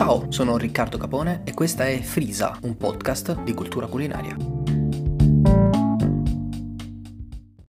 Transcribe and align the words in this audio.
Ciao, 0.00 0.30
sono 0.30 0.56
Riccardo 0.56 0.96
Capone 0.96 1.42
e 1.44 1.52
questa 1.52 1.86
è 1.86 2.00
Frisa, 2.00 2.58
un 2.62 2.78
podcast 2.78 3.42
di 3.42 3.52
cultura 3.52 3.86
culinaria. 3.86 4.34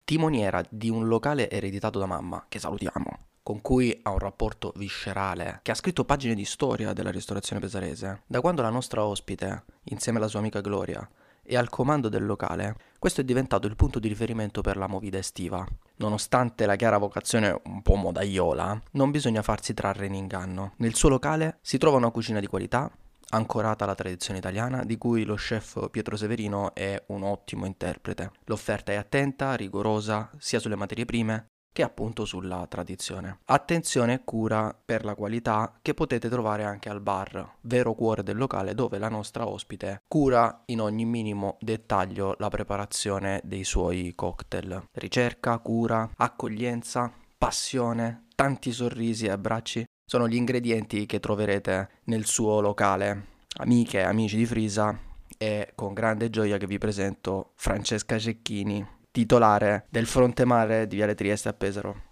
Timoniera 0.04 0.62
di 0.69 0.91
un 0.91 1.09
locale 1.09 1.49
ereditato 1.49 1.99
da 1.99 2.04
mamma, 2.04 2.45
che 2.46 2.59
salutiamo, 2.59 3.29
con 3.43 3.62
cui 3.62 3.98
ha 4.02 4.11
un 4.11 4.19
rapporto 4.19 4.75
viscerale, 4.77 5.61
che 5.62 5.70
ha 5.70 5.75
scritto 5.75 6.05
pagine 6.05 6.34
di 6.34 6.45
storia 6.45 6.93
della 6.93 7.11
ristorazione 7.11 7.62
pesarese, 7.62 8.25
da 8.27 8.42
quando 8.42 8.60
la 8.60 8.69
nostra 8.69 9.06
ospite, 9.06 9.65
insieme 9.84 10.19
alla 10.19 10.29
sua 10.29 10.41
amica 10.41 10.60
Gloria, 10.60 11.09
è 11.49 11.57
al 11.57 11.71
comando 11.71 12.11
del 12.11 12.27
locale, 12.27 12.77
questo 12.99 13.23
è 13.23 13.25
diventato 13.25 13.67
il 13.67 13.75
punto 13.75 13.98
di 13.98 14.09
riferimento 14.09 14.61
per 14.61 14.77
la 14.77 14.87
movida 14.87 15.17
estiva. 15.17 15.67
Nonostante 15.97 16.67
la 16.67 16.77
chiara 16.77 16.98
vocazione 16.98 17.59
un 17.65 17.80
po' 17.80 17.95
modaiola, 17.95 18.83
non 18.93 19.11
bisogna 19.11 19.43
farsi 19.43 19.73
trarre 19.73 20.06
in 20.06 20.15
inganno. 20.15 20.75
Nel 20.77 20.95
suo 20.95 21.09
locale 21.09 21.59
si 21.62 21.79
trova 21.79 21.97
una 21.97 22.11
cucina 22.11 22.39
di 22.39 22.47
qualità, 22.47 22.91
ancorata 23.30 23.84
alla 23.84 23.95
tradizione 23.95 24.39
italiana, 24.39 24.84
di 24.84 24.98
cui 24.98 25.25
lo 25.25 25.37
chef 25.37 25.89
Pietro 25.91 26.16
Severino 26.16 26.75
è 26.75 27.03
un 27.06 27.23
ottimo 27.23 27.65
interprete. 27.65 28.30
L'offerta 28.45 28.92
è 28.92 28.97
attenta, 28.97 29.55
rigorosa, 29.55 30.30
sia 30.39 30.61
sulle 30.61 30.77
materie 30.77 31.06
prime 31.06 31.48
che 31.72 31.82
appunto 31.82 32.24
sulla 32.24 32.66
tradizione. 32.68 33.38
Attenzione 33.46 34.14
e 34.14 34.20
cura 34.24 34.77
per 34.84 35.04
la 35.04 35.14
qualità 35.14 35.78
che 35.80 35.94
potete 35.94 36.28
trovare 36.28 36.64
anche 36.64 36.88
al 36.88 37.00
bar, 37.00 37.56
vero 37.62 37.94
cuore 37.94 38.22
del 38.22 38.36
locale 38.36 38.74
dove 38.74 38.98
la 38.98 39.08
nostra 39.08 39.46
ospite 39.46 40.02
cura 40.08 40.62
in 40.66 40.80
ogni 40.80 41.04
minimo 41.04 41.56
dettaglio 41.60 42.34
la 42.38 42.48
preparazione 42.48 43.41
dei 43.44 43.64
suoi 43.64 44.12
cocktail. 44.14 44.88
Ricerca, 44.92 45.58
cura, 45.58 46.10
accoglienza, 46.16 47.12
passione, 47.36 48.27
tanti 48.34 48.72
sorrisi 48.72 49.27
e 49.27 49.30
abbracci 49.30 49.84
sono 50.05 50.27
gli 50.27 50.36
ingredienti 50.36 51.06
che 51.06 51.20
troverete 51.20 51.91
nel 52.05 52.25
suo 52.25 52.60
locale. 52.60 53.36
Amiche 53.58 53.98
e 53.98 54.03
amici 54.03 54.36
di 54.36 54.47
Frisa, 54.47 54.98
è 55.36 55.72
con 55.75 55.94
grande 55.94 56.30
gioia 56.30 56.56
che 56.56 56.66
vi 56.66 56.78
presento 56.78 57.53
Francesca 57.55 58.19
Cecchini, 58.19 58.86
titolare 59.19 59.86
del 59.88 60.06
fronte 60.06 60.44
mare 60.44 60.86
di 60.86 60.94
Viale 60.94 61.16
Trieste 61.16 61.48
a 61.48 61.52
Pesaro. 61.52 62.02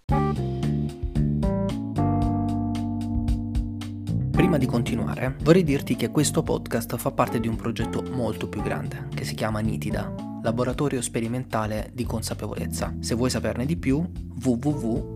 Prima 4.29 4.57
di 4.57 4.65
continuare, 4.65 5.37
vorrei 5.39 5.63
dirti 5.63 5.95
che 5.95 6.09
questo 6.09 6.43
podcast 6.43 6.97
fa 6.97 7.11
parte 7.11 7.39
di 7.39 7.47
un 7.47 7.55
progetto 7.55 8.03
molto 8.11 8.49
più 8.49 8.61
grande, 8.61 9.07
che 9.15 9.23
si 9.23 9.35
chiama 9.35 9.61
Nitida, 9.61 10.13
laboratorio 10.43 11.01
sperimentale 11.01 11.91
di 11.93 12.03
consapevolezza. 12.03 12.93
Se 12.99 13.15
vuoi 13.15 13.29
saperne 13.29 13.65
di 13.65 13.77
più, 13.77 14.05
www.nitida.org. 14.43 15.15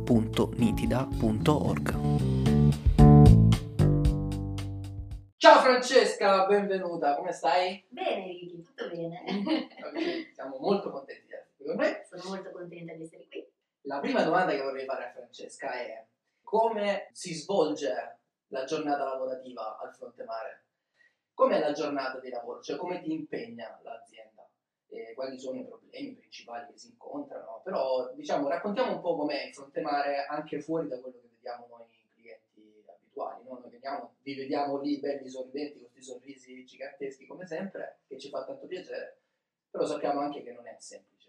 Ciao 5.36 5.60
Francesca, 5.60 6.46
benvenuta, 6.46 7.18
come 7.18 7.34
stai? 7.34 7.84
Bene 7.90 8.32
tutto 8.82 8.90
bene. 8.90 9.24
Siamo 10.34 10.58
molto 10.60 10.90
contenti 10.92 11.31
con 11.64 11.76
me. 11.76 12.06
Sono 12.10 12.36
molto 12.36 12.52
contenta 12.52 12.94
di 12.94 13.04
essere 13.04 13.28
qui. 13.28 13.46
La 13.82 14.00
prima 14.00 14.24
domanda 14.24 14.52
che 14.52 14.62
vorrei 14.62 14.86
fare 14.86 15.06
a 15.06 15.12
Francesca 15.12 15.72
è 15.74 16.06
come 16.44 17.10
si 17.14 17.34
svolge 17.34 18.20
la 18.48 18.66
giornata 18.66 19.06
lavorativa 19.06 19.78
al 19.80 19.94
fronte 19.96 20.24
mare? 20.24 20.66
Com'è 21.34 21.60
la 21.60 21.72
giornata 21.72 22.20
di 22.20 22.30
lavoro? 22.30 22.62
Cioè 22.62 22.78
come 22.78 23.02
ti 23.02 23.12
impegna 23.12 23.80
l'azienda? 23.82 24.48
E 24.88 25.14
quali 25.14 25.40
sono 25.40 25.60
i 25.60 25.66
problemi 25.66 26.14
principali 26.16 26.72
che 26.72 26.78
si 26.78 26.90
incontrano? 26.90 27.62
Però 27.64 28.12
diciamo 28.14 28.50
raccontiamo 28.50 28.96
un 28.96 29.02
po' 29.02 29.16
com'è 29.16 29.46
il 29.46 29.54
fronte 29.54 29.82
mare 29.82 30.26
anche 30.26 30.60
fuori 30.60 30.88
da 30.88 31.00
quello 31.00 31.20
che 31.22 31.30
vediamo 31.32 31.68
noi 31.70 31.86
clienti 32.14 32.84
abituali. 32.86 33.44
No? 33.46 33.60
Noi 33.60 33.72
vediamo, 33.72 34.16
vi 34.22 34.36
vediamo 34.36 34.80
lì 34.80 35.00
belli 35.00 35.30
sorridenti, 35.30 35.80
con 35.80 35.90
questi 35.92 36.12
sorrisi 36.12 36.66
giganteschi 36.66 37.26
come 37.26 37.48
sempre, 37.48 38.02
che 38.08 38.20
ci 38.20 38.30
fa 38.30 38.44
tanto 38.44 38.68
piacere, 38.68 39.22
però 39.70 39.86
sappiamo 39.86 40.20
anche 40.20 40.44
che 40.44 40.52
non 40.52 40.68
è 40.68 40.76
semplice 40.78 41.21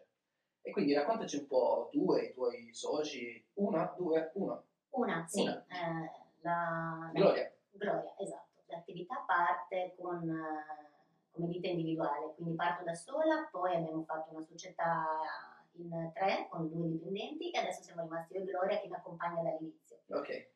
e 0.62 0.71
quindi 0.71 0.95
raccontaci 0.95 1.39
un 1.39 1.47
po' 1.47 1.89
tu 1.91 2.15
e 2.15 2.27
i 2.27 2.33
tuoi 2.33 2.73
soci, 2.73 3.45
una, 3.55 3.93
due, 3.97 4.31
uno. 4.34 4.65
Una, 4.91 5.27
sì. 5.27 5.43
Una. 5.43 5.65
Eh, 5.67 6.11
la, 6.41 7.11
Gloria. 7.12 7.53
Gloria, 7.71 8.15
esatto. 8.19 8.61
L'attività 8.67 9.25
parte 9.27 9.95
con, 9.99 10.28
eh, 10.28 10.91
come 11.33 11.49
ditta 11.49 11.69
individuale, 11.69 12.33
quindi 12.37 12.55
parto 12.55 12.84
da 12.84 12.95
sola, 12.95 13.49
poi 13.50 13.75
abbiamo 13.75 14.05
fatto 14.05 14.31
una 14.31 14.43
società 14.43 15.05
in 15.77 16.11
tre 16.15 16.47
con 16.50 16.69
due 16.69 16.89
dipendenti 16.89 17.50
e 17.50 17.59
adesso 17.59 17.83
siamo 17.83 18.03
rimasti 18.03 18.34
io 18.34 18.43
e 18.43 18.44
Gloria 18.44 18.81
che 18.81 18.89
mi 18.89 18.94
accompagna 18.94 19.43
dall'inizio. 19.43 19.99
Ok. 20.11 20.50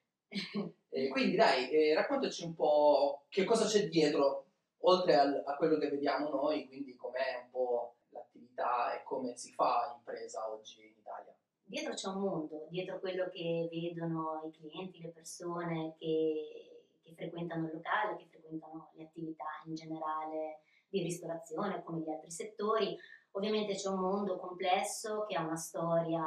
e 0.90 1.08
quindi 1.08 1.36
dai, 1.36 1.70
eh, 1.70 1.94
raccontaci 1.94 2.44
un 2.44 2.54
po' 2.54 3.24
che 3.28 3.44
cosa 3.44 3.64
c'è 3.66 3.88
dietro, 3.88 4.46
oltre 4.80 5.16
al, 5.16 5.42
a 5.44 5.56
quello 5.56 5.78
che 5.78 5.88
vediamo 5.88 6.28
noi, 6.28 6.66
quindi 6.66 6.94
com'è 6.94 7.42
un 7.44 7.50
po' 7.50 7.96
attività 8.12 8.85
e 8.85 8.85
come 9.06 9.36
si 9.36 9.52
fa 9.52 9.94
impresa 9.96 10.50
oggi 10.50 10.84
in 10.84 10.92
Italia? 10.98 11.34
Dietro 11.62 11.94
c'è 11.94 12.08
un 12.08 12.20
mondo, 12.20 12.66
dietro 12.68 12.98
quello 12.98 13.28
che 13.28 13.68
vedono 13.70 14.42
i 14.44 14.50
clienti, 14.50 15.00
le 15.00 15.08
persone 15.08 15.94
che, 15.98 16.82
che 17.02 17.14
frequentano 17.14 17.66
il 17.66 17.72
locale, 17.72 18.16
che 18.16 18.26
frequentano 18.28 18.90
le 18.94 19.04
attività 19.04 19.62
in 19.64 19.74
generale 19.74 20.60
di 20.88 21.02
ristorazione 21.02 21.82
come 21.82 22.02
di 22.02 22.10
altri 22.10 22.30
settori. 22.30 22.96
Ovviamente 23.32 23.74
c'è 23.74 23.88
un 23.88 24.00
mondo 24.00 24.36
complesso 24.36 25.24
che 25.26 25.36
ha 25.36 25.44
una 25.44 25.56
storia 25.56 26.24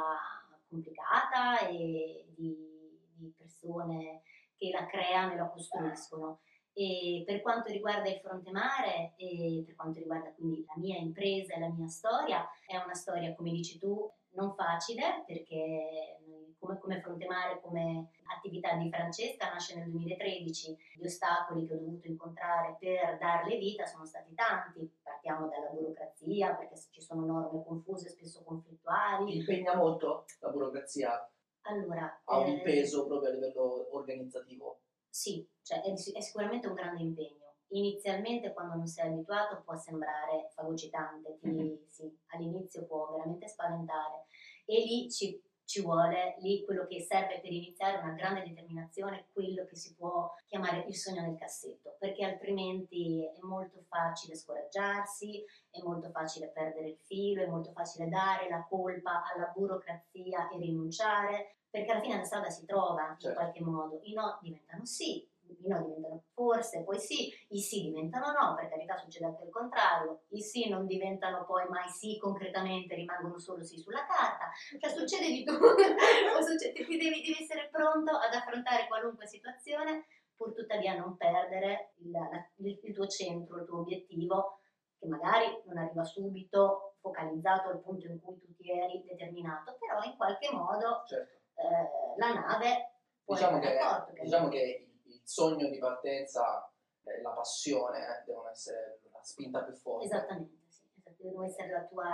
complicata 0.68 1.68
e 1.68 2.26
di, 2.34 2.98
di 3.14 3.34
persone 3.36 4.22
che 4.56 4.70
la 4.70 4.86
creano 4.86 5.32
e 5.32 5.36
la 5.36 5.48
costruiscono. 5.48 6.40
E 6.80 7.24
per 7.26 7.42
quanto 7.42 7.70
riguarda 7.70 8.08
il 8.08 8.20
fronte 8.20 8.50
mare 8.50 9.12
e 9.16 9.62
per 9.66 9.74
quanto 9.74 9.98
riguarda 9.98 10.32
quindi 10.32 10.64
la 10.66 10.72
mia 10.78 10.96
impresa 10.96 11.52
e 11.52 11.60
la 11.60 11.68
mia 11.68 11.88
storia, 11.88 12.48
è 12.66 12.74
una 12.76 12.94
storia, 12.94 13.34
come 13.34 13.50
dici 13.50 13.78
tu, 13.78 14.10
non 14.30 14.54
facile 14.54 15.22
perché 15.26 16.16
come, 16.58 16.78
come 16.78 17.00
fronte 17.02 17.26
mare, 17.26 17.60
come 17.60 18.08
attività 18.34 18.76
di 18.76 18.88
Francesca 18.88 19.50
nasce 19.50 19.76
nel 19.76 19.90
2013. 19.90 20.78
Gli 20.94 21.04
ostacoli 21.04 21.66
che 21.66 21.74
ho 21.74 21.78
dovuto 21.78 22.06
incontrare 22.06 22.76
per 22.78 23.18
darle 23.18 23.58
vita 23.58 23.84
sono 23.84 24.06
stati 24.06 24.32
tanti. 24.32 24.90
Partiamo 25.02 25.48
dalla 25.48 25.68
burocrazia 25.68 26.54
perché 26.54 26.76
ci 26.90 27.02
sono 27.02 27.26
norme 27.26 27.62
confuse, 27.62 28.08
spesso 28.08 28.42
conflittuali. 28.42 29.36
Impegna 29.36 29.74
molto 29.74 30.24
la 30.38 30.48
burocrazia? 30.48 31.30
Allora, 31.64 32.22
ha 32.24 32.38
un 32.38 32.56
eh, 32.56 32.62
peso 32.62 33.06
proprio 33.06 33.28
a 33.28 33.34
livello 33.34 33.94
organizzativo? 33.94 34.80
Sì, 35.10 35.46
cioè 35.62 35.82
è, 35.82 35.92
è, 35.92 36.20
sicuramente 36.20 36.68
un 36.68 36.74
grande 36.74 37.02
impegno. 37.02 37.54
Inizialmente, 37.72 38.52
quando 38.52 38.76
non 38.76 38.86
sei 38.86 39.08
abituato, 39.08 39.62
può 39.64 39.76
sembrare 39.76 40.48
fagocitante, 40.54 41.38
ti, 41.40 41.48
mm-hmm. 41.48 41.76
sì, 41.88 42.18
all'inizio 42.28 42.86
può 42.86 43.10
veramente 43.12 43.46
spaventare. 43.48 44.26
E 44.64 44.84
lì 44.84 45.10
ci, 45.10 45.40
ci, 45.64 45.82
vuole, 45.82 46.36
lì 46.40 46.64
quello 46.64 46.86
che 46.86 47.00
serve 47.00 47.40
per 47.40 47.52
iniziare 47.52 47.98
una 47.98 48.12
grande 48.12 48.42
determinazione, 48.42 49.26
quello 49.32 49.64
che 49.66 49.76
si 49.76 49.94
può 49.94 50.32
chiamare 50.46 50.84
il 50.88 50.96
sogno 50.96 51.22
nel 51.22 51.36
cassetto, 51.36 51.96
perché 51.98 52.24
altrimenti 52.24 53.24
è 53.24 53.38
molto 53.42 53.82
facile 53.88 54.34
scoraggiarsi, 54.34 55.44
è 55.70 55.80
molto 55.82 56.10
facile 56.10 56.48
perdere 56.48 56.90
il 56.90 56.98
filo, 56.98 57.42
è 57.42 57.46
molto 57.46 57.72
facile 57.72 58.08
dare 58.08 58.48
la 58.48 58.66
colpa 58.68 59.22
alla 59.32 59.52
burocrazia 59.54 60.48
e 60.48 60.58
rinunciare, 60.58 61.59
perché 61.70 61.92
alla 61.92 62.00
fine 62.00 62.16
la 62.16 62.24
strada 62.24 62.50
si 62.50 62.66
trova 62.66 63.16
certo. 63.16 63.28
in 63.28 63.34
qualche 63.34 63.62
modo, 63.62 64.00
i 64.02 64.12
no 64.12 64.38
diventano 64.42 64.84
sì, 64.84 65.26
i 65.58 65.68
no 65.68 65.80
diventano 65.82 66.24
forse, 66.34 66.82
poi 66.82 66.98
sì, 66.98 67.32
i 67.50 67.60
sì 67.60 67.82
diventano 67.82 68.32
no, 68.32 68.54
per 68.56 68.68
carità 68.68 68.96
succede 68.96 69.26
anche 69.26 69.44
il 69.44 69.50
contrario, 69.50 70.22
i 70.30 70.42
sì 70.42 70.68
non 70.68 70.86
diventano 70.86 71.44
poi 71.44 71.68
mai 71.68 71.88
sì 71.88 72.18
concretamente, 72.18 72.96
rimangono 72.96 73.38
solo 73.38 73.62
sì 73.62 73.78
sulla 73.78 74.04
carta, 74.04 74.50
cioè 74.78 74.90
succede 74.90 75.28
di 75.28 75.44
tutto, 75.44 75.74
succede, 76.42 76.72
devi, 76.72 76.98
devi 76.98 77.36
essere 77.40 77.68
pronto 77.70 78.16
ad 78.16 78.34
affrontare 78.34 78.88
qualunque 78.88 79.26
situazione, 79.26 80.06
pur 80.34 80.52
tuttavia 80.52 80.96
non 80.96 81.16
perdere 81.16 81.94
il, 81.98 82.12
il, 82.56 82.80
il 82.82 82.94
tuo 82.94 83.06
centro, 83.06 83.58
il 83.58 83.66
tuo 83.66 83.80
obiettivo, 83.80 84.58
che 84.98 85.06
magari 85.06 85.46
non 85.66 85.78
arriva 85.78 86.02
subito 86.02 86.96
focalizzato 87.00 87.68
al 87.68 87.80
punto 87.80 88.06
in 88.06 88.20
cui 88.20 88.38
tu 88.38 88.54
ti 88.56 88.70
eri 88.70 89.04
determinato, 89.06 89.76
però 89.78 90.02
in 90.02 90.16
qualche 90.16 90.50
modo... 90.50 91.04
Certo 91.06 91.39
eh, 91.60 92.16
la 92.16 92.32
nave 92.32 92.90
può 93.24 93.34
diciamo 93.34 93.58
che, 93.58 93.76
porto, 93.76 94.12
che 94.12 94.22
diciamo 94.22 94.48
che 94.48 94.88
il, 95.04 95.12
il, 95.12 95.20
sogno 95.24 95.68
di 95.68 95.78
partenza 95.78 96.70
e 97.04 97.20
la 97.22 97.30
passione 97.30 97.98
eh, 97.98 98.24
devono 98.24 98.48
essere 98.48 99.00
la 99.12 99.22
spinta 99.22 99.62
più 99.62 99.74
forte. 99.74 100.06
Esattamente, 100.06 100.64
sì, 100.68 100.84
devono 101.18 101.44
essere 101.44 101.70
la 101.70 101.84
tua, 101.84 102.08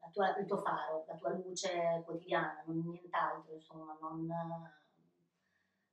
la 0.00 0.08
tua, 0.12 0.36
il 0.36 0.46
tuo 0.46 0.58
faro, 0.58 1.04
la 1.06 1.14
tua 1.14 1.30
luce 1.30 2.02
quotidiana, 2.04 2.62
non 2.66 2.88
nient'altro, 2.88 3.54
insomma, 3.54 3.96
non, 4.00 4.26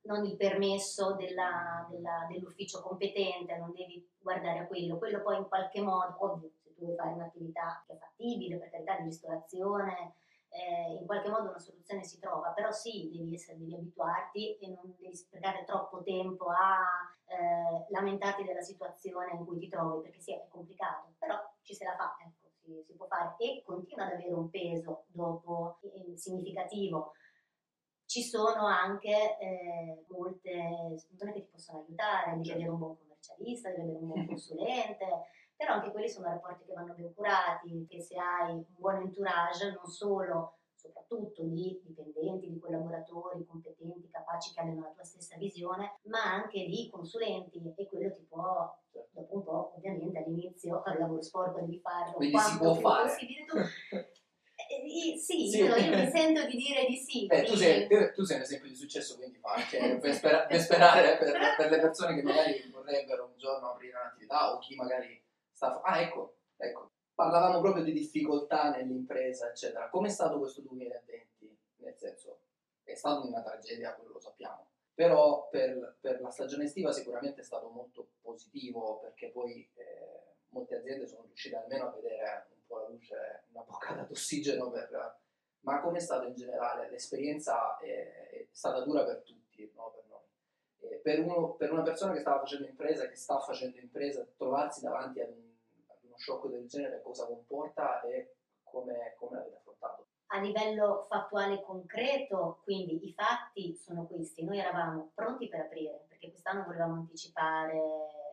non 0.02 0.24
il 0.24 0.36
permesso 0.36 1.14
della, 1.14 1.86
della, 1.90 2.26
dell'ufficio 2.28 2.82
competente, 2.82 3.56
non 3.56 3.72
devi 3.72 4.06
guardare 4.18 4.60
a 4.60 4.66
quello, 4.66 4.98
quello 4.98 5.22
poi 5.22 5.36
in 5.38 5.48
qualche 5.48 5.80
modo, 5.80 6.16
ovvio, 6.18 6.50
se 6.62 6.74
tu 6.74 6.84
vuoi 6.84 6.96
fare 6.96 7.12
un'attività 7.12 7.82
che 7.86 7.94
è 7.94 7.96
fattibile, 7.96 8.58
per 8.58 8.70
carità 8.70 8.96
di 8.96 9.04
ristorazione, 9.04 10.14
eh, 10.52 10.98
in 11.00 11.06
qualche 11.06 11.30
modo 11.30 11.48
una 11.48 11.58
soluzione 11.58 12.04
si 12.04 12.18
trova, 12.18 12.50
però 12.50 12.70
sì, 12.70 13.10
devi, 13.10 13.34
essere, 13.34 13.58
devi 13.58 13.74
abituarti 13.74 14.58
e 14.58 14.68
non 14.68 14.94
devi 14.98 15.16
sprecare 15.16 15.64
troppo 15.64 16.02
tempo 16.02 16.48
a 16.48 16.84
eh, 17.24 17.86
lamentarti 17.88 18.44
della 18.44 18.60
situazione 18.60 19.32
in 19.32 19.46
cui 19.46 19.58
ti 19.58 19.68
trovi, 19.68 20.02
perché 20.02 20.20
sì, 20.20 20.34
è 20.34 20.46
complicato, 20.48 21.14
però 21.18 21.36
ci 21.62 21.74
se 21.74 21.84
la 21.84 21.96
fa, 21.96 22.16
ecco, 22.20 22.50
si, 22.60 22.82
si 22.84 22.94
può 22.94 23.06
fare 23.06 23.34
e 23.38 23.62
continua 23.64 24.04
ad 24.04 24.12
avere 24.12 24.32
un 24.32 24.50
peso 24.50 25.04
dopo 25.08 25.78
eh, 25.80 26.16
significativo. 26.16 27.12
Ci 28.04 28.22
sono 28.22 28.66
anche 28.66 29.38
eh, 29.38 30.04
molte 30.08 31.02
persone 31.08 31.32
che 31.32 31.40
ti 31.40 31.48
possono 31.50 31.78
aiutare, 31.78 32.36
devi 32.36 32.50
avere 32.50 32.68
un 32.68 32.78
buon 32.78 32.98
commercialista, 32.98 33.70
devi 33.70 33.82
avere 33.82 33.98
un 33.98 34.08
buon 34.08 34.26
consulente, 34.28 35.06
però 35.62 35.74
anche 35.74 35.92
quelli 35.92 36.08
sono 36.08 36.26
rapporti 36.26 36.64
che 36.64 36.72
vanno 36.72 36.92
ben 36.92 37.14
curati, 37.14 37.86
che 37.88 38.00
se 38.02 38.16
hai 38.18 38.50
un 38.50 38.64
buon 38.76 38.96
entourage 38.96 39.70
non 39.70 39.86
solo 39.86 40.58
soprattutto 40.74 41.44
di 41.44 41.80
dipendenti, 41.84 42.50
di 42.50 42.58
collaboratori 42.58 43.46
competenti, 43.46 44.10
capaci 44.10 44.52
che 44.52 44.58
abbiano 44.60 44.80
la 44.80 44.90
tua 44.92 45.04
stessa 45.04 45.36
visione, 45.36 46.00
ma 46.06 46.24
anche 46.24 46.64
di 46.64 46.88
consulenti 46.90 47.72
e 47.76 47.86
quello 47.86 48.12
ti 48.12 48.26
può, 48.28 48.76
dopo 49.12 49.36
un 49.36 49.44
po', 49.44 49.72
ovviamente 49.76 50.18
all'inizio 50.18 50.82
il 50.84 50.98
lavoro 50.98 51.22
sporco 51.22 51.60
devi 51.60 51.78
farlo 51.78 52.14
Quindi 52.14 52.36
si 52.38 52.58
può 52.58 52.74
fare. 52.74 53.08
possibile 53.08 53.44
tu. 53.44 53.56
Eh, 53.58 55.16
sì, 55.18 55.48
Sì. 55.48 55.58
Io, 55.58 55.76
io 55.76 55.96
mi 55.96 56.10
sento 56.10 56.44
di 56.46 56.56
dire 56.56 56.86
di 56.86 56.96
sì. 56.96 57.26
Beh, 57.26 57.44
tu 57.44 57.54
sei, 57.54 57.86
te- 57.86 58.12
tu 58.12 58.24
sei 58.24 58.36
un 58.38 58.42
esempio 58.42 58.68
di 58.68 58.74
successo, 58.74 59.16
quindi 59.16 59.38
fa 59.38 59.54
anche 59.54 59.98
per, 60.00 60.12
spera- 60.12 60.46
per 60.46 60.58
sperare 60.60 61.16
per, 61.18 61.38
per 61.56 61.70
le 61.70 61.78
persone 61.78 62.16
che 62.16 62.22
magari 62.22 62.68
vorrebbero 62.72 63.26
un 63.26 63.38
giorno 63.38 63.70
aprire 63.70 63.98
un'attività 63.98 64.52
o 64.52 64.58
chi 64.58 64.74
magari 64.74 65.22
sta... 65.62 65.80
Ah, 65.82 66.00
ecco, 66.00 66.38
ecco. 66.56 66.90
Parlavamo 67.14 67.60
proprio 67.60 67.84
di 67.84 67.92
difficoltà 67.92 68.70
nell'impresa, 68.70 69.48
eccetera. 69.48 69.88
Com'è 69.88 70.08
stato 70.08 70.38
questo 70.38 70.62
2020? 70.62 71.58
Nel 71.76 71.96
senso, 71.96 72.40
è 72.82 72.94
stata 72.94 73.24
una 73.26 73.42
tragedia, 73.42 73.94
quello 73.94 74.14
lo 74.14 74.20
sappiamo. 74.20 74.70
Però 74.94 75.48
per, 75.48 75.98
per 76.00 76.20
la 76.20 76.30
stagione 76.30 76.64
estiva 76.64 76.92
sicuramente 76.92 77.40
è 77.40 77.44
stato 77.44 77.68
molto 77.68 78.10
positivo 78.20 78.98
perché 78.98 79.30
poi 79.30 79.68
eh, 79.74 80.34
molte 80.48 80.76
aziende 80.76 81.06
sono 81.06 81.24
riuscite 81.24 81.56
almeno 81.56 81.88
a 81.88 81.92
vedere 81.92 82.48
un 82.50 82.66
po' 82.66 82.78
la 82.78 82.88
luce, 82.88 83.44
una 83.52 83.62
boccata 83.62 84.02
d'ossigeno 84.08 84.70
per, 84.70 85.20
ma 85.60 85.80
come 85.80 85.98
è 85.98 86.00
stato 86.00 86.26
in 86.26 86.34
generale? 86.34 86.90
L'esperienza 86.90 87.78
è, 87.78 88.28
è 88.30 88.46
stata 88.50 88.82
dura 88.82 89.04
per 89.04 89.22
tutti, 89.22 89.70
no? 89.74 89.92
per 89.94 90.04
noi. 90.08 91.00
Per, 91.00 91.20
uno- 91.20 91.54
per 91.54 91.72
una 91.72 91.82
persona 91.82 92.12
che 92.12 92.20
stava 92.20 92.40
facendo 92.40 92.66
impresa, 92.66 93.08
che 93.08 93.16
sta 93.16 93.38
facendo 93.38 93.78
impresa, 93.78 94.26
trovarsi 94.36 94.82
davanti 94.82 95.20
ad, 95.20 95.30
un- 95.30 95.51
shock 96.22 96.48
del 96.48 96.66
genere, 96.68 97.02
cosa 97.02 97.26
comporta 97.26 98.00
e 98.02 98.36
come, 98.62 99.14
come 99.18 99.36
l'avete 99.38 99.56
affrontato? 99.56 100.06
a 100.34 100.40
livello 100.40 101.04
fattuale 101.10 101.60
concreto, 101.60 102.60
quindi 102.64 103.06
i 103.06 103.12
fatti 103.12 103.76
sono 103.76 104.06
questi. 104.06 104.44
Noi 104.44 104.58
eravamo 104.58 105.10
pronti 105.14 105.46
per 105.46 105.60
aprire, 105.60 106.06
perché 106.08 106.30
quest'anno 106.30 106.64
volevamo 106.64 106.94
anticipare 106.94 107.78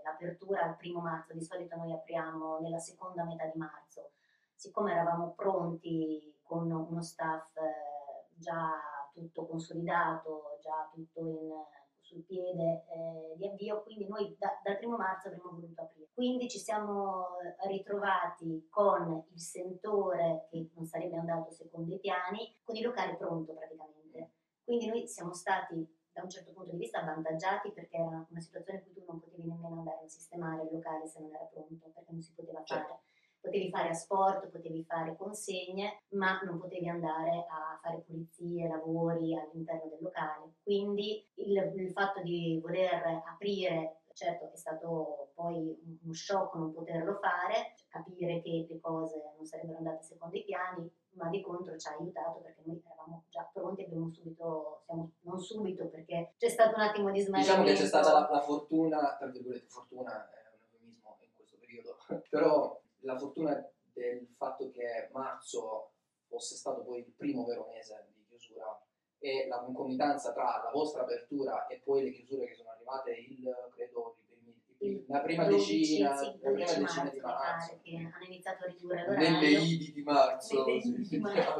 l'apertura 0.03 0.61
al 0.61 0.77
primo 0.77 1.01
marzo, 1.01 1.33
di 1.33 1.43
solito 1.43 1.75
noi 1.75 1.91
apriamo 1.91 2.59
nella 2.59 2.79
seconda 2.79 3.25
metà 3.25 3.47
di 3.47 3.57
marzo. 3.57 4.11
Siccome 4.53 4.93
eravamo 4.93 5.33
pronti 5.35 6.39
con 6.41 6.71
uno 6.71 7.01
staff 7.01 7.57
eh, 7.57 8.27
già 8.35 8.79
tutto 9.13 9.45
consolidato, 9.45 10.57
già 10.61 10.89
tutto 10.93 11.19
in, 11.19 11.51
sul 12.09 12.23
piede 12.23 12.85
eh, 12.89 13.35
di 13.37 13.45
avvio, 13.45 13.83
quindi 13.83 14.07
noi 14.07 14.35
da- 14.37 14.59
dal 14.63 14.77
primo 14.77 14.97
marzo 14.97 15.27
avremmo 15.27 15.51
voluto 15.51 15.81
aprire. 15.81 16.09
Quindi 16.13 16.49
ci 16.49 16.57
siamo 16.57 17.37
ritrovati 17.67 18.67
con 18.69 19.23
il 19.31 19.39
sentore 19.39 20.47
che 20.49 20.69
non 20.73 20.85
sarebbe 20.85 21.17
andato 21.17 21.51
secondo 21.51 21.93
i 21.93 21.99
piani, 21.99 22.55
con 22.63 22.75
il 22.75 22.83
locale 22.83 23.15
pronto 23.15 23.53
praticamente. 23.53 24.31
Quindi 24.63 24.87
noi 24.87 25.07
siamo 25.07 25.33
stati 25.33 25.87
da 26.11 26.23
un 26.23 26.29
certo 26.29 26.51
punto 26.51 26.71
di 26.71 26.77
vista 26.77 26.99
avvantaggiati 26.99 27.71
perché 27.71 27.97
era 27.97 28.25
una 28.27 28.39
situazione 28.39 28.79
in 28.79 28.85
cui 28.85 28.93
tu 28.93 29.03
non 29.07 29.19
potevi 29.19 29.47
nemmeno 29.47 29.77
andare 29.77 30.03
a 30.03 30.07
sistemare 30.07 30.63
il 30.63 30.69
locale 30.71 31.07
se 31.07 31.19
non 31.19 31.33
era 31.33 31.45
pronto, 31.45 31.89
perché 31.93 32.11
non 32.11 32.21
si 32.21 32.33
poteva 32.33 32.63
fare. 32.65 32.81
Certo. 32.81 33.01
Potevi 33.41 33.69
fare 33.69 33.89
asporto, 33.89 34.49
potevi 34.49 34.83
fare 34.83 35.15
consegne, 35.15 36.03
ma 36.09 36.41
non 36.41 36.59
potevi 36.59 36.89
andare 36.89 37.45
a 37.49 37.79
fare 37.81 38.03
pulizie, 38.05 38.67
lavori 38.67 39.35
all'interno 39.35 39.87
del 39.89 39.99
locale. 40.01 40.55
Quindi 40.61 41.25
il, 41.35 41.73
il 41.75 41.91
fatto 41.91 42.21
di 42.21 42.59
voler 42.61 43.23
aprire, 43.25 44.01
certo 44.13 44.51
è 44.51 44.57
stato 44.57 45.31
poi 45.33 45.73
un- 46.03 46.13
shock 46.13 46.55
non 46.55 46.73
poterlo 46.73 47.17
fare, 47.21 47.75
capire 47.87 48.41
che 48.41 48.67
le 48.69 48.79
cose 48.81 49.33
non 49.37 49.45
sarebbero 49.45 49.77
andate 49.77 50.03
secondo 50.03 50.35
i 50.35 50.43
piani, 50.43 50.91
ma 51.11 51.29
di 51.29 51.41
contro 51.41 51.77
ci 51.77 51.87
ha 51.87 51.95
aiutato 51.97 52.39
perché 52.39 52.61
noi 52.65 52.81
eravamo 52.85 53.23
già 53.29 53.49
pronti, 53.51 53.83
abbiamo 53.83 54.11
subito, 54.11 54.81
siamo, 54.85 55.11
non 55.21 55.39
subito 55.39 55.87
perché 55.87 56.33
c'è 56.37 56.49
stato 56.49 56.75
un 56.75 56.81
attimo 56.81 57.11
di 57.11 57.21
smarrimento. 57.21 57.61
Diciamo 57.61 57.63
che 57.63 57.73
c'è 57.73 57.87
stata 57.87 58.11
la, 58.11 58.29
la 58.29 58.41
fortuna, 58.41 59.15
tra 59.17 59.27
virgolette, 59.27 59.67
fortuna 59.67 60.29
è 60.29 60.41
un 60.53 60.59
eufemismo 60.61 61.17
in 61.21 61.29
questo 61.35 61.57
periodo, 61.57 61.97
però 62.29 62.81
la 63.01 63.17
fortuna 63.17 63.69
del 63.93 64.27
fatto 64.37 64.69
che 64.71 65.09
marzo 65.11 65.91
fosse 66.27 66.55
stato 66.55 66.83
poi 66.83 66.99
il 66.99 67.13
primo 67.15 67.45
vero 67.45 67.67
mese 67.73 68.07
di 68.13 68.25
chiusura 68.27 68.79
e 69.19 69.47
la 69.47 69.59
concomitanza 69.59 70.31
tra 70.31 70.61
la 70.63 70.69
vostra 70.71 71.01
apertura 71.01 71.67
e 71.67 71.81
poi 71.83 72.03
le 72.03 72.11
chiusure 72.11 72.47
che 72.47 72.55
sono 72.55 72.69
arrivate 72.69 73.11
il, 73.11 73.71
credo, 73.73 74.17
la 75.07 75.19
prima 75.19 75.45
12, 75.45 75.77
decina, 75.77 76.15
sì, 76.15 76.25
la 76.25 76.31
prima 76.31 76.51
12 76.51 76.79
decina 76.79 77.09
di 77.09 77.19
marzo. 77.19 77.79
che 77.81 77.95
hanno 77.97 78.25
iniziato 78.25 78.63
a 78.63 78.67
ridurre 78.67 79.07
Nelle 79.07 79.29
l'orario. 79.29 79.59
Idi 79.59 79.91
di 79.91 80.01
marzo. 80.03 80.65
Nelle 80.65 80.81
sì. 80.81 81.07
di 81.09 81.17
marzo. 81.19 81.59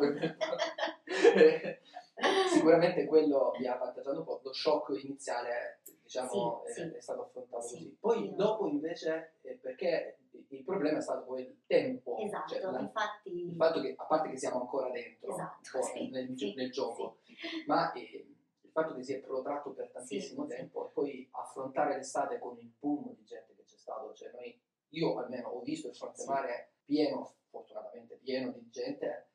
Sicuramente 2.49 3.05
quello 3.05 3.53
vi 3.57 3.67
ha 3.67 3.73
avvantaggiato 3.75 4.19
un 4.19 4.25
po', 4.25 4.39
lo 4.41 4.53
shock 4.53 5.03
iniziale 5.03 5.79
diciamo 6.01 6.63
Sì, 6.67 6.81
è, 6.81 6.91
è 6.93 7.01
stato 7.01 7.23
affrontato 7.23 7.61
Sì, 7.61 7.75
così. 7.75 7.97
Poi 7.99 8.35
dopo 8.35 8.67
invece, 8.67 9.33
eh, 9.41 9.55
perché 9.55 10.18
il 10.49 10.63
problema 10.63 10.97
è 10.97 11.01
stato 11.01 11.25
poi 11.25 11.41
il 11.43 11.57
tempo, 11.65 12.17
Esatto, 12.17 12.53
cioè 12.53 12.61
la- 12.71 12.79
infatti... 12.79 13.29
il 13.45 13.55
fatto 13.55 13.81
che 13.81 13.93
a 13.95 14.03
parte 14.05 14.29
che 14.29 14.37
siamo 14.37 14.61
ancora 14.61 14.89
dentro 14.89 15.31
Esatto, 15.31 15.81
sì, 15.83 16.09
nel, 16.09 16.35
sì, 16.37 16.53
nel 16.55 16.71
gioco, 16.71 17.19
sì. 17.23 17.35
ma 17.67 17.91
eh, 17.93 18.25
il 18.61 18.71
fatto 18.71 18.95
che 18.95 19.03
si 19.03 19.13
è 19.13 19.19
protratto 19.19 19.71
per 19.71 19.89
tantissimo 19.91 20.45
tempo 20.47 20.87
e 20.87 20.91
poi 20.91 21.27
affrontare 21.31 21.95
l'estate 21.95 22.39
con 22.39 22.57
il 22.59 22.71
boom 22.79 23.13
di 23.15 23.23
gente 23.25 23.53
che 23.55 23.63
c'è 23.63 23.77
stato, 23.77 24.13
cioè 24.13 24.31
noi, 24.31 24.59
io 24.89 25.17
almeno 25.19 25.49
ho 25.49 25.61
visto 25.61 25.87
il 25.89 25.95
fronte 25.95 26.25
mare 26.25 26.71
pieno, 26.83 27.35
fortunatamente 27.49 28.15
pieno 28.15 28.51
di 28.51 28.69
gente 28.69 29.28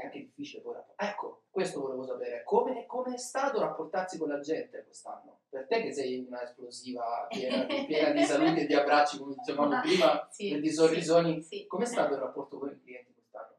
è 0.00 0.04
anche 0.04 0.18
difficile 0.20 0.62
poi 0.62 0.74
rapportarsi. 0.74 1.12
Ecco, 1.12 1.42
questo 1.50 1.80
volevo 1.80 2.04
sapere, 2.04 2.42
come, 2.44 2.86
come 2.86 3.14
è 3.14 3.18
stato 3.18 3.60
rapportarsi 3.60 4.18
con 4.18 4.28
la 4.28 4.40
gente 4.40 4.84
quest'anno? 4.84 5.40
Per 5.48 5.66
te 5.66 5.82
che 5.82 5.92
sei 5.92 6.24
una 6.26 6.42
esplosiva, 6.42 7.26
piena, 7.28 7.64
di- 7.64 7.84
piena 7.86 8.10
di 8.10 8.22
saluti 8.24 8.60
e 8.60 8.66
di 8.66 8.74
abbracci, 8.74 9.18
come 9.18 9.34
dicevamo 9.36 9.80
prima, 9.80 10.28
Sì, 10.30 10.50
e 10.50 10.60
di 10.60 10.70
sorrisoni, 10.70 11.42
sì, 11.42 11.58
sì. 11.58 11.66
com'è 11.66 11.84
stato 11.86 12.14
il 12.14 12.20
rapporto 12.20 12.58
con 12.58 12.68
i 12.70 12.80
clienti 12.80 13.12
quest'anno? 13.14 13.56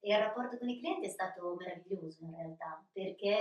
E 0.00 0.12
il 0.12 0.18
rapporto 0.18 0.56
con 0.58 0.68
i 0.68 0.78
clienti 0.78 1.06
è 1.06 1.10
stato 1.10 1.54
meraviglioso 1.58 2.22
in 2.24 2.34
realtà, 2.34 2.84
perché 2.92 3.36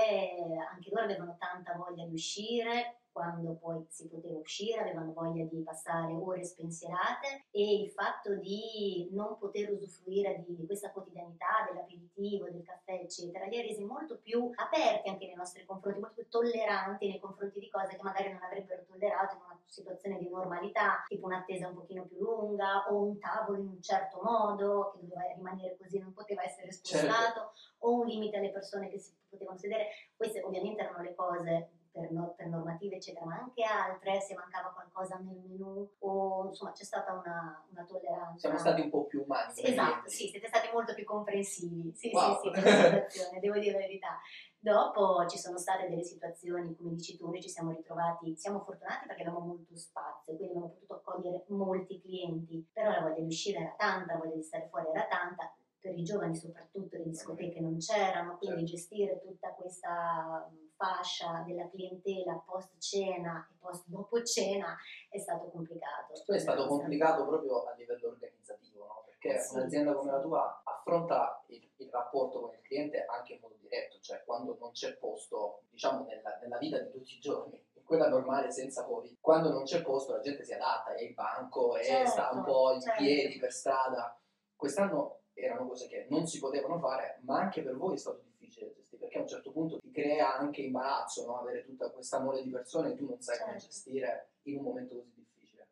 anche 0.69 0.89
loro 0.91 1.03
avevano 1.05 1.35
tanta 1.39 1.73
voglia 1.75 2.05
di 2.05 2.13
uscire, 2.13 3.01
quando 3.15 3.53
poi 3.53 3.85
si 3.87 4.09
poteva 4.09 4.37
uscire, 4.37 4.81
avevano 4.81 5.13
voglia 5.13 5.45
di 5.45 5.61
passare 5.61 6.11
ore 6.11 6.43
spensierate 6.43 7.45
e 7.49 7.81
il 7.81 7.89
fatto 7.89 8.35
di 8.35 9.07
non 9.13 9.37
poter 9.37 9.71
usufruire 9.71 10.43
di, 10.45 10.53
di 10.53 10.65
questa 10.65 10.91
quotidianità, 10.91 11.63
dell'aperitivo, 11.65 12.49
del 12.49 12.61
caffè, 12.61 12.99
eccetera, 13.03 13.45
li 13.45 13.57
ha 13.57 13.61
resi 13.61 13.85
molto 13.85 14.17
più 14.17 14.51
aperti 14.55 15.07
anche 15.07 15.27
nei 15.27 15.35
nostri 15.35 15.63
confronti, 15.63 16.01
molto 16.01 16.15
più 16.15 16.27
tolleranti 16.27 17.07
nei 17.07 17.21
confronti 17.21 17.57
di 17.61 17.69
cose 17.69 17.95
che 17.95 18.03
magari 18.03 18.33
non 18.33 18.43
avrebbero 18.43 18.83
tollerato 18.83 19.35
in 19.35 19.41
una 19.45 19.59
situazione 19.65 20.17
di 20.17 20.27
normalità, 20.27 21.05
tipo 21.07 21.27
un'attesa 21.27 21.69
un 21.69 21.75
pochino 21.75 22.03
più 22.03 22.17
lunga 22.19 22.85
o 22.89 23.01
un 23.01 23.17
tavolo 23.17 23.59
in 23.59 23.67
un 23.67 23.81
certo 23.81 24.19
modo 24.21 24.91
che 24.91 25.07
doveva 25.07 25.31
rimanere 25.33 25.77
così, 25.77 25.99
non 25.99 26.11
poteva 26.11 26.43
essere 26.43 26.69
spostato 26.73 27.53
o 27.79 27.93
un 27.93 28.07
limite 28.07 28.35
alle 28.35 28.51
persone 28.51 28.89
che 28.89 28.99
si 28.99 29.13
potevano 29.29 29.57
sedere. 29.57 29.87
Queste 30.17 30.41
ovviamente 30.41 30.81
erano 30.81 31.01
le 31.01 31.15
cose 31.15 31.69
per, 31.95 32.11
no- 32.11 32.33
per 32.35 32.47
normative 32.47 32.97
eccetera, 32.97 33.25
ma 33.25 33.37
anche 33.37 33.63
altre, 33.63 34.19
se 34.19 34.33
mancava 34.35 34.69
qualcosa 34.73 35.15
nel 35.15 35.39
menù 35.47 35.89
o 35.99 36.47
insomma 36.47 36.73
c'è 36.73 36.83
stata 36.83 37.13
una, 37.13 37.65
una 37.71 37.83
tolleranza. 37.85 38.37
Siamo 38.37 38.57
stati 38.57 38.81
un 38.81 38.89
po' 38.89 39.05
più 39.05 39.23
umani. 39.23 39.53
Sì, 39.53 39.65
esatto, 39.67 40.09
sì, 40.09 40.27
siete 40.27 40.47
stati 40.47 40.67
molto 40.73 40.93
più 40.93 41.05
comprensivi, 41.05 41.93
sì, 41.95 42.11
Wow. 42.13 42.41
sì, 42.41 42.51
sì, 42.53 42.61
situazione, 42.61 43.39
devo 43.39 43.57
dire 43.57 43.71
la 43.71 43.77
verità. 43.77 44.19
Dopo 44.59 45.25
ci 45.27 45.37
sono 45.37 45.57
state 45.57 45.87
delle 45.87 46.03
situazioni, 46.03 46.75
come 46.75 46.95
dici 46.95 47.15
tu, 47.15 47.27
noi 47.27 47.41
ci 47.41 47.49
siamo 47.49 47.71
ritrovati, 47.71 48.35
siamo 48.35 48.59
fortunati 48.59 49.05
perché 49.07 49.21
avevamo 49.21 49.45
molto 49.45 49.75
spazio, 49.77 50.35
quindi 50.35 50.53
abbiamo 50.55 50.69
potuto 50.73 50.93
accogliere 50.95 51.45
molti 51.49 52.01
clienti, 52.01 52.67
però 52.73 52.89
la 52.89 53.01
voglia 53.01 53.19
di 53.21 53.27
uscire 53.27 53.59
era 53.59 53.73
tanta, 53.77 54.13
la 54.13 54.19
voglia 54.19 54.35
di 54.35 54.43
stare 54.43 54.67
fuori 54.69 54.87
era 54.89 55.05
tanta, 55.07 55.55
per 55.85 55.95
i 55.95 56.03
giovani 56.03 56.35
soprattutto 56.35 56.97
le 56.97 57.03
discoteche 57.03 57.59
non 57.59 57.77
c'erano, 57.77 58.37
quindi 58.39 58.61
Certo. 58.61 58.75
gestire 58.75 59.19
tutta 59.21 59.49
questa 59.53 60.49
mh, 60.49 60.69
fascia 60.75 61.43
della 61.45 61.69
clientela 61.69 62.41
post 62.43 62.75
cena 62.79 63.47
e 63.51 63.55
post 63.59 63.83
dopo 63.85 64.19
cena 64.23 64.75
è 65.09 65.19
stato 65.19 65.51
complicato. 65.51 66.13
È 66.25 66.37
stato 66.39 66.65
complicato 66.65 67.27
proprio 67.27 67.65
a 67.65 67.75
livello 67.75 68.07
organizzativo, 68.07 68.85
no? 68.85 69.03
Perché 69.05 69.27
perché 69.27 69.39
Sì, 69.43 69.55
un'azienda 69.57 69.93
come 69.93 70.09
sì. 70.09 70.15
la 70.15 70.21
tua 70.21 70.61
affronta 70.63 71.43
il, 71.49 71.69
il 71.75 71.89
rapporto 71.91 72.39
con 72.41 72.53
il 72.55 72.61
cliente 72.61 73.05
anche 73.05 73.33
in 73.33 73.39
modo 73.41 73.55
diretto, 73.59 73.99
cioè 73.99 74.23
quando 74.25 74.57
non 74.59 74.71
c'è 74.71 74.95
posto, 74.97 75.61
diciamo 75.69 76.03
nella, 76.05 76.39
nella 76.41 76.57
vita 76.57 76.79
di 76.79 76.89
tutti 76.89 77.13
i 77.15 77.19
giorni, 77.19 77.63
in 77.73 77.83
quella 77.83 78.07
normale 78.09 78.49
senza 78.49 78.85
Covid, 78.85 79.17
quando 79.21 79.51
non 79.51 79.65
c'è 79.65 79.83
posto 79.83 80.13
la 80.13 80.19
gente 80.21 80.43
si 80.43 80.53
adatta, 80.53 80.95
è 80.95 81.03
il 81.03 81.13
banco, 81.13 81.77
e 81.77 81.83
Certo, 81.83 82.09
sta 82.09 82.31
un 82.33 82.43
po' 82.43 82.71
in 82.73 82.81
certo. 82.81 83.03
piedi 83.03 83.37
per 83.37 83.51
strada. 83.51 84.19
Quest'anno 84.55 85.19
erano 85.41 85.67
cose 85.67 85.87
che 85.87 86.07
non 86.09 86.25
si 86.27 86.39
potevano 86.39 86.79
fare, 86.79 87.19
ma 87.23 87.39
anche 87.39 87.61
per 87.61 87.75
voi 87.75 87.95
è 87.95 87.97
stato 87.97 88.21
difficile 88.23 88.73
gestire, 88.73 89.01
perché 89.01 89.17
a 89.17 89.21
un 89.21 89.27
certo 89.27 89.51
punto 89.51 89.79
ti 89.79 89.91
crea 89.91 90.37
anche 90.37 90.61
imbarazzo 90.61 91.25
no? 91.25 91.39
avere 91.39 91.63
tutta 91.65 91.89
questa 91.91 92.19
mole 92.19 92.41
di 92.41 92.49
persone 92.49 92.91
che 92.91 92.95
tu 92.97 93.05
non 93.07 93.21
sai 93.21 93.37
come 93.39 93.51
Certo. 93.51 93.65
gestire 93.67 94.29
in 94.43 94.57
un 94.57 94.63
momento 94.63 94.95
così 94.95 95.13
difficile. 95.13 95.67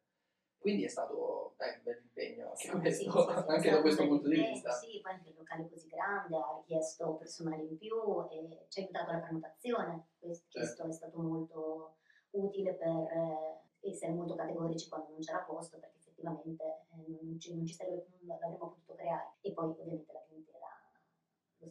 Quindi 0.58 0.84
è 0.84 0.88
stato 0.88 1.54
dai, 1.58 1.76
un 1.76 1.82
bel 1.84 2.02
impegno 2.02 2.50
anche, 2.50 2.58
Sì, 2.62 2.70
questo, 2.70 3.12
sì, 3.12 3.18
sì, 3.20 3.44
anche 3.48 3.70
da 3.70 3.82
questo 3.82 4.08
punto 4.08 4.28
di 4.30 4.36
vista. 4.36 4.72
Sì, 4.72 5.00
poi 5.02 5.12
anche 5.14 5.30
il 5.30 5.36
locale 5.38 5.70
così 5.70 5.88
grande 5.88 6.36
ha 6.38 6.56
richiesto 6.58 7.16
personale 7.16 7.64
in 7.64 7.78
più 7.78 7.96
e 8.30 8.66
ci 8.70 8.80
ha 8.80 8.84
aiutato 8.84 9.12
la 9.12 9.20
prenotazione. 9.20 10.08
Questo, 10.20 10.46
Certo. 10.50 10.88
è 10.88 10.92
stato 10.92 11.20
molto 11.20 11.96
utile 12.32 12.74
per 12.74 12.88
eh, 12.90 13.90
essere 13.90 14.14
molto 14.14 14.36
categorici 14.36 14.88
quando 14.88 15.10
non 15.12 15.20
c'era 15.20 15.40
posto, 15.40 15.78
perché 15.80 16.00
effettivamente 16.24 16.64
eh, 16.64 17.20
non, 17.22 17.40
ci, 17.40 17.54
non 17.56 17.66
ci 17.66 17.74
sarebbe, 17.74 18.08
non 18.20 18.28
l'avremmo 18.28 18.58
potuto 18.58 18.94
creare. 18.96 19.34
E 19.42 19.52
poi 19.52 19.66
ovviamente 19.66 20.12
la 20.14 20.24
clientela, 20.26 20.68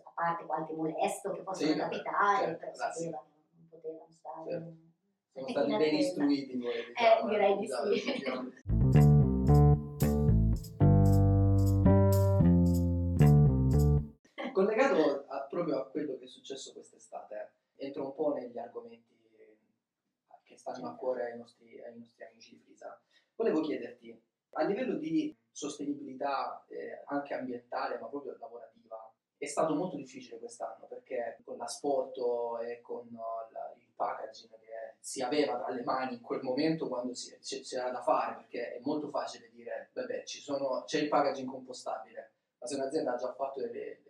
a 0.05 0.13
parte 0.15 0.45
qualche 0.45 0.75
molesto 0.75 1.33
che 1.33 1.43
possono 1.43 1.73
Sì, 1.73 1.79
capitare, 1.79 2.45
certo, 2.45 2.59
però 2.59 2.73
sapeva 2.75 3.25
che 3.25 3.31
non 3.57 3.69
potevano 3.69 4.07
stare. 4.11 4.51
Certo. 4.51 4.91
Sono 5.33 5.49
stati 5.49 5.77
ben 5.77 5.95
istruiti 5.95 6.57
voi, 6.59 6.85
diciamo, 6.87 7.29
direi 7.31 7.57
di 7.57 7.61
diciamo, 7.61 7.95
sì. 7.95 8.61
Collegato 14.53 15.25
a- 15.29 15.47
proprio 15.49 15.79
a 15.81 15.87
quello 15.87 16.19
che 16.19 16.25
è 16.25 16.29
successo 16.29 16.73
quest'estate, 16.75 17.53
entro 17.77 18.05
un 18.05 18.15
po' 18.15 18.35
negli 18.35 18.59
argomenti 18.59 19.13
che 20.53 20.59
stanno 20.59 20.89
a 20.89 20.95
cuore 20.95 21.31
ai 21.31 21.39
nostri, 21.39 21.83
ai 21.83 21.97
nostri 21.97 22.25
amici 22.25 22.57
di 22.57 22.61
Frisa. 22.63 23.01
Volevo 23.35 23.63
chiederti, 23.63 24.23
a 24.53 24.65
livello 24.65 24.97
di 24.97 25.35
sostenibilità 25.51 26.65
eh, 26.69 27.03
anche 27.07 27.35
ambientale, 27.35 27.99
ma 27.99 28.09
proprio 28.09 28.37
lavorativa, 28.39 29.11
è 29.37 29.47
stato 29.47 29.75
molto 29.75 29.97
difficile 29.97 30.39
quest'anno 30.39 30.87
perché 30.87 31.39
con 31.45 31.57
l'asporto 31.57 32.59
e 32.61 32.81
con 32.81 33.07
uh, 33.09 33.53
la- 33.53 33.73
il 33.77 33.91
packaging 33.95 34.51
che 34.61 34.97
si 35.01 35.21
aveva 35.21 35.59
tra 35.59 35.71
le 35.73 35.83
mani 35.83 36.15
in 36.15 36.21
quel 36.21 36.43
momento 36.43 36.87
quando 36.89 37.13
si, 37.15 37.37
c'era 37.41 37.91
da 37.91 38.01
fare, 38.03 38.37
perché 38.37 38.75
è 38.77 38.81
molto 38.83 39.09
facile 39.09 39.51
dire, 39.51 39.91
vabbè, 39.95 40.23
sono- 40.25 40.85
c'è 40.87 41.01
il 41.01 41.09
packaging 41.09 41.49
compostabile, 41.51 42.33
ma 42.59 42.67
se 42.67 42.77
un'azienda 42.77 43.15
ha 43.15 43.17
già 43.17 43.33
fatto 43.35 43.61
le, 43.61 43.73
le- 43.73 44.03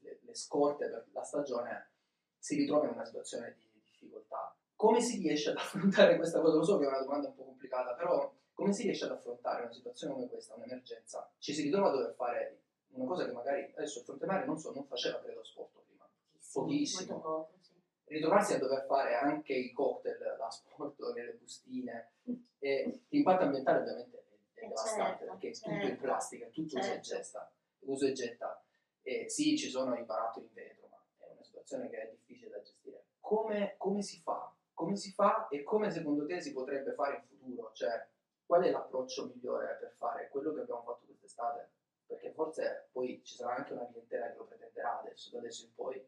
le- 0.00 0.18
le 0.22 0.34
scorte 0.34 0.86
per 0.88 1.06
la 1.12 1.22
stagione, 1.22 1.90
si 2.38 2.56
ritrova 2.56 2.84
in 2.86 2.92
una 2.92 3.04
situazione 3.06 3.54
di 3.58 3.80
difficoltà. 3.82 4.54
Come 4.76 5.00
si 5.00 5.18
riesce 5.18 5.50
ad 5.50 5.56
affrontare 5.56 6.16
questa 6.16 6.40
cosa? 6.40 6.56
Lo 6.56 6.64
so 6.64 6.76
che 6.78 6.84
è 6.84 6.88
una 6.88 7.00
domanda 7.00 7.28
un 7.28 7.34
po' 7.34 7.44
complicata, 7.44 7.94
però 7.94 8.30
come 8.54 8.72
si 8.72 8.82
riesce 8.84 9.04
ad 9.04 9.10
affrontare 9.10 9.62
una 9.64 9.72
situazione 9.72 10.14
come 10.14 10.28
questa, 10.28 10.54
un'emergenza? 10.54 11.30
Ci 11.38 11.52
si 11.52 11.62
ritrova 11.62 11.88
a 11.88 11.92
dover 11.92 12.14
fare 12.14 12.60
una 12.90 13.06
cosa 13.06 13.24
che 13.26 13.32
magari 13.32 13.72
adesso 13.74 13.98
il 13.98 14.04
fronte 14.04 14.26
mare 14.26 14.46
non, 14.46 14.58
so, 14.58 14.72
non 14.72 14.86
faceva 14.86 15.20
credo 15.20 15.42
sport 15.44 15.80
prima. 15.84 16.08
Pochissimo. 16.52 17.50
Sì. 17.60 17.72
Ritrovarsi 18.06 18.54
a 18.54 18.58
dover 18.58 18.84
fare 18.86 19.16
anche 19.16 19.54
i 19.54 19.72
cocktail 19.72 20.36
da 20.38 20.50
sport 20.50 21.00
nelle 21.14 21.32
bustine 21.32 22.12
e 22.58 23.00
l'impatto 23.08 23.44
ambientale 23.44 23.80
ovviamente 23.80 24.18
è, 24.18 24.60
è 24.60 24.64
Eh, 24.64 24.68
devastante 24.68 25.18
certo, 25.18 25.32
perché 25.32 25.48
è 25.48 25.52
tutto 25.52 25.70
in 25.70 25.80
certo, 25.80 26.02
plastica, 26.02 26.46
tutto 26.46 26.78
uso 26.78 26.78
e 26.78 27.02
certo. 27.02 27.08
getta. 27.08 27.52
Uso 27.80 28.06
e 28.06 28.12
getta. 28.12 28.64
E 29.02 29.28
sì, 29.28 29.56
ci 29.58 29.68
sono 29.68 29.94
i 29.96 30.04
barattoli 30.04 30.46
in 30.46 30.52
vetro, 30.54 30.88
ma 30.88 30.98
è 31.18 31.30
una 31.32 31.42
situazione 31.42 31.90
che 31.90 31.96
è 32.02 32.10
difficile 32.10 32.50
da 32.50 32.60
gestire. 32.62 33.04
Come, 33.20 33.74
come 33.78 34.02
si 34.02 34.20
fa? 34.20 34.54
Come 34.72 34.96
si 34.96 35.12
fa 35.12 35.48
e 35.48 35.62
come 35.62 35.90
secondo 35.90 36.24
te 36.26 36.40
si 36.40 36.52
potrebbe 36.52 36.92
fare 36.94 37.16
in 37.16 37.22
futuro? 37.26 37.70
Cioè, 37.72 38.06
qual 38.46 38.62
è 38.62 38.70
l'approccio 38.70 39.26
migliore 39.26 39.76
per 39.80 39.92
fare 39.96 40.28
quello 40.28 40.52
che 40.52 40.60
abbiamo 40.60 40.82
fatto 40.82 41.04
quest'estate? 41.06 41.70
Perché 42.06 42.32
forse 42.32 42.88
poi 42.92 43.22
ci 43.24 43.34
sarà 43.36 43.56
anche 43.56 43.72
una 43.72 43.86
clientela 43.86 44.30
che 44.30 44.36
lo 44.36 44.44
pretenderà 44.44 45.00
adesso, 45.00 45.30
da 45.30 45.38
adesso 45.38 45.64
in 45.64 45.74
poi, 45.74 46.06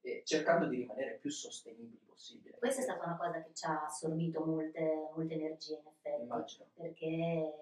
e 0.00 0.22
cercando 0.24 0.66
di 0.66 0.76
rimanere 0.76 1.16
più 1.16 1.30
sostenibili 1.30 2.00
possibile. 2.06 2.56
Questa 2.58 2.80
è 2.80 2.84
stata 2.84 3.04
una 3.04 3.16
cosa 3.16 3.42
che 3.42 3.52
ci 3.52 3.66
ha 3.66 3.84
assorbito 3.84 4.44
molte, 4.44 5.10
molte 5.14 5.34
energie 5.34 5.74
in 5.74 5.86
effetti, 5.86 6.22
Immagino. 6.22 6.66
perché 6.74 7.52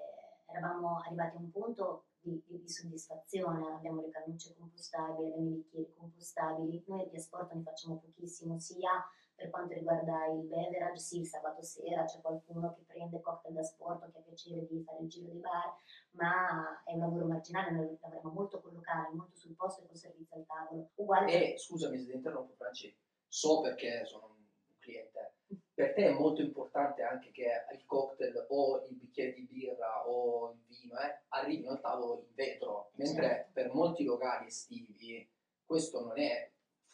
eravamo 0.46 1.00
arrivati 1.00 1.36
a 1.36 1.40
un 1.40 1.50
punto 1.50 2.04
di, 2.20 2.40
di- 2.46 2.60
di 2.60 2.68
soddisfazione, 2.68 3.72
abbiamo 3.74 4.00
le 4.00 4.10
cannucce 4.10 4.54
compostabili, 4.56 5.28
abbiamo 5.32 5.48
i 5.50 5.54
bicchieri 5.54 5.92
compostabili, 5.96 6.84
noi 6.86 7.08
di 7.08 7.16
asporto 7.16 7.54
ne 7.54 7.62
facciamo 7.62 7.98
pochissimo, 7.98 8.58
sia 8.58 8.90
per 9.36 9.50
quanto 9.50 9.74
riguarda 9.74 10.26
il 10.26 10.40
beverage, 10.46 10.98
sì, 10.98 11.20
il 11.20 11.26
sabato 11.26 11.62
sera 11.62 12.04
c'è 12.04 12.20
qualcuno 12.22 12.74
che 12.74 12.82
prende 12.86 13.20
cocktail 13.20 13.54
da 13.54 13.62
sport, 13.62 14.10
che 14.10 14.18
ha 14.18 14.22
piacere 14.22 14.66
di 14.66 14.82
fare 14.82 15.02
il 15.02 15.08
giro 15.08 15.28
dei 15.30 15.38
bar, 15.40 15.76
ma 16.12 16.82
è 16.84 16.94
un 16.94 17.00
lavoro 17.00 17.26
marginale, 17.26 17.70
noi 17.70 17.98
lavoriamo 18.00 18.30
molto 18.32 18.60
con 18.62 18.72
locale, 18.72 19.14
molto 19.14 19.36
sul 19.36 19.54
posto 19.54 19.82
e 19.82 19.86
col 19.86 19.96
servizio 19.96 20.36
al 20.36 20.46
tavolo. 20.46 20.90
Uguale 20.94 21.26
per- 21.30 21.42
E 21.42 21.58
scusami 21.58 21.98
se 21.98 22.06
ti 22.06 22.14
interrompo, 22.14 22.54
Franci, 22.54 22.96
so 23.28 23.60
perché 23.60 24.06
sono 24.06 24.26
un 24.38 24.44
cliente. 24.78 25.34
Per 25.76 25.92
te 25.92 26.06
è 26.06 26.10
molto 26.12 26.40
importante 26.40 27.02
anche 27.02 27.30
che 27.30 27.46
il 27.74 27.84
cocktail 27.84 28.46
o 28.48 28.82
il 28.86 28.94
bicchiere 28.94 29.34
di 29.34 29.42
birra 29.42 30.08
o 30.08 30.50
il 30.52 30.62
vino 30.66 30.98
eh, 30.98 31.20
arrivino 31.28 31.72
al 31.72 31.80
tavolo 31.82 32.24
in 32.26 32.32
vetro, 32.34 32.90
mentre 32.94 33.26
Certo. 33.28 33.50
per 33.52 33.74
molti 33.74 34.02
locali 34.04 34.46
estivi 34.46 35.30
questo 35.66 36.00
non 36.00 36.18
è 36.18 36.50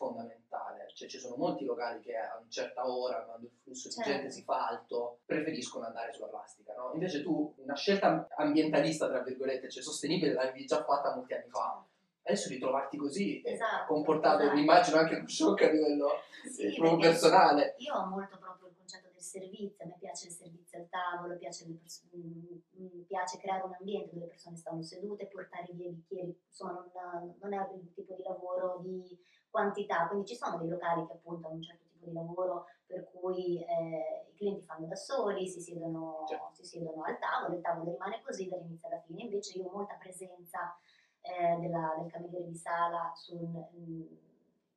fondamentale. 0.07 0.91
Cioè 0.95 1.09
ci 1.09 1.19
sono 1.19 1.37
molti 1.37 1.65
locali 1.65 2.01
che 2.01 2.17
a 2.17 2.37
una 2.39 2.49
certa 2.51 2.89
ora, 2.91 3.23
quando 3.25 3.47
il 3.47 3.53
flusso 3.63 3.89
di 3.89 3.95
Certo. 3.95 4.11
gente 4.11 4.31
si 4.31 4.43
fa 4.43 4.67
alto, 4.69 5.21
preferiscono 5.25 5.87
andare 5.87 6.13
sulla 6.13 6.27
plastica. 6.27 6.75
No? 6.75 6.91
Invece 6.95 7.23
tu 7.23 7.55
una 7.59 7.75
scelta 7.77 8.27
ambientalista, 8.37 9.09
tra 9.09 9.21
virgolette, 9.23 9.71
cioè 9.71 9.83
sostenibile, 9.83 10.33
l'avevi 10.33 10.67
già 10.67 10.83
fatta 10.85 11.15
molti 11.15 11.35
anni 11.35 11.49
fa. 11.49 11.85
Adesso 12.25 12.51
ritrovarti 12.51 12.97
così 12.97 13.41
eh, 13.43 13.51
ha 13.51 13.55
Esatto, 13.55 13.93
comportato, 13.93 14.43
esatto. 14.43 14.59
immagino, 14.59 14.97
anche 14.99 15.15
uno 15.17 15.29
shock 15.29 15.63
a 15.63 15.71
livello 15.71 16.09
Sì, 16.49 16.63
eh, 16.67 16.75
proprio 16.75 16.99
personale. 17.11 17.75
Io 17.79 17.95
ho 17.95 18.07
molto 18.07 18.39
proprio 18.39 18.69
il 18.69 18.77
concetto 18.77 19.09
del 19.13 19.21
servizio, 19.23 19.85
a 19.85 19.89
me 19.89 19.97
piace 19.99 20.27
il 20.29 20.33
servizio 20.33 20.79
al 20.79 20.89
tavolo, 20.89 21.37
piace, 21.37 21.65
pers- 21.81 22.07
mm, 22.15 22.59
mm, 22.81 23.01
piace 23.09 23.39
creare 23.39 23.65
un 23.65 23.75
ambiente 23.77 24.11
dove 24.13 24.27
le 24.27 24.31
persone 24.31 24.57
stanno 24.57 24.83
sedute, 24.83 25.27
portare 25.27 25.67
via 25.73 25.89
i 25.89 25.93
bicchieri, 25.93 26.39
insomma 26.47 26.73
non, 26.95 27.35
non 27.41 27.53
è 27.55 27.69
il 27.75 27.93
tipo 27.93 28.15
di 28.15 28.23
lavoro 28.23 28.79
di 28.85 29.19
quantità, 29.53 30.09
quindi 30.09 30.27
ci 30.27 30.35
sono 30.35 30.57
dei 30.57 30.69
locali 30.69 31.07
che 31.07 31.13
appunto 31.13 31.47
hanno 31.47 31.57
un 31.57 31.63
certo 31.63 31.85
tipo 31.93 32.07
di 32.07 32.13
lavoro 32.15 32.67
per 32.87 33.05
cui 33.13 33.63
eh, 33.63 34.27
i 34.31 34.35
clienti 34.35 34.65
fanno 34.65 34.87
da 34.87 34.97
soli, 34.97 35.47
si 35.47 35.61
siedono, 35.61 36.25
Certo. 36.27 36.49
si 36.53 36.65
siedono 36.65 37.05
al 37.05 37.19
tavolo, 37.19 37.55
il 37.55 37.61
tavolo 37.61 37.91
rimane 37.93 38.23
così 38.23 38.49
dall'inizio 38.49 38.89
alla 38.89 39.01
fine, 39.01 39.23
invece 39.23 39.59
io 39.59 39.67
ho 39.69 39.73
molta 39.73 39.95
presenza 39.95 40.77
eh, 41.21 41.57
della- 41.61 41.95
del 41.99 42.11
cameriere 42.11 42.47
di 42.49 42.57
sala 42.57 43.13
sul, 43.15 43.39
mm, 43.47 44.03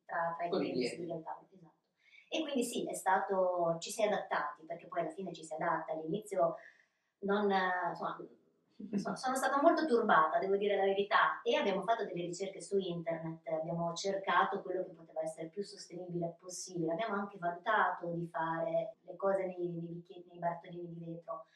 tra, 0.04 0.34
tra 0.36 0.46
i 0.46 0.50
Con 0.50 0.60
clienti 0.60 0.86
seduti 0.86 1.10
al 1.12 1.22
tavolo. 1.22 1.48
Esatto. 1.50 1.74
E 2.28 2.42
quindi 2.42 2.62
sì, 2.64 2.86
è 2.88 2.94
stato, 2.94 3.76
ci 3.80 3.90
si 3.90 4.02
è 4.02 4.06
adattati, 4.06 4.64
perché 4.64 4.86
poi 4.86 5.00
alla 5.00 5.10
fine 5.10 5.32
ci 5.32 5.42
si 5.42 5.54
adatta, 5.54 5.92
all'inizio 5.92 6.56
non, 7.20 7.50
insomma, 7.90 8.16
sono, 8.96 9.16
stata 9.16 9.60
molto 9.62 9.86
turbata, 9.86 10.38
devo 10.38 10.56
dire 10.56 10.76
la 10.76 10.84
verità, 10.84 11.40
e 11.42 11.56
abbiamo 11.56 11.82
fatto 11.82 12.04
delle 12.04 12.26
ricerche 12.26 12.60
su 12.60 12.76
internet, 12.78 13.46
abbiamo 13.48 13.92
cercato 13.94 14.60
quello 14.62 14.84
che 14.84 14.92
poteva 14.92 15.22
essere 15.22 15.48
più 15.48 15.62
sostenibile 15.62 16.36
possibile, 16.38 16.92
abbiamo 16.92 17.14
anche 17.14 17.38
valutato 17.38 18.06
di 18.12 18.26
fare 18.26 18.96
le 19.02 19.16
cose 19.16 19.46
nei, 19.46 19.68
nei, 19.68 19.92
bicchieri- 19.92 20.26
nei 20.28 20.38
bartolini 20.38 20.94
di 20.94 21.04
vetro, 21.04 21.46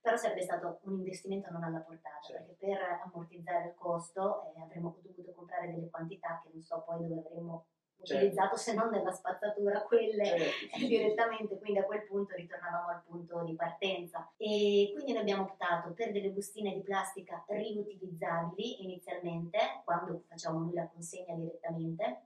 però 0.00 0.16
sarebbe 0.16 0.42
stato 0.42 0.80
un 0.84 0.94
investimento 0.94 1.50
non 1.50 1.62
alla 1.62 1.80
portata, 1.80 2.18
Certo. 2.22 2.44
perché 2.44 2.66
per 2.66 3.00
ammortizzare 3.04 3.68
il 3.68 3.74
costo 3.74 4.52
eh, 4.54 4.62
avremmo 4.62 4.96
dovuto 5.02 5.32
comprare 5.32 5.72
delle 5.72 5.90
quantità 5.90 6.40
che 6.42 6.50
non 6.52 6.62
so 6.62 6.82
poi 6.86 7.06
dove 7.06 7.20
avremmo 7.20 7.66
Certo. 8.02 8.14
utilizzato 8.24 8.56
se 8.56 8.74
non 8.74 8.88
nella 8.90 9.12
spazzatura 9.12 9.82
quelle 9.82 10.24
Certo, 10.24 10.76
sì, 10.76 10.86
direttamente, 10.86 11.58
quindi 11.58 11.78
a 11.78 11.84
quel 11.84 12.04
punto 12.06 12.34
ritornavamo 12.34 12.88
al 12.88 13.02
punto 13.06 13.42
di 13.44 13.54
partenza. 13.54 14.30
E 14.36 14.90
quindi 14.94 15.12
noi 15.12 15.20
abbiamo 15.22 15.42
optato 15.42 15.92
per 15.92 16.10
delle 16.12 16.30
bustine 16.30 16.72
di 16.72 16.80
plastica 16.80 17.44
riutilizzabili 17.48 18.82
inizialmente, 18.84 19.58
quando 19.84 20.22
facciamo 20.28 20.60
noi 20.60 20.72
la 20.74 20.88
consegna 20.88 21.34
direttamente, 21.34 22.24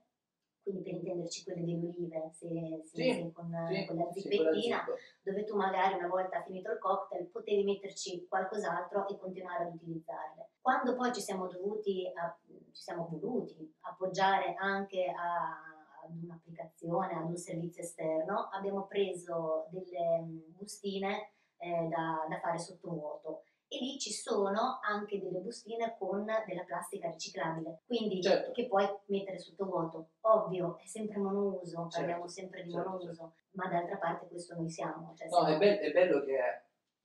quindi 0.63 0.81
per 0.81 0.93
intenderci 0.93 1.43
quelle 1.43 1.61
delle 1.63 1.77
olive, 1.87 2.29
se, 2.31 2.81
se- 2.85 3.13
Sì, 3.13 3.31
con, 3.33 3.51
Sì, 3.69 3.85
con 3.85 3.95
la 3.97 4.11
zippettina, 4.11 4.83
zip. 4.83 4.95
dove 5.21 5.43
tu 5.43 5.55
magari 5.55 5.93
una 5.93 6.07
volta 6.07 6.41
finito 6.41 6.71
il 6.71 6.79
cocktail 6.79 7.27
potevi 7.27 7.63
metterci 7.63 8.25
qualcos'altro 8.27 9.07
e 9.07 9.17
continuare 9.17 9.65
ad 9.65 9.75
utilizzarle. 9.75 10.49
Quando 10.61 10.95
poi 10.95 11.13
ci 11.13 11.21
siamo 11.21 11.45
dovuti, 11.47 12.11
a- 12.15 12.35
ci 12.75 12.81
siamo 12.83 13.07
voluti 13.09 13.73
appoggiare 13.81 14.53
anche 14.57 15.05
a- 15.05 16.03
ad 16.03 16.11
un'applicazione, 16.21 17.15
ad 17.15 17.29
un 17.29 17.37
servizio 17.37 17.81
esterno, 17.81 18.49
abbiamo 18.51 18.85
preso 18.85 19.65
delle 19.71 20.19
mm, 20.21 20.39
bustine 20.57 21.31
eh, 21.57 21.87
da, 21.89 22.25
da 22.29 22.39
fare 22.39 22.59
sottovuoto 22.59 23.43
e 23.67 23.77
lì 23.79 23.97
ci 23.97 24.11
sono 24.11 24.77
anche 24.83 25.19
delle 25.19 25.39
bustine 25.39 25.95
con 25.97 26.25
della 26.45 26.63
plastica 26.65 27.09
riciclabile, 27.09 27.81
quindi 27.87 28.21
Certo. 28.21 28.51
che 28.51 28.67
puoi 28.67 28.85
mettere 29.05 29.39
sotto 29.39 29.65
vuoto. 29.65 30.09
Ovvio, 30.21 30.77
è 30.77 30.85
sempre 30.85 31.17
monouso, 31.17 31.87
Certo, 31.89 31.97
parliamo 31.97 32.27
sempre 32.27 32.61
di 32.63 32.71
certo, 32.71 32.89
monouso, 32.89 33.33
ma 33.51 33.67
d'altra 33.67 33.97
parte 33.97 34.27
questo 34.27 34.53
noi 34.55 34.69
siamo. 34.69 35.13
Cioè 35.15 35.27
No, 35.29 35.45
siamo- 35.45 35.55
è, 35.55 35.57
be- 35.57 35.79
è 35.79 35.91
bello 35.91 36.21
che 36.23 36.37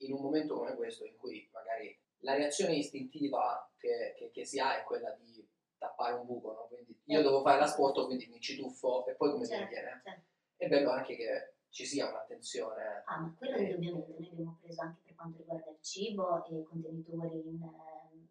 in 0.05 0.13
un 0.13 0.21
momento 0.21 0.55
come 0.55 0.75
questo, 0.75 1.05
in 1.05 1.17
cui 1.17 1.49
magari 1.51 1.97
la 2.19 2.35
reazione 2.35 2.75
istintiva 2.75 3.67
che, 3.77 4.13
che- 4.15 4.29
che 4.29 4.45
si 4.45 4.59
ha 4.59 4.79
è 4.79 4.83
quella 4.83 5.09
di 5.13 5.30
tappare 5.81 6.13
un 6.13 6.25
buco, 6.27 6.53
no? 6.53 6.67
quindi 6.69 6.95
io 7.05 7.19
Eh. 7.19 7.23
devo 7.23 7.41
fare 7.41 7.59
l'asporto, 7.59 8.05
quindi 8.05 8.27
mi 8.27 8.39
ci 8.39 8.55
tuffo 8.55 9.03
e 9.07 9.15
poi 9.15 9.31
come 9.31 9.45
Certo, 9.47 9.67
viene. 9.69 10.01
certo. 10.03 10.21
È 10.55 10.67
bello 10.67 10.91
anche 10.91 11.15
che 11.15 11.53
ci 11.69 11.85
sia 11.85 12.07
un'attenzione. 12.07 13.01
Ah, 13.05 13.17
ma 13.19 13.33
quello 13.35 13.57
indubbiamente 13.57 14.13
noi 14.19 14.29
abbiamo 14.29 14.57
preso 14.61 14.81
anche 14.81 14.99
per 15.03 15.15
quanto 15.15 15.37
riguarda 15.39 15.71
il 15.71 15.77
cibo 15.81 16.45
e 16.45 16.63
contenitori 16.63 17.47
in, 17.47 17.63
ehm, 17.63 18.27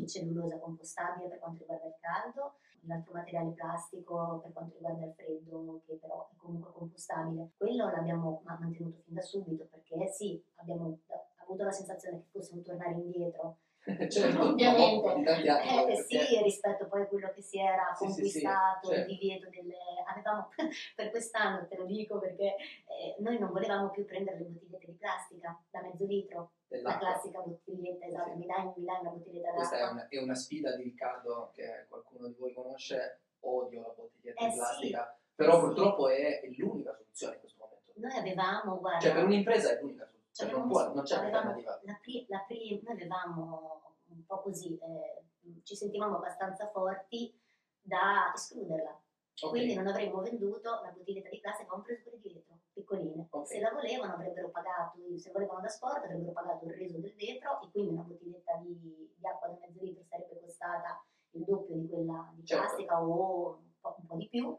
in 0.00 0.06
cellulosa 0.08 0.58
compostabile 0.58 1.28
per 1.28 1.38
quanto 1.40 1.58
riguarda 1.60 1.86
il 1.88 1.94
caldo, 2.00 2.54
l'altro 2.86 3.12
materiale 3.12 3.50
plastico 3.52 4.40
per 4.42 4.52
quanto 4.52 4.74
riguarda 4.76 5.04
il 5.04 5.12
freddo 5.12 5.82
che 5.86 5.94
però 5.96 6.26
è 6.32 6.36
comunque 6.36 6.72
compostabile. 6.72 7.50
Quello 7.58 7.90
l'abbiamo 7.90 8.40
ma- 8.44 8.56
mantenuto 8.58 9.00
fin 9.04 9.12
da 9.14 9.20
subito 9.22 9.66
perché 9.70 10.08
sì, 10.10 10.42
abbiamo 10.56 10.98
avuto 11.36 11.64
la 11.64 11.70
sensazione 11.70 12.18
che 12.20 12.28
fosse 12.30 12.54
un 12.54 12.62
tornare 12.62 12.94
indietro 12.94 13.58
certo, 14.08 14.42
Ovviamente. 14.48 15.22
tanti 15.24 15.48
anni, 15.48 15.92
Eh, 15.92 15.96
sì, 16.02 16.42
rispetto 16.42 16.86
poi 16.88 17.02
a 17.02 17.06
quello 17.06 17.30
che 17.34 17.42
si 17.42 17.58
era 17.58 17.92
Sì, 17.94 18.06
sì, 18.06 18.12
sì, 18.12 18.20
conquistato, 18.42 18.88
il 18.90 18.96
certo. 18.96 19.12
divieto 19.12 19.48
delle... 19.50 19.76
Avevamo, 20.06 20.48
per 20.96 21.10
quest'anno, 21.10 21.66
te 21.66 21.76
lo 21.76 21.84
dico 21.84 22.18
perché 22.18 22.56
eh, 22.56 23.16
noi 23.18 23.38
non 23.38 23.50
volevamo 23.52 23.90
più 23.90 24.04
prendere 24.04 24.38
le 24.38 24.44
bottigliette 24.44 24.86
di 24.86 24.92
plastica 24.94 25.62
da 25.70 25.82
mezzo 25.82 26.04
litro, 26.06 26.52
la 26.68 26.98
classica 26.98 27.40
bottiglietta, 27.40 28.06
esatto, 28.06 28.36
mi, 28.36 28.46
dai, 28.46 28.72
mi 28.76 28.84
dai 28.84 29.00
una 29.00 29.10
bottiglietta 29.10 29.50
Questa 29.52 29.76
è 29.76 29.80
d'acqua. 29.80 29.94
una, 29.94 30.08
è 30.08 30.18
una 30.22 30.34
sfida 30.34 30.76
di 30.76 30.82
Riccardo 30.82 31.50
che 31.54 31.86
qualcuno 31.88 32.26
di 32.28 32.34
voi 32.38 32.52
conosce, 32.52 33.20
odio 33.40 33.82
la 33.82 33.92
bottiglietta 33.94 34.44
Eh 34.46 34.48
di 34.48 34.54
plastica, 34.56 35.18
però 35.34 35.54
sì. 35.54 35.60
purtroppo 35.60 36.08
è, 36.08 36.40
è 36.40 36.48
l'unica 36.56 36.92
soluzione 36.94 37.34
in 37.34 37.40
questo 37.40 37.58
momento. 37.60 37.92
Noi 37.96 38.16
avevamo, 38.18 38.80
guarda... 38.80 39.00
Cioè 39.00 39.12
per 39.12 39.24
un'impresa 39.24 39.70
è 39.70 39.80
l'unica 39.80 40.04
soluzione, 40.06 40.23
Cioè, 40.34 40.50
non, 40.50 40.66
può, 40.66 40.92
non 40.92 41.04
c'è 41.04 41.14
alternativa. 41.16 41.80
la 41.84 41.98
pri- 42.00 42.26
la 42.28 42.38
pri- 42.46 42.80
noi 42.82 42.92
avevamo 42.94 43.94
un 44.08 44.24
po' 44.26 44.40
così, 44.42 44.76
eh, 44.78 45.62
ci 45.62 45.76
sentivamo 45.76 46.16
abbastanza 46.16 46.68
forti 46.70 47.38
da 47.80 48.32
escluderla. 48.34 49.00
Ok. 49.42 49.50
Quindi 49.50 49.74
non 49.74 49.86
avremmo 49.86 50.20
venduto 50.22 50.80
la 50.82 50.90
bottiglietta 50.90 51.28
di 51.28 51.38
plastica, 51.40 51.62
avevamo 51.68 51.82
preso 51.84 52.02
quelle 52.02 52.18
di 52.20 52.32
vetro, 52.34 52.58
piccoline. 52.72 53.26
Ok. 53.30 53.46
Se 53.46 53.60
la 53.60 53.70
volevano 53.72 54.14
avrebbero 54.14 54.48
pagato, 54.50 54.98
se 55.16 55.30
volevano 55.30 55.60
da 55.60 55.68
sport 55.68 56.04
avrebbero 56.04 56.32
pagato 56.32 56.64
il 56.66 56.72
reso 56.74 56.98
del 56.98 57.14
vetro 57.14 57.60
e 57.62 57.70
quindi 57.70 57.92
una 57.92 58.02
bottiglietta 58.02 58.56
di, 58.56 59.12
di 59.16 59.26
acqua 59.26 59.48
da 59.48 59.56
mezzo 59.60 59.82
litro 59.82 60.02
sarebbe 60.08 60.40
costata 60.40 61.04
il 61.30 61.44
doppio 61.44 61.74
di 61.76 61.88
quella 61.88 62.32
di 62.34 62.44
Certo. 62.44 62.64
plastica 62.64 63.02
o 63.02 63.48
un 63.58 63.70
po', 63.80 63.94
un 63.98 64.06
po' 64.06 64.16
di 64.16 64.28
più. 64.28 64.56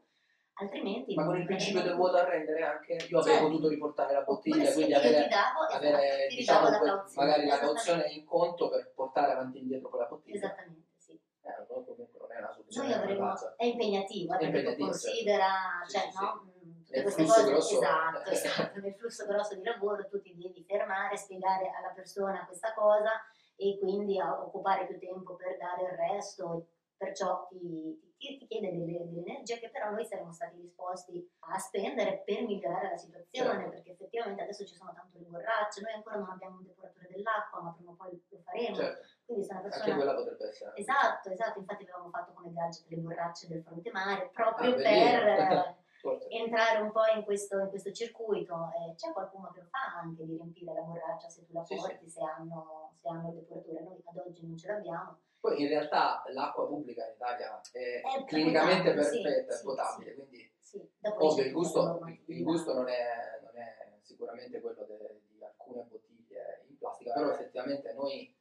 Altrimenti... 0.57 1.13
Ma 1.15 1.25
con 1.25 1.35
il 1.37 1.45
principio 1.45 1.81
del 1.81 1.95
vuoto 1.95 2.15
a 2.17 2.23
rendere 2.29 2.63
anche, 2.63 2.93
io 2.93 3.19
avrei 3.19 3.33
Certo. 3.35 3.49
potuto 3.49 3.67
riportare 3.67 4.13
la 4.13 4.21
bottiglia, 4.21 4.65
sì, 4.69 4.73
quindi 4.75 4.93
avere, 4.93 5.27
davo, 5.27 5.59
avere 5.69 6.27
esatto, 6.27 6.35
diciamo, 6.35 6.69
la 6.69 6.77
quel- 6.77 6.89
cauzione. 6.91 7.27
magari 7.27 7.47
la 7.47 7.59
cauzione 7.59 8.07
in 8.11 8.25
conto 8.25 8.69
per 8.69 8.91
portare 8.95 9.31
avanti 9.33 9.57
e 9.57 9.61
indietro 9.61 9.89
quella 9.89 10.05
bottiglia. 10.05 10.35
Esattamente, 10.37 10.87
sì. 10.95 11.11
Eh, 11.11 11.67
comunque 11.67 12.07
non 12.19 12.31
è 12.31 12.37
una 12.39 12.51
soluzione. 12.51 12.95
Noi 13.05 13.17
faccia. 13.17 13.53
è 13.57 13.65
impegnativo, 13.65 14.37
perché 14.37 14.77
considera, 14.77 15.47
certo. 15.87 15.91
cioè, 15.91 16.01
Sì, 16.09 16.17
sì, 16.17 16.23
no? 16.23 16.41
Mm, 16.45 16.83
tutte 16.85 16.93
Nel 16.95 17.01
queste 17.03 17.23
cose, 17.25 17.43
grosso- 17.51 17.75
esatto, 17.75 18.29
esatto, 18.31 18.79
nel 18.79 18.95
flusso 18.95 19.25
grosso 19.25 19.55
di 19.55 19.63
lavoro 19.63 20.07
tu 20.07 20.21
ti 20.21 20.35
devi 20.37 20.63
fermare, 20.65 21.17
spiegare 21.17 21.69
alla 21.77 21.91
persona 21.93 22.45
questa 22.45 22.73
cosa 22.73 23.11
e 23.57 23.77
quindi 23.77 24.19
occupare 24.21 24.85
più 24.87 24.97
tempo 24.99 25.35
per 25.35 25.57
dare 25.57 25.83
il 25.83 25.97
resto, 25.97 26.67
perciò 26.97 27.45
ti, 27.47 28.13
ti- 28.17 28.37
ti 28.37 28.47
chiede 28.47 28.71
delle, 28.71 29.05
delle 29.05 29.19
energie 29.19 29.59
che 29.59 29.69
però 29.69 29.91
noi 29.91 30.05
saremmo 30.05 30.31
stati 30.31 30.59
disposti 30.59 31.29
a 31.39 31.57
spendere 31.59 32.21
per 32.25 32.43
migliorare 32.43 32.89
la 32.91 32.97
situazione, 32.97 33.53
Certo. 33.59 33.69
perché 33.69 33.91
effettivamente 33.91 34.41
adesso 34.43 34.65
ci 34.65 34.75
sono 34.75 34.93
tanto 34.93 35.17
le 35.17 35.25
borracce, 35.25 35.81
noi 35.81 35.93
ancora 35.93 36.17
non 36.17 36.29
abbiamo 36.29 36.57
un 36.57 36.63
depuratore 36.65 37.07
dell'acqua, 37.09 37.61
ma 37.61 37.71
prima 37.73 37.91
o 37.91 37.95
poi 37.95 38.23
lo 38.29 38.39
faremo, 38.39 38.75
Certo, 38.75 39.07
quindi 39.25 39.43
se 39.43 39.51
una 39.53 39.61
persona... 39.61 39.83
anche 39.83 39.95
quella 39.95 40.15
potrebbe 40.15 40.47
essere. 40.47 40.71
Esatto, 40.75 41.29
esatto, 41.29 41.59
infatti 41.59 41.83
avevamo 41.83 42.09
fatto 42.09 42.31
come 42.33 42.51
gadget 42.53 42.85
le 42.89 42.97
borracce 42.97 43.47
del 43.47 43.61
fronte 43.63 43.91
mare 43.91 44.29
proprio 44.33 44.71
Ah, 44.71 44.75
per 44.75 45.75
entrare 46.29 46.81
un 46.81 46.91
po' 46.91 47.05
in 47.15 47.23
questo, 47.23 47.59
in 47.59 47.69
questo 47.69 47.91
circuito. 47.91 48.69
Eh, 48.77 48.93
c'è 48.95 49.11
qualcuno 49.11 49.49
che 49.51 49.61
lo 49.61 49.67
fa 49.69 49.99
anche 50.01 50.23
di 50.25 50.35
riempire 50.35 50.73
la 50.73 50.81
borraccia 50.81 51.29
se 51.29 51.45
tu 51.45 51.53
la 51.53 51.63
Sì, 51.63 51.75
sì. 51.75 51.79
porti, 51.81 52.09
Se, 52.09 52.21
hanno, 52.23 52.93
se 53.01 53.09
hanno 53.09 53.29
il 53.29 53.35
depuratore. 53.35 53.81
Noi 53.81 54.01
ad 54.05 54.17
oggi 54.17 54.45
non 54.45 54.55
ce 54.57 54.67
l'abbiamo. 54.67 55.19
Poi 55.45 55.61
in 55.61 55.67
realtà 55.67 56.23
l'acqua 56.29 56.65
pubblica 56.65 57.05
in 57.05 57.13
Italia 57.13 57.61
è, 57.71 58.01
È 58.01 58.23
clinicamente 58.25 58.93
potabile, 58.95 59.03
sì, 59.03 59.21
perfetta, 59.21 59.53
è 59.53 59.57
sì, 59.57 59.63
potabile, 59.63 60.09
sì. 60.09 60.15
quindi 60.15 60.51
Sì, 60.57 60.89
ovvio 61.03 61.43
il 61.43 61.51
gusto, 61.51 62.01
il 62.25 62.43
gusto 62.43 62.73
non, 62.73 62.87
è, 62.87 63.39
non 63.43 63.61
è 63.61 63.97
sicuramente 64.01 64.59
quello 64.59 64.83
de- 64.85 65.21
di 65.27 65.43
alcune 65.43 65.83
bottiglie 65.83 66.65
in 66.67 66.77
plastica, 66.79 67.13
però 67.13 67.29
effettivamente 67.29 67.93
noi 67.93 68.35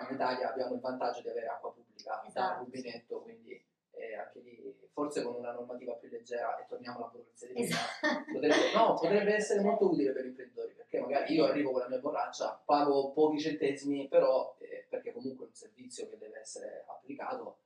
in 0.00 0.14
Italia 0.14 0.50
abbiamo 0.52 0.74
il 0.74 0.80
vantaggio 0.80 1.22
di 1.22 1.28
avere 1.28 1.46
acqua 1.48 1.72
pubblica 1.72 2.20
dal 2.20 2.26
Esatto. 2.28 2.58
rubinetto, 2.62 3.22
quindi 3.22 3.63
eh, 4.10 4.14
anche 4.16 4.40
lì 4.40 4.62
forse 4.92 5.22
con 5.22 5.34
una 5.34 5.52
normativa 5.52 5.94
più 5.94 6.08
leggera 6.08 6.56
e 6.58 6.66
torniamo 6.68 6.98
alla 6.98 7.06
burocrazia 7.08 7.48
di 7.48 7.52
prima, 7.54 7.68
Esatto. 7.68 8.24
potrebbe, 8.32 8.54
no, 8.74 8.96
Cioè, 8.96 9.08
potrebbe 9.08 9.34
essere 9.34 9.60
molto 9.60 9.90
utile 9.90 10.12
per 10.12 10.22
gli 10.24 10.28
imprenditori 10.28 10.72
perché 10.72 11.00
magari 11.00 11.34
io 11.34 11.44
arrivo 11.46 11.70
con 11.72 11.80
la 11.80 11.88
mia 11.88 11.98
borraccia, 11.98 12.62
pago 12.64 13.12
pochi 13.12 13.40
centesimi, 13.40 14.06
però 14.08 14.54
eh, 14.60 14.86
perché 14.88 15.12
comunque 15.12 15.46
è 15.46 15.48
un 15.48 15.54
servizio 15.54 16.08
che 16.08 16.16
deve 16.18 16.38
essere 16.40 16.84
applicato, 16.86 17.58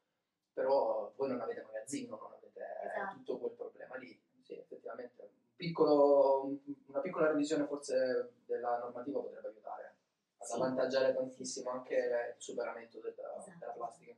però 0.52 1.12
voi 1.16 1.28
non 1.28 1.40
avete 1.40 1.62
magazzino, 1.62 2.16
non 2.16 2.32
avete 2.32 2.46
Esatto. 2.94 3.16
tutto 3.16 3.38
quel 3.38 3.52
problema 3.52 3.96
lì. 3.96 4.18
Sì, 4.42 4.54
effettivamente 4.54 5.20
un 5.22 5.28
piccolo- 5.56 6.50
una 6.86 7.00
piccola 7.00 7.28
revisione 7.28 7.66
forse 7.66 8.32
della 8.46 8.78
normativa 8.78 9.20
potrebbe 9.20 9.48
aiutare 9.48 9.94
ad 10.38 10.50
avvantaggiare 10.50 11.12
tantissimo 11.14 11.70
anche 11.70 11.94
il 11.94 12.34
superamento 12.38 12.98
del- 13.00 13.12
Esatto. 13.12 13.56
della 13.58 13.72
plastica. 13.72 14.16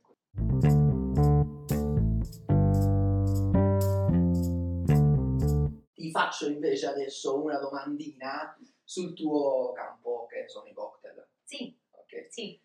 Ti 6.11 6.17
faccio 6.19 6.47
invece 6.49 6.87
adesso 6.87 7.41
una 7.41 7.57
domandina 7.57 8.57
sul 8.83 9.13
tuo 9.13 9.71
campo 9.71 10.25
che 10.25 10.49
sono 10.49 10.67
i 10.67 10.73
cocktail. 10.73 11.25
Sì, 11.41 11.73
ok? 11.91 12.25
sì. 12.29 12.61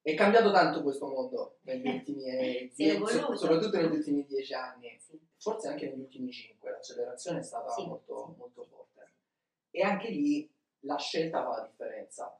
È 0.00 0.14
cambiato 0.14 0.50
tanto 0.50 0.82
questo 0.82 1.06
mondo 1.06 1.58
negli 1.62 1.86
ultimi 1.86 2.24
eh, 2.28 2.70
Si 2.72 2.84
è 2.88 2.96
die- 2.96 3.06
so- 3.06 3.16
evoluto. 3.16 3.36
soprattutto 3.36 3.76
negli 3.76 3.92
ultimi 3.96 4.24
dieci 4.24 4.54
anni, 4.54 4.98
sì. 4.98 5.18
forse 5.36 5.68
anche 5.68 5.90
negli 5.90 6.00
ultimi 6.00 6.30
cinque, 6.32 6.70
l'accelerazione 6.70 7.40
è 7.40 7.42
stata 7.42 7.70
Sì, 7.70 7.86
molto, 7.86 8.34
molto 8.38 8.64
forte. 8.64 9.12
E 9.70 9.82
anche 9.82 10.08
lì 10.08 10.50
la 10.80 10.96
scelta 10.96 11.42
fa 11.42 11.60
la 11.60 11.66
differenza, 11.66 12.38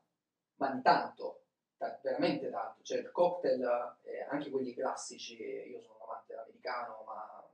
ma 0.56 0.70
di 0.70 0.80
tanto, 0.80 1.42
ta- 1.76 1.98
veramente 2.02 2.48
tanto. 2.50 2.82
Cioè 2.82 2.98
il 3.00 3.10
cocktail, 3.10 3.96
eh, 4.04 4.22
anche 4.22 4.48
quelli 4.50 4.72
classici, 4.72 5.36
io 5.42 5.80
sono 5.82 5.96
un 6.00 6.02
amante 6.08 6.32
dell'americano, 6.32 7.02
ma 7.06 7.46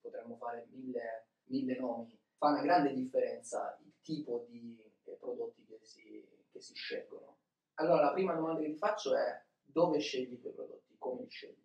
potremmo 0.00 0.36
fare 0.36 0.66
mille, 0.70 1.25
mille 1.46 1.78
nomi, 1.78 2.18
fa 2.36 2.48
una 2.48 2.62
grande 2.62 2.92
differenza 2.92 3.76
il 3.84 3.92
tipo 4.02 4.44
di 4.48 4.78
eh, 5.04 5.12
prodotti 5.12 5.64
che 5.66 5.78
si, 5.82 6.26
che 6.50 6.60
si 6.60 6.74
scelgono. 6.74 7.38
Allora 7.74 8.02
la 8.04 8.12
prima 8.12 8.34
domanda 8.34 8.60
che 8.60 8.70
ti 8.70 8.76
faccio 8.78 9.14
è 9.16 9.42
dove 9.62 9.98
scegli 9.98 10.32
i 10.32 10.40
tuoi 10.40 10.52
prodotti, 10.52 10.94
come 10.98 11.22
li 11.22 11.28
scegli? 11.30 11.64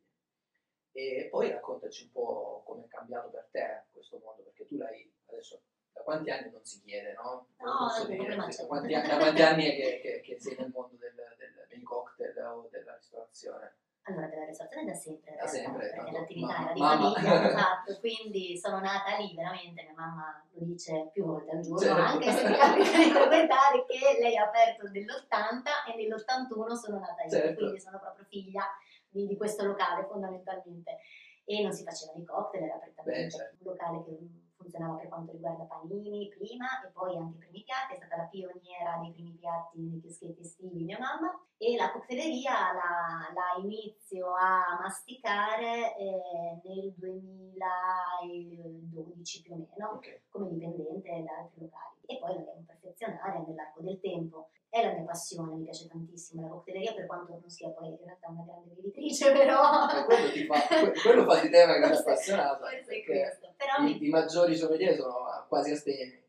E 0.93 1.27
poi 1.31 1.49
raccontaci 1.49 2.03
un 2.03 2.11
po' 2.11 2.63
come 2.65 2.83
è 2.83 2.87
cambiato 2.87 3.29
per 3.29 3.47
te 3.51 3.83
questo 3.91 4.19
mondo, 4.23 4.41
perché 4.43 4.65
tu 4.65 4.75
l'hai 4.77 5.09
adesso 5.27 5.61
da 5.93 6.01
quanti 6.01 6.29
anni 6.31 6.51
non 6.51 6.65
si 6.65 6.81
chiede, 6.81 7.13
no? 7.13 7.47
No, 7.59 8.05
dire, 8.07 8.35
da, 8.35 8.65
quanti, 8.67 8.93
anni- 8.93 9.07
da 9.07 9.17
quanti 9.17 9.41
anni 9.41 9.65
è 9.65 9.75
che, 9.75 9.99
che- 10.01 10.21
che 10.21 10.39
sei 10.39 10.57
nel 10.57 10.69
mondo 10.73 10.95
del, 10.97 11.13
del- 11.37 11.65
dei 11.69 11.81
cocktail 11.81 12.37
o 12.39 12.67
della 12.69 12.95
ristorazione? 12.97 13.75
Allora, 14.03 14.25
della 14.27 14.45
ristorazione 14.45 14.91
da 14.91 14.97
sempre, 14.97 15.29
in 15.31 15.37
Da 15.37 15.43
realtà, 15.43 15.57
sempre, 15.61 15.89
perché 15.89 16.11
l'attività 16.11 16.61
era 16.63 16.73
di 16.73 16.79
mamma. 16.81 17.11
famiglia, 17.13 17.47
esatto, 17.49 17.99
quindi 17.99 18.57
sono 18.57 18.79
nata 18.79 19.15
lì 19.17 19.35
veramente, 19.35 19.83
mia 19.83 19.93
mamma 19.95 20.43
lo 20.53 20.65
dice 20.65 21.09
più 21.13 21.25
volte 21.25 21.51
al 21.51 21.61
giorno, 21.61 21.79
Certo. 21.79 22.01
anche 22.01 22.31
se 22.31 22.49
mi 22.49 22.55
capita 22.55 22.97
di 22.97 23.09
frequentare 23.11 23.85
che 23.85 24.19
lei 24.19 24.37
ha 24.37 24.45
aperto 24.45 24.89
nell'80 24.89 25.91
e 25.93 25.95
nell'81 25.95 26.73
sono 26.73 26.97
nata 26.97 27.21
io, 27.23 27.29
Certo. 27.29 27.53
quindi 27.61 27.79
sono 27.79 27.99
proprio 27.99 28.25
figlia 28.25 28.63
di, 29.07 29.27
di 29.27 29.37
questo 29.37 29.65
locale 29.65 30.03
fondamentalmente. 30.05 30.97
E 31.45 31.61
non 31.61 31.71
si 31.73 31.83
facevano 31.83 32.19
i 32.19 32.23
cocktail, 32.25 32.63
era 32.63 32.77
prettamente 32.77 33.23
Beh, 33.23 33.29
certo. 33.29 33.55
un 33.59 33.71
locale 33.71 34.03
che 34.03 34.17
funzionava 34.55 34.95
per 34.95 35.09
quanto 35.09 35.31
riguarda 35.31 35.63
panini 35.65 36.27
prima 36.35 36.81
e 36.83 36.89
poi 36.91 37.17
anche 37.17 37.35
i 37.35 37.39
primi 37.39 37.63
piatti, 37.63 37.93
è 37.93 37.97
stata 37.97 38.15
la 38.17 38.23
pioniera 38.23 38.97
dei 39.01 39.11
primi 39.11 39.31
piatti 39.37 39.79
nei 39.79 39.99
chioschetti 39.99 40.41
estivi 40.41 40.83
mia 40.85 40.97
mamma 40.99 41.29
e 41.61 41.75
la 41.77 41.91
cocktaileria 41.91 42.73
la, 42.73 43.29
la 43.35 43.53
inizio 43.61 44.33
a 44.33 44.79
masticare 44.81 45.95
eh, 45.95 46.57
nel 46.63 46.91
2012 46.97 49.41
più 49.43 49.53
o 49.53 49.57
meno 49.57 49.89
Ok. 49.93 50.21
come 50.29 50.49
dipendente 50.49 51.21
da 51.23 51.37
altri 51.37 51.61
locali 51.61 51.97
e 52.07 52.17
poi 52.17 52.33
la 52.33 52.39
devo 52.41 52.63
perfezionare 52.65 53.43
nell'arco 53.45 53.81
del 53.81 53.99
tempo. 54.01 54.49
È 54.69 54.83
la 54.83 54.93
mia 54.93 55.03
passione, 55.03 55.53
mi 55.55 55.63
piace 55.65 55.87
tantissimo 55.87 56.41
la 56.41 56.47
cocktaileria, 56.47 56.93
per 56.93 57.05
quanto 57.05 57.37
non 57.39 57.47
sia 57.49 57.69
poi 57.69 57.89
in 57.89 57.97
realtà 58.03 58.29
una 58.29 58.43
grande 58.43 58.73
bevitrice, 58.73 59.31
però... 59.31 59.85
Quello, 60.05 60.31
ti 60.31 60.45
fa, 60.45 60.59
que- 60.67 60.93
quello 60.93 61.25
fa 61.25 61.39
di 61.41 61.49
te 61.49 61.61
una 61.63 61.77
grande 61.77 61.97
appassionata, 61.99 62.57
forse 62.69 63.03
questo. 63.03 63.53
Però 63.57 63.81
mi- 63.83 64.01
i, 64.01 64.05
i 64.07 64.09
maggiori 64.09 64.55
sommelier 64.55 64.95
sono 64.95 65.45
quasi 65.47 65.71
astemi, 65.71 66.23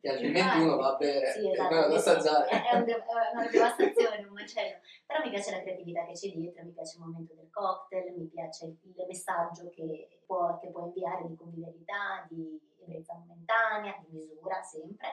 che 0.00 0.08
altrimenti 0.08 0.58
uno 0.58 0.76
va 0.76 0.94
a 0.94 0.96
bere 0.96 1.32
sì, 1.32 1.50
esatto, 1.50 1.88
questo 1.88 2.10
assaggiare. 2.10 2.48
È, 2.48 2.70
è 2.70 2.76
un 2.76 2.84
de- 2.84 3.04
è 3.04 3.32
una 3.32 3.48
devastazione, 3.48 4.24
un 4.24 4.32
macello. 4.32 4.76
Però 5.06 5.22
mi 5.22 5.30
piace 5.30 5.50
la 5.50 5.60
creatività 5.62 6.04
che 6.06 6.12
c'è 6.12 6.28
dietro, 6.30 6.64
mi 6.64 6.72
piace 6.72 6.96
il 6.96 7.02
momento 7.04 7.34
del 7.34 7.50
cocktail, 7.50 8.14
mi 8.16 8.26
piace 8.26 8.66
il, 8.66 8.76
il 8.82 9.04
messaggio 9.06 9.70
che 9.70 10.20
può, 10.26 10.58
che 10.58 10.68
può 10.68 10.84
inviare 10.86 11.26
di 11.26 11.34
convivialità, 11.34 12.26
di 12.28 12.60
ebbrezza 12.80 13.14
momentanea, 13.14 13.96
di 14.06 14.16
misura 14.16 14.62
sempre, 14.62 15.08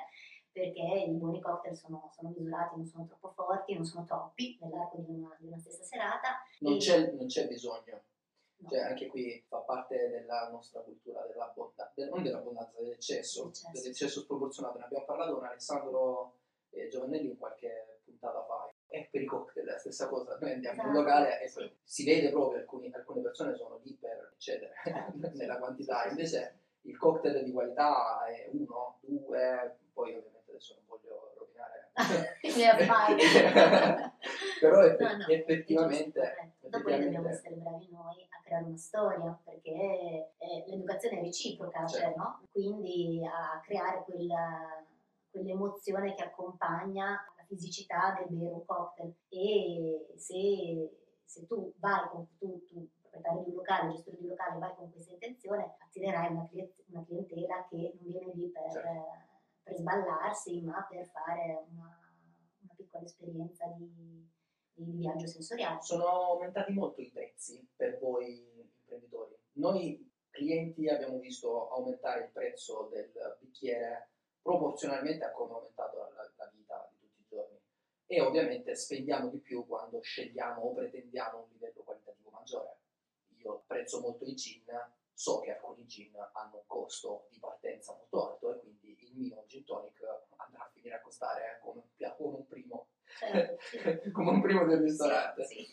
perché 0.51 1.05
i 1.07 1.11
buoni 1.11 1.41
cocktail 1.41 1.75
sono, 1.75 2.11
sono 2.13 2.29
misurati, 2.29 2.75
non 2.75 2.85
sono 2.85 3.05
troppo 3.05 3.31
forti, 3.31 3.73
non 3.73 3.85
sono 3.85 4.05
troppi 4.05 4.57
nell'arco 4.61 4.97
di 4.97 5.11
una, 5.11 5.35
di 5.39 5.47
una 5.47 5.57
stessa 5.57 5.83
serata. 5.83 6.43
Non 6.59 6.73
e- 6.73 6.77
c'è, 6.77 7.11
non 7.11 7.25
c'è 7.25 7.47
bisogno, 7.47 8.03
no, 8.63 8.69
cioè 8.69 8.80
anche 8.80 9.08
qui 9.08 9.43
fa 9.47 9.58
parte 9.60 10.10
della 10.10 10.49
nostra 10.52 10.82
cultura 10.82 11.26
dell'abbondanza, 11.26 11.91
del- 11.95 12.10
non 12.10 12.23
dell'abbondanza, 12.23 12.80
dell'eccesso, 12.82 13.45
L'eccesso. 13.45 13.69
dell'eccesso 13.71 14.21
sproporzionato. 14.21 14.78
Ne 14.80 14.86
abbiamo 14.86 15.06
parlato 15.06 15.36
con 15.36 15.45
Alessandro 15.45 16.38
eh, 16.71 16.88
Giovannelli 16.88 17.30
in 17.30 17.38
qualche 17.38 17.99
puntata 18.04 18.43
fa. 18.43 18.67
E 18.88 19.08
per 19.12 19.21
i 19.21 19.26
cocktail 19.26 19.65
è 19.67 19.71
la 19.71 19.78
stessa 19.80 20.08
cosa, 20.08 20.38
noi 20.39 20.52
andiamo 20.52 20.82
in 20.82 20.88
un 20.89 20.93
Esatto, 20.95 21.04
locale 21.10 21.41
e 21.41 21.47
sì. 21.47 21.71
si 21.84 22.04
vede 22.06 22.30
proprio 22.30 22.60
alcuni- 22.60 22.91
alcune 22.93 23.21
persone 23.21 23.56
sono 23.56 23.80
lì 23.84 23.93
per 23.99 24.34
eccedere 24.36 24.73
nella 25.34 25.58
quantità, 25.58 26.06
invece 26.06 26.60
il 26.82 26.95
cocktail 26.97 27.43
di 27.43 27.52
qualità 27.52 28.26
è 28.28 28.49
uno, 28.52 28.99
due, 29.02 29.78
poi 29.93 30.13
ovviamente 30.15 30.52
adesso 30.52 30.76
non 30.76 30.84
voglio 30.86 31.34
rovinare 31.38 31.71
I 31.73 31.76
miei 31.76 31.82
affari. 31.82 31.83
però 34.60 34.82
eff- 34.84 34.99
No, 34.99 35.17
no, 35.17 35.27
effettivamente. 35.27 36.51
Dopodiché 36.62 37.03
dobbiamo 37.03 37.29
essere 37.29 37.56
bravi 37.56 37.88
noi 37.91 38.27
a 38.29 38.41
creare 38.43 38.65
una 38.65 38.77
storia, 38.77 39.39
perché 39.43 39.71
eh, 40.38 40.63
l'educazione 40.67 41.19
è 41.19 41.23
reciproca, 41.23 41.86
cioè, 41.86 42.01
Certo. 42.01 42.19
no? 42.19 42.41
quindi 42.51 43.21
a 43.25 43.60
creare 43.63 44.03
quella- 44.06 44.84
quell'emozione 45.29 46.15
che 46.15 46.23
accompagna 46.23 47.12
la 47.38 47.43
fisicità 47.47 48.15
del 48.19 48.38
un 48.38 48.65
cocktail. 48.65 49.13
E 49.29 50.13
se, 50.17 50.97
se 51.25 51.45
tu 51.45 51.73
vai 51.77 52.08
con 52.10 52.27
tu, 52.38 52.65
tu 52.67 52.88
proprietario 53.01 53.43
di 53.43 53.49
un 53.49 53.56
locale, 53.56 53.91
gestore 53.91 54.17
di 54.17 54.23
un 54.23 54.29
locale, 54.29 54.60
vai 54.60 54.73
con 54.75 54.91
questa 54.91 55.12
intenzione, 55.12 55.75
attirerai 55.79 56.32
una, 56.32 56.49
una 56.88 57.03
clientela 57.06 57.67
che 57.69 57.93
non 57.95 58.12
viene 58.12 58.32
lì 58.34 58.47
per, 58.49 58.71
Certo. 58.71 59.32
Per 59.63 59.76
sballarsi, 59.76 60.62
ma 60.62 60.86
per 60.89 61.08
fare 61.08 61.65
una, 61.71 61.99
una 62.60 62.73
piccola 62.76 63.04
esperienza 63.04 63.65
di, 63.78 64.30
di 64.73 64.91
viaggio 64.91 65.28
sensoriale. 65.28 65.82
sono 65.82 66.06
aumentati 66.06 66.73
molto 66.73 67.02
i 67.02 67.10
prezzi 67.10 67.65
per 67.76 67.97
voi 67.99 68.43
imprenditori. 68.60 69.36
Noi 69.54 70.12
clienti 70.30 70.89
abbiamo 70.89 71.19
visto 71.19 71.71
aumentare 71.71 72.26
il 72.26 72.32
prezzo 72.32 72.89
del 72.91 73.12
bicchiere 73.39 74.10
proporzionalmente 74.41 75.23
a 75.23 75.32
come 75.32 75.52
è 75.52 75.56
aumentato 75.56 75.97
la, 75.97 76.32
la 76.36 76.52
vita 76.54 76.89
di 76.91 76.97
tutti 76.99 77.21
i 77.21 77.26
giorni 77.28 77.60
e 78.06 78.21
ovviamente 78.21 78.76
spendiamo 78.76 79.30
di 79.30 79.39
più 79.39 79.65
quando 79.65 80.02
scegliamo 80.02 80.62
o 80.62 80.73
pretendiamo 80.73 81.43
un 81.43 81.49
livello 81.52 81.84
qualitativo 81.84 82.30
maggiore. 82.32 82.78
Io 83.38 83.54
apprezzo 83.56 84.02
molto 84.02 84.26
i 84.26 84.36
gin, 84.36 84.65
so 85.13 85.39
che 85.39 85.52
alcuni 85.52 85.86
gin 85.86 86.13
hanno 86.34 86.58
un 86.58 86.65
costo 86.65 87.28
di 87.30 87.39
partenza 87.39 87.93
molto 87.93 88.32
alto 88.32 88.54
e 88.54 88.60
quindi 88.60 88.83
il 89.13 89.19
mio 89.19 89.43
gin 89.47 89.63
tonic 89.63 89.99
andrà 90.38 90.63
a 90.63 90.69
finire 90.73 90.95
a 90.95 91.02
costare 91.02 91.60
come, 91.62 91.80
un 91.80 91.95
pia- 91.95 92.13
come 92.15 92.38
un 92.38 92.47
primo 92.47 92.88
sì. 93.06 94.12
come 94.12 94.32
un 94.32 94.41
primo 94.41 94.65
del 94.65 94.82
ristorante. 94.82 95.45
Sì, 95.45 95.67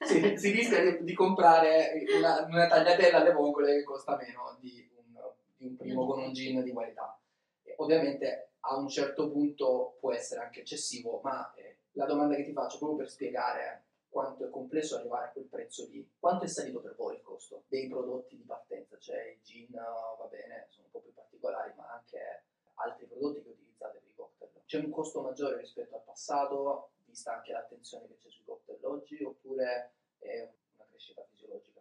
si, 0.00 0.36
si 0.36 0.50
rischia 0.50 0.82
di, 0.82 1.04
di 1.04 1.14
comprare 1.14 2.04
una, 2.16 2.44
una 2.44 2.66
tagliatella 2.68 3.18
alle 3.18 3.32
vongole 3.32 3.76
che 3.76 3.82
costa 3.82 4.16
meno 4.16 4.56
di 4.60 4.88
un, 4.94 5.20
di 5.56 5.66
un 5.66 5.76
primo 5.76 6.06
con 6.06 6.20
un 6.20 6.32
gin 6.32 6.62
di 6.62 6.72
qualità. 6.72 7.18
E 7.62 7.74
ovviamente 7.78 8.52
a 8.60 8.76
un 8.76 8.88
certo 8.88 9.30
punto 9.30 9.96
può 9.98 10.12
essere 10.12 10.42
anche 10.42 10.60
eccessivo, 10.60 11.20
ma 11.22 11.52
eh, 11.54 11.78
la 11.92 12.06
domanda 12.06 12.36
che 12.36 12.44
ti 12.44 12.52
faccio 12.52 12.78
proprio 12.78 12.98
per 12.98 13.10
spiegare 13.10 13.84
quanto 14.12 14.44
è 14.44 14.50
complesso 14.50 14.96
arrivare 14.96 15.28
a 15.28 15.30
quel 15.30 15.46
prezzo 15.46 15.86
lì, 15.88 16.06
quanto 16.18 16.44
è 16.44 16.48
salito 16.48 16.80
per 16.80 16.94
voi 16.94 17.16
il 17.16 17.22
costo 17.22 17.64
dei 17.68 17.88
prodotti 17.88 18.36
di 18.36 18.42
partenza? 18.42 18.98
Cioè 18.98 19.30
il 19.30 19.40
gin, 19.42 19.70
va 19.70 20.28
bene, 20.30 20.66
sono 20.68 20.84
un 20.84 20.90
po' 20.90 21.00
più 21.00 21.14
particolari, 21.14 21.72
ma 21.74 21.94
anche 21.94 22.44
altri 22.74 23.06
prodotti 23.06 23.42
che 23.42 23.48
utilizzate 23.48 23.98
per 24.00 24.08
i 24.10 24.14
cocktail. 24.14 24.50
C'è 24.66 24.78
un 24.80 24.90
costo 24.90 25.22
maggiore 25.22 25.56
rispetto 25.56 25.96
al 25.96 26.02
passato, 26.02 26.90
vista 27.06 27.34
anche 27.34 27.52
l'attenzione 27.52 28.06
che 28.06 28.16
c'è 28.18 28.28
sui 28.28 28.44
cocktail 28.44 28.84
oggi, 28.84 29.22
oppure 29.24 29.92
è 30.18 30.40
una 30.74 30.86
crescita 30.90 31.24
fisiologica? 31.30 31.80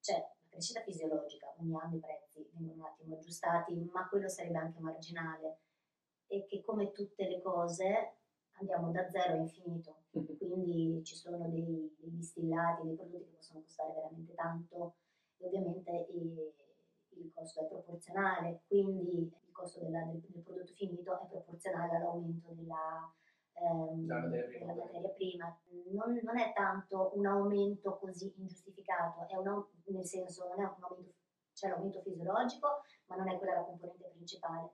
C'è 0.00 0.14
una 0.14 0.48
crescita 0.48 0.80
fisiologica, 0.82 1.54
ogni 1.58 1.74
anno 1.76 1.96
i 1.96 2.00
prezzi 2.00 2.48
vengono 2.52 2.82
un 2.82 2.86
attimo 2.86 3.16
aggiustati, 3.16 3.74
ma 3.92 4.08
quello 4.08 4.28
sarebbe 4.28 4.58
anche 4.58 4.78
marginale 4.78 5.58
e 6.28 6.46
che 6.46 6.62
come 6.62 6.92
tutte 6.92 7.28
le 7.28 7.40
cose 7.42 8.12
andiamo 8.58 8.90
da 8.90 9.08
zero 9.08 9.34
a 9.34 9.36
infinito, 9.36 10.04
quindi 10.38 11.02
ci 11.04 11.16
sono 11.16 11.48
dei, 11.48 11.94
dei 11.98 12.10
distillati, 12.14 12.86
dei 12.86 12.94
prodotti 12.96 13.24
che 13.24 13.30
possono 13.36 13.60
costare 13.60 13.92
veramente 13.92 14.34
tanto 14.34 14.94
e 15.38 15.46
ovviamente 15.46 16.06
il, 16.10 16.52
il 17.16 17.32
costo 17.34 17.62
è 17.62 17.66
proporzionale, 17.66 18.62
quindi 18.66 19.22
il 19.22 19.52
costo 19.52 19.80
della- 19.80 20.04
del, 20.04 20.20
del 20.26 20.42
prodotto 20.42 20.72
finito 20.74 21.20
è 21.20 21.26
proporzionale 21.26 21.96
all'aumento 21.96 22.52
della, 22.52 23.12
ehm, 23.54 24.04
materia 24.06 24.44
prima. 24.46 24.72
della 24.72 24.84
materia 24.84 25.08
prima. 25.10 25.58
Non, 25.92 26.20
non 26.22 26.38
è 26.38 26.52
tanto 26.54 27.12
un 27.14 27.26
aumento 27.26 27.98
così 27.98 28.32
ingiustificato, 28.36 29.26
è 29.28 29.36
un, 29.36 29.64
nel 29.86 30.04
senso 30.04 30.48
non 30.48 30.60
è 30.60 30.64
un 30.64 30.82
aumento, 30.82 31.14
c'è 31.52 31.68
l'aumento 31.68 32.00
fisiologico, 32.00 32.82
ma 33.06 33.16
non 33.16 33.28
è 33.28 33.38
quella 33.38 33.54
la 33.54 33.62
componente 33.62 34.08
principale. 34.08 34.70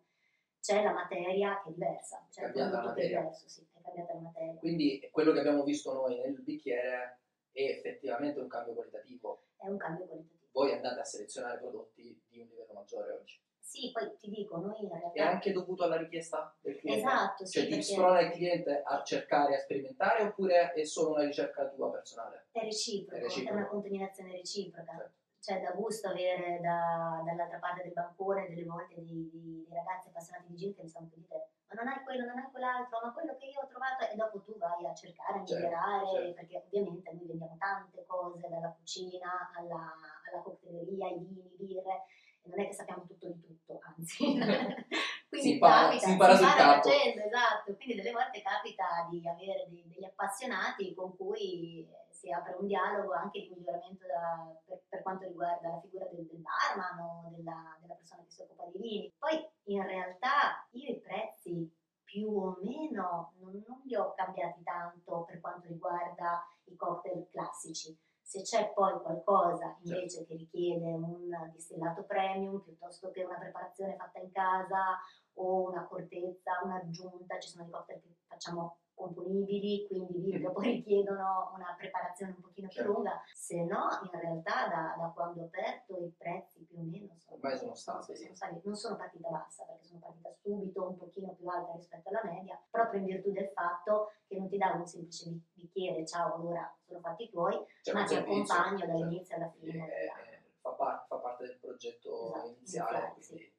C'è 0.60 0.82
la 0.82 0.92
materia 0.92 1.62
che 1.62 1.70
è 1.70 1.72
diversa, 1.72 2.26
c'è 2.28 2.44
il 2.44 2.52
Cambiata 2.52 2.70
la 2.70 2.78
prodotto 2.80 3.00
che 3.00 3.04
è 3.04 3.08
diverso, 3.08 3.48
sì, 3.48 3.66
è 3.80 3.84
cambiata 3.84 4.14
la 4.14 4.20
materia. 4.20 4.54
Quindi 4.58 5.08
quello 5.10 5.32
che 5.32 5.38
abbiamo 5.40 5.64
visto 5.64 5.92
noi 5.92 6.16
nel 6.18 6.40
bicchiere 6.40 7.20
è 7.52 7.62
effettivamente 7.62 8.38
un 8.40 8.48
cambio 8.48 8.74
qualitativo. 8.74 9.44
È 9.56 9.66
un 9.66 9.76
cambio 9.76 10.06
qualitativo. 10.06 10.38
Voi 10.52 10.72
andate 10.72 11.00
a 11.00 11.04
selezionare 11.04 11.58
prodotti 11.58 12.20
di 12.28 12.40
un 12.40 12.46
livello 12.48 12.72
maggiore 12.72 13.12
oggi. 13.12 13.38
Sì, 13.62 13.90
poi 13.92 14.10
ti 14.18 14.28
dico, 14.30 14.56
noi 14.56 14.82
in 14.82 14.90
È 14.90 14.98
realtà... 14.98 15.28
anche 15.30 15.52
dovuto 15.52 15.84
alla 15.84 15.96
richiesta 15.96 16.52
del 16.60 16.76
cliente? 16.76 17.02
Esatto, 17.06 17.46
sì, 17.46 17.60
Cioè 17.60 17.68
ti 17.70 17.82
sprona 17.84 18.20
il 18.20 18.32
cliente 18.32 18.82
a 18.84 19.02
cercare, 19.04 19.54
a 19.54 19.60
sperimentare 19.60 20.24
oppure 20.24 20.72
è 20.72 20.82
solo 20.84 21.14
una 21.14 21.24
ricerca 21.24 21.68
tua 21.68 21.88
personale? 21.92 22.46
è 22.50 22.64
reciproco, 22.64 23.14
È 23.14 23.18
è, 23.20 23.22
reciproco. 23.22 23.56
una 23.58 23.68
contaminazione 23.68 24.32
reciproca. 24.32 24.96
Certo. 24.96 25.18
Cioè, 25.40 25.60
da 25.60 25.70
gusto 25.72 26.08
avere 26.08 26.60
da- 26.60 27.22
dall'altra 27.24 27.58
parte 27.58 27.82
del 27.82 27.92
bancone 27.92 28.46
delle 28.48 28.64
volte 28.64 28.94
dei, 28.96 29.30
dei- 29.32 29.64
dei 29.66 29.74
ragazzi 29.74 30.08
appassionati 30.08 30.46
di 30.48 30.56
gin 30.56 30.74
che 30.74 30.82
mi 30.82 30.88
stanno 30.88 31.06
più 31.08 31.16
di 31.16 31.26
te. 31.28 31.46
Ma 31.70 31.82
non 31.82 31.88
hai 31.92 32.02
quello, 32.04 32.26
non 32.26 32.36
hai 32.38 32.50
quell'altro, 32.50 32.98
ma 33.02 33.12
quello 33.12 33.36
che 33.36 33.46
io 33.46 33.60
ho 33.60 33.66
trovato 33.66 34.04
e 34.06 34.14
dopo 34.16 34.40
tu 34.42 34.58
vai 34.58 34.84
a 34.86 34.92
cercare, 34.92 35.38
a 35.38 35.44
Certo, 35.44 35.54
migliorare, 35.54 36.06
certo. 36.08 36.34
perché 36.34 36.56
ovviamente 36.66 37.12
noi 37.12 37.26
vendiamo 37.26 37.56
tante 37.58 38.04
cose, 38.06 38.48
dalla 38.48 38.68
cucina 38.76 39.50
alla, 39.56 39.94
alla 40.28 40.42
cocktaileria, 40.42 41.08
i 41.08 41.18
vini, 41.20 41.48
birre, 41.56 42.04
e 42.42 42.48
non 42.48 42.60
è 42.60 42.66
che 42.66 42.74
sappiamo 42.74 43.04
tutto 43.06 43.26
di 43.28 43.40
tutto, 43.40 43.78
anzi. 43.82 44.24
Quindi 45.30 45.46
Si 45.46 45.52
impara- 45.54 45.82
capita, 45.86 46.04
si 46.06 46.10
impara 46.10 46.34
sul 46.36 46.46
campo. 46.54 46.88
facendo, 46.90 47.22
esatto. 47.24 47.74
Quindi 47.76 47.94
delle 47.94 48.10
volte 48.12 48.42
capita 48.42 49.06
di 49.08 49.28
avere 49.28 49.66
dei- 49.70 49.86
degli 49.86 50.04
appassionati 50.04 50.92
con 50.92 51.16
cui 51.16 51.88
si 52.10 52.32
apre 52.32 52.54
un 52.58 52.66
dialogo 52.66 53.12
anche 53.12 53.40
di 53.42 53.50
miglioramento 53.54 54.06
da- 54.06 54.52
per, 54.66 54.79
per 55.00 55.02
quanto 55.02 55.26
riguarda 55.26 55.68
la 55.68 55.80
figura 55.80 56.04
del, 56.06 56.26
del 56.26 56.40
barman 56.40 56.98
o 57.00 57.30
della, 57.34 57.76
della 57.80 57.94
persona 57.94 58.22
che 58.22 58.30
si 58.30 58.42
occupa 58.42 58.66
di 58.66 58.78
vini. 58.78 59.14
Poi 59.18 59.48
in 59.64 59.82
realtà 59.82 60.66
io 60.72 60.90
i 60.90 61.00
prezzi 61.00 61.72
più 62.04 62.28
o 62.28 62.58
meno 62.60 63.32
non, 63.38 63.62
non 63.66 63.80
li 63.84 63.94
ho 63.94 64.12
cambiati 64.14 64.62
tanto 64.62 65.24
per 65.24 65.40
quanto 65.40 65.68
riguarda 65.68 66.44
i 66.64 66.76
cocktail 66.76 67.26
classici. 67.30 67.96
Se 68.20 68.42
c'è 68.42 68.72
poi 68.72 69.00
qualcosa 69.00 69.76
invece 69.82 70.24
che 70.24 70.36
richiede 70.36 70.92
un 70.92 71.30
distillato 71.52 72.04
premium 72.04 72.60
piuttosto 72.60 73.10
che 73.10 73.24
una 73.24 73.38
preparazione 73.38 73.96
fatta 73.96 74.20
in 74.20 74.30
casa 74.30 74.98
o 75.42 75.68
una 75.70 75.86
cortezza, 75.86 76.60
un'aggiunta, 76.62 77.38
ci 77.38 77.48
sono 77.48 77.64
dei 77.64 77.72
cocktail 77.72 78.00
che 78.00 78.14
facciamo 78.26 78.76
componibili, 78.94 79.86
quindi 79.86 80.20
lì 80.20 80.38
che 80.38 80.50
poi 80.52 80.66
richiedono 80.72 81.52
una 81.54 81.74
preparazione 81.76 82.32
un 82.36 82.42
pochino 82.42 82.68
più 82.68 82.76
Certo. 82.76 82.92
lunga, 82.92 83.22
se 83.34 83.64
no 83.64 83.88
in 84.02 84.20
realtà 84.20 84.68
da, 84.68 84.94
da 84.98 85.10
quando 85.14 85.40
ho 85.40 85.44
aperto 85.46 85.96
i 86.04 86.12
prezzi 86.18 86.62
più 86.66 86.78
o 86.78 86.82
meno 86.82 87.14
sono, 87.16 87.36
Ormai 87.36 87.56
sono 87.56 87.74
stabili. 87.74 88.18
sono 88.18 88.34
saliti. 88.34 88.66
non 88.66 88.76
sono 88.76 88.96
partita 88.96 89.28
bassa 89.30 89.64
perché 89.64 89.84
sono 89.84 90.00
partita 90.00 90.30
subito 90.42 90.88
un 90.90 90.98
pochino 90.98 91.32
più 91.32 91.48
alta 91.48 91.72
rispetto 91.74 92.10
alla 92.10 92.20
media, 92.24 92.60
proprio 92.70 93.00
in 93.00 93.06
virtù 93.06 93.32
del 93.32 93.48
fatto 93.54 94.12
che 94.26 94.36
non 94.36 94.48
ti 94.50 94.58
davo 94.58 94.76
un 94.80 94.86
semplice 94.86 95.30
bi- 95.30 95.42
bicchiere, 95.54 96.06
ciao 96.06 96.34
allora 96.34 96.70
sono 96.84 97.00
fatti 97.00 97.30
tuoi, 97.30 97.58
C'è 97.80 97.92
ma 97.94 98.04
ti 98.04 98.14
accompagno 98.16 98.78
certo. 98.78 98.92
dall'inizio 98.98 99.36
alla 99.36 99.48
fine. 99.48 99.70
è- 99.70 99.72
della- 99.72 100.16
è- 100.18 100.42
fa, 100.60 100.70
par- 100.72 101.06
fa 101.08 101.16
parte 101.16 101.46
del 101.46 101.58
progetto 101.58 102.26
esatto, 102.34 102.46
iniziale, 102.48 102.90
iniziale, 102.98 103.12
quindi 103.14 103.22
sì. 103.22 103.58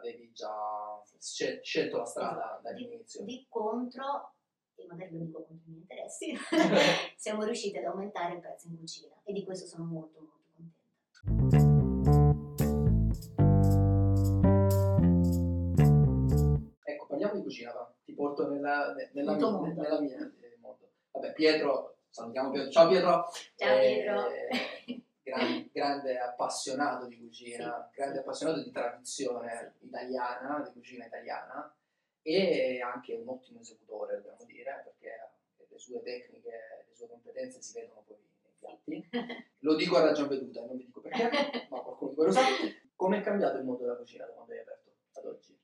Avevi 0.00 0.32
già 0.32 0.52
scel- 1.18 1.60
scelto 1.62 1.98
la 1.98 2.04
strada 2.04 2.42
Esatto. 2.44 2.62
dall'inizio. 2.62 3.24
Di 3.24 3.46
contro, 3.48 4.34
e 4.74 4.86
magari 4.86 5.12
lo 5.18 5.24
dico 5.24 5.42
contro 5.44 5.64
i 5.66 5.70
miei 5.70 5.80
interessi, 5.82 6.34
siamo 7.16 7.44
riusciti 7.44 7.76
ad 7.78 7.84
aumentare 7.84 8.34
il 8.34 8.40
prezzo 8.40 8.68
in 8.68 8.78
cucina 8.78 9.14
e 9.24 9.32
di 9.32 9.44
questo 9.44 9.66
sono 9.66 9.84
molto 9.84 10.18
molto 10.20 10.38
contenta. 10.56 11.68
Ecco, 16.84 17.06
parliamo 17.06 17.34
di 17.34 17.42
cucina, 17.42 17.72
va. 17.72 17.92
ti 18.04 18.12
porto 18.14 18.48
nella, 18.48 18.92
ne- 18.94 19.10
nella, 19.12 19.36
mondo. 19.38 19.80
nella 19.80 20.00
mia 20.00 20.16
eh, 20.18 20.58
mondo. 20.60 20.90
Vabbè, 21.12 21.32
Pietro, 21.34 21.96
salutiamo 22.10 22.50
Pietro. 22.50 22.70
Ciao 22.70 22.88
Pietro! 22.88 23.28
Ciao 23.56 23.76
Eh, 23.76 23.80
Pietro! 23.80 25.02
gran- 25.30 25.70
grande 25.72 26.18
appassionato 26.18 27.06
di 27.06 27.18
cucina, 27.18 27.88
Sì, 27.90 27.96
grande 27.96 28.14
sì. 28.16 28.20
appassionato 28.20 28.62
di 28.62 28.70
tradizione 28.70 29.74
italiana, 29.80 30.60
di 30.60 30.72
cucina 30.72 31.06
italiana 31.06 31.74
e 32.22 32.80
anche 32.80 33.14
un 33.14 33.28
ottimo 33.28 33.60
esecutore, 33.60 34.16
dobbiamo 34.16 34.44
dire, 34.44 34.82
perché 34.84 35.30
le 35.68 35.78
sue 35.78 36.02
tecniche, 36.02 36.84
le 36.88 36.94
sue 36.94 37.08
competenze 37.08 37.62
si 37.62 37.72
vedono 37.78 38.02
poi 38.06 38.16
nei 38.18 38.54
piatti. 38.58 39.08
Lo 39.60 39.74
dico 39.76 39.96
a 39.96 40.04
ragion 40.04 40.28
veduta, 40.28 40.60
non 40.64 40.76
vi 40.76 40.84
dico 40.84 41.00
perché, 41.00 41.66
ma 41.70 41.80
qualcuno 41.80 42.10
di 42.10 42.16
voi 42.16 42.26
lo 42.26 42.32
sa. 42.32 42.42
Come 42.96 43.18
è 43.18 43.22
cambiato 43.22 43.56
il 43.56 43.64
mondo 43.64 43.82
della 43.84 43.96
cucina 43.96 44.26
da 44.26 44.32
quando 44.32 44.52
hai 44.52 44.58
aperto 44.58 44.90
ad 45.14 45.24
oggi? 45.24 45.58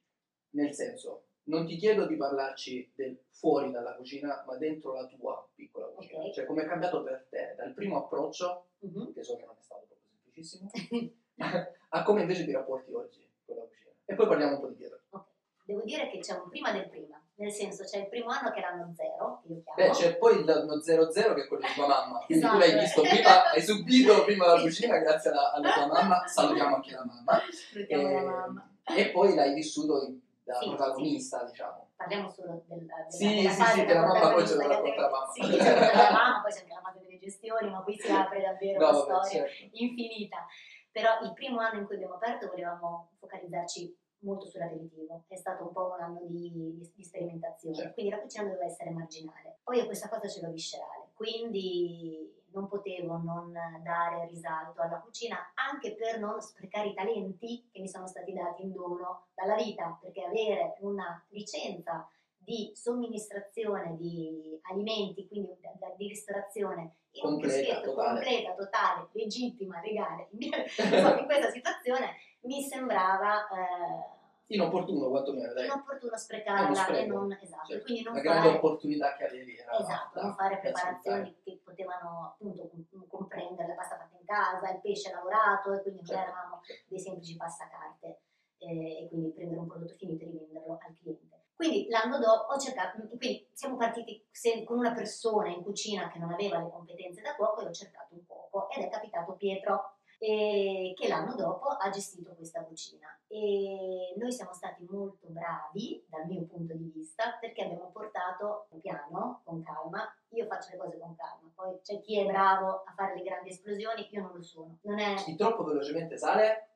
Nel 0.51 0.73
senso, 0.73 1.27
non 1.49 1.67
ti 1.67 1.77
chiedo 1.77 2.07
di 2.07 2.17
parlarci 2.17 2.93
del 2.95 3.19
fuori 3.31 3.71
dalla 3.71 3.95
cucina, 3.95 4.45
ma 4.47 4.57
dentro 4.57 4.93
la 4.95 5.07
tua 5.07 5.47
piccola 5.55 5.87
cucina. 5.87 6.23
Ok. 6.25 6.33
Cioè, 6.33 6.45
come 6.47 6.63
è 6.63 6.67
cambiato 6.67 7.03
per 7.03 7.27
te 7.31 7.55
dal 7.57 7.73
primo 7.75 7.99
approccio, 8.05 8.67
Mhm. 8.81 9.13
che 9.13 9.23
so 9.25 9.37
che 9.37 9.45
non 9.45 9.55
è 9.59 9.63
stato 9.63 9.87
proprio 9.87 10.09
semplicissimo, 10.11 10.71
a 11.91 12.03
come 12.03 12.21
invece 12.23 12.45
ti 12.45 12.53
rapporti 12.53 12.93
oggi 12.93 13.29
con 13.45 13.57
la 13.57 13.63
cucina. 13.63 13.91
E 14.05 14.15
poi 14.15 14.27
parliamo 14.27 14.55
un 14.55 14.61
po' 14.61 14.69
di 14.69 14.75
Pietro. 14.75 15.01
Ok. 15.11 15.25
Devo 15.65 15.83
dire 15.83 16.09
che 16.11 16.19
c'è 16.19 16.33
un 16.35 16.49
prima 16.49 16.71
del 16.73 16.89
prima, 16.89 17.21
nel 17.37 17.51
senso 17.53 17.83
c'è 17.85 17.99
il 17.99 18.09
primo 18.09 18.29
anno 18.29 18.51
che 18.53 18.59
è 18.59 18.61
l'anno 18.61 18.93
zero, 18.95 19.41
che 19.45 19.53
io 19.53 19.63
chiamo. 19.63 19.77
Beh, 19.77 19.91
c'è 19.97 20.17
poi 20.17 20.39
il- 20.39 20.45
lo 20.67 20.81
00 20.81 21.35
che 21.35 21.43
è 21.43 21.47
quello 21.49 21.67
di 21.67 21.73
tua 21.75 21.87
mamma, 21.89 22.19
quindi 22.25 22.45
tu 22.45 22.51
Esatto. 22.53 22.59
l'hai 22.71 22.79
visto 22.81 23.01
prima, 23.03 23.51
hai 23.51 23.63
subito 23.63 24.25
prima 24.25 24.47
la 24.47 24.61
cucina 24.61 24.99
grazie 24.99 25.31
alla, 25.31 25.53
alla 25.53 25.73
tua 25.73 25.87
mamma, 25.87 26.27
salutiamo 26.27 26.77
anche 26.77 26.91
la 26.93 27.05
mamma. 27.05 27.41
Salutiamo 27.51 28.03
la 28.13 28.21
E- 28.21 28.25
mamma. 28.25 28.71
E 28.97 29.11
poi 29.11 29.35
l'hai 29.35 29.55
vissuto 29.55 30.05
in- 30.07 30.21
da 30.47 30.55
Sì, 30.61 30.69
protagonista, 30.69 31.43
diciamo. 31.45 31.91
Parliamo 31.97 32.29
solo 32.31 32.63
del, 32.69 32.87
della, 32.87 33.11
Sì, 33.11 33.35
della 33.35 33.51
sì, 33.51 33.63
sì, 33.65 33.85
della 33.85 34.07
mamma, 34.07 34.33
poi 34.33 34.47
ce 34.47 34.55
lo 34.55 34.69
racconta 34.69 35.01
la 35.01 35.11
mamma. 35.11 35.33
Sì, 35.33 35.41
lo 35.43 35.57
racconta 35.57 36.03
la 36.03 36.11
mamma, 36.13 36.41
poi 36.43 36.53
c'è 36.53 36.61
anche 36.61 36.73
la 36.73 36.81
fase 36.81 37.01
delle 37.01 37.19
gestioni, 37.19 37.71
ma 37.71 37.83
qui 37.83 37.99
si 37.99 38.11
apre 38.13 38.41
davvero 38.43 38.79
No, 38.79 38.89
una 38.89 38.99
vabbè, 38.99 39.25
storia 39.25 39.49
certo. 39.49 39.77
infinita. 39.77 40.47
Però 40.93 41.21
il 41.23 41.33
primo 41.33 41.59
anno 41.59 41.81
in 41.81 41.87
cui 41.87 41.97
abbiamo 41.97 42.15
aperto 42.15 42.47
volevamo 42.49 43.11
focalizzarci 43.19 43.99
molto 44.21 44.47
sull'aperitivo, 44.47 45.25
è 45.27 45.37
stato 45.37 45.65
un 45.65 45.73
po' 45.73 45.93
un 45.97 46.01
anno 46.01 46.21
di, 46.27 46.51
di- 46.53 46.93
di 46.95 47.03
sperimentazione, 47.03 47.75
Certo. 47.75 47.93
quindi 47.95 48.13
la 48.13 48.21
cucina 48.21 48.45
doveva 48.45 48.65
essere 48.65 48.91
marginale. 48.91 49.59
Poi 49.65 49.79
io 49.79 49.87
questa 49.87 50.09
cosa 50.09 50.29
ce 50.29 50.41
l'ho 50.43 50.51
viscerale, 50.53 51.11
quindi 51.15 52.33
non 52.57 52.69
potevo 52.69 53.19
non 53.19 53.53
dare 53.85 54.27
risalto 54.29 54.81
alla 54.81 54.99
cucina 54.99 55.53
anche 55.55 55.95
per 55.95 56.19
non 56.19 56.41
sprecare 56.41 56.89
i 56.89 56.95
talenti 56.95 57.69
che 57.71 57.81
mi 57.81 57.89
sono 57.89 58.07
stati 58.07 58.33
dati 58.33 58.63
in 58.63 58.73
dono 58.73 59.27
dalla 59.35 59.55
vita, 59.57 59.99
perché 60.01 60.25
avere 60.25 60.77
una 60.81 61.23
licenza 61.29 62.09
di 62.35 62.71
somministrazione 62.75 63.97
di 63.97 64.59
alimenti, 64.71 65.27
quindi 65.27 65.51
di 65.97 66.09
ristorazione 66.09 66.95
in 67.13 67.27
un 67.27 67.41
totale. 67.41 67.83
completa, 67.83 68.55
totale, 68.55 69.09
legittima, 69.13 69.81
legale, 69.81 70.29
in 70.39 70.49
questa 71.27 71.51
situazione 71.51 72.15
mi 72.43 72.63
sembrava 72.63 73.49
eh, 73.49 74.16
Inopportuno 74.49 75.09
quantomeno, 75.09 75.53
dai. 75.55 75.65
inopportuno 75.65 76.17
sprecarla 76.17 76.87
e 76.89 77.07
non, 77.07 77.33
esatto, 77.33 77.67
Certo. 77.67 77.85
quindi 77.85 78.03
non 78.05 78.15
La 78.15 78.21
grande 78.21 78.47
fare, 78.47 78.57
opportunità 78.59 79.17
che 79.17 79.25
avevi 79.27 79.57
era 79.57 79.73
esatto, 79.79 80.21
non 80.23 80.35
fare 80.35 80.59
preparazioni 80.59 81.37
che 81.43 81.61
potevano 81.65 82.27
appunto 82.33 82.69
com- 82.69 83.07
comprendere 83.09 83.69
la 83.69 83.75
pasta 83.75 83.97
fatta 83.97 84.17
in 84.17 84.25
casa, 84.25 84.71
il 84.71 84.81
pesce 84.81 85.11
lavorato 85.11 85.73
e 85.73 85.83
quindi 85.83 86.01
non 86.03 86.07
Certo. 86.15 86.23
eravamo 86.31 86.61
dei 86.87 87.01
semplici 87.01 87.37
passacarte 87.37 88.21
eh, 88.59 89.03
e 89.03 89.09
quindi 89.09 89.33
prendere 89.33 89.61
un 89.61 89.67
prodotto 89.67 89.95
finito 89.95 90.23
e 90.25 90.31
rivenderlo 90.31 90.79
al 90.81 90.95
cliente. 90.95 91.35
Quindi 91.57 91.89
l'anno 91.89 92.19
dopo 92.19 92.53
ho 92.53 92.59
cercato, 92.59 92.99
quindi 93.19 93.49
siamo 93.53 93.77
partiti 93.77 94.25
se- 94.31 94.63
con 94.63 94.79
una 94.79 94.93
persona 94.93 95.49
in 95.49 95.63
cucina 95.65 96.09
che 96.09 96.19
non 96.19 96.31
aveva 96.31 96.59
le 96.59 96.71
competenze 96.71 97.21
da 97.23 97.35
cuoco 97.35 97.63
e 97.63 97.67
ho 97.67 97.73
cercato 97.73 98.15
un 98.15 98.25
cuoco 98.27 98.69
ed 98.71 98.85
è 98.85 98.89
capitato 98.91 99.33
Pietro 99.33 99.96
eh, 100.19 100.93
che 100.97 101.09
l'anno 101.09 101.35
dopo 101.35 101.69
ha 101.69 101.91
gestito 101.91 102.35
questa 102.35 102.63
cucina. 102.63 103.09
E 103.29 104.15
noi 104.17 104.33
siamo 104.33 104.53
stati 104.53 104.87
molto 104.89 105.27
bravi 105.29 106.05
dal 106.09 106.27
mio 106.27 106.45
punto 106.45 106.75
di 106.75 106.91
vista 106.95 107.37
perché 107.41 107.65
abbiamo 107.65 107.91
portato 107.91 108.69
piano 108.81 109.43
con 109.45 109.63
calma. 109.63 110.13
Io 110.31 110.47
faccio 110.47 110.71
le 110.73 110.77
cose 110.77 110.99
con 110.99 111.15
calma 111.17 111.47
poi 111.57 111.81
c'è 111.83 112.01
chi 112.01 112.21
è 112.21 112.27
bravo 112.27 112.83
a 112.85 112.93
fare 112.95 113.17
le 113.17 113.23
grandi 113.23 113.49
esplosioni 113.49 114.07
io 114.11 114.21
non 114.21 114.33
lo 114.35 114.43
sono. 114.43 114.79
Non 114.83 114.99
è 114.99 115.15
Chi 115.15 115.35
troppo 115.35 115.65
velocemente 115.65 116.19
sale, 116.19 116.69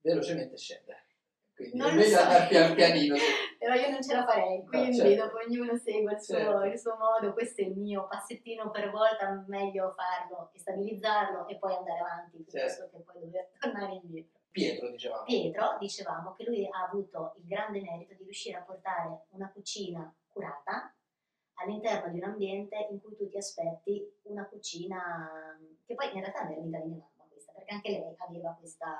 velocemente 0.00 0.56
scende. 0.56 1.04
Quindi 1.60 1.76
Non 1.76 1.90
è 1.90 1.94
meglio 1.94 2.16
so. 2.16 2.22
andare 2.22 2.46
pian 2.48 2.74
pianino. 2.74 3.16
però 3.60 3.74
io 3.74 3.90
non 3.90 4.02
ce 4.02 4.14
la 4.14 4.24
farei 4.24 4.64
quindi 4.64 4.96
certo. 4.96 5.24
dopo 5.24 5.36
ognuno 5.46 5.76
segue 5.76 6.12
il 6.12 6.20
suo, 6.22 6.36
Certo. 6.36 6.64
il 6.64 6.78
suo 6.78 6.96
modo 6.96 7.32
questo 7.34 7.60
è 7.60 7.64
il 7.66 7.76
mio 7.76 8.06
passettino 8.08 8.70
per 8.70 8.90
volta 8.90 9.44
meglio 9.46 9.92
farlo 9.94 10.50
e 10.54 10.58
stabilizzarlo 10.58 11.46
e 11.48 11.58
poi 11.58 11.74
andare 11.74 11.98
avanti 12.00 12.36
piuttosto 12.38 12.58
Certo. 12.88 12.96
che 12.96 13.02
poi 13.04 13.20
dover 13.20 13.50
tornare 13.60 14.00
indietro 14.02 14.38
Pietro, 14.50 14.90
dicevamo. 14.90 15.22
Pietro, 15.22 15.76
dicevamo 15.78 16.32
che 16.34 16.42
lui 16.44 16.66
ha 16.66 16.84
avuto 16.88 17.34
il 17.36 17.46
grande 17.46 17.80
merito 17.82 18.14
di 18.14 18.24
riuscire 18.24 18.56
a 18.56 18.62
portare 18.62 19.26
una 19.30 19.48
cucina 19.52 20.12
curata 20.26 20.92
all'interno 21.62 22.10
di 22.10 22.18
un 22.18 22.24
ambiente 22.24 22.88
in 22.90 23.00
cui 23.00 23.14
tu 23.14 23.28
ti 23.28 23.36
aspetti 23.36 24.02
una 24.22 24.46
cucina 24.46 25.30
che 25.86 25.94
poi 25.94 26.06
in 26.14 26.20
realtà 26.20 26.48
è 26.48 26.54
di 26.54 26.66
mia 26.68 26.78
mamma 26.80 27.28
questa, 27.30 27.52
perché 27.52 27.74
anche 27.74 27.90
lei 27.90 28.14
aveva 28.16 28.56
questa, 28.58 28.96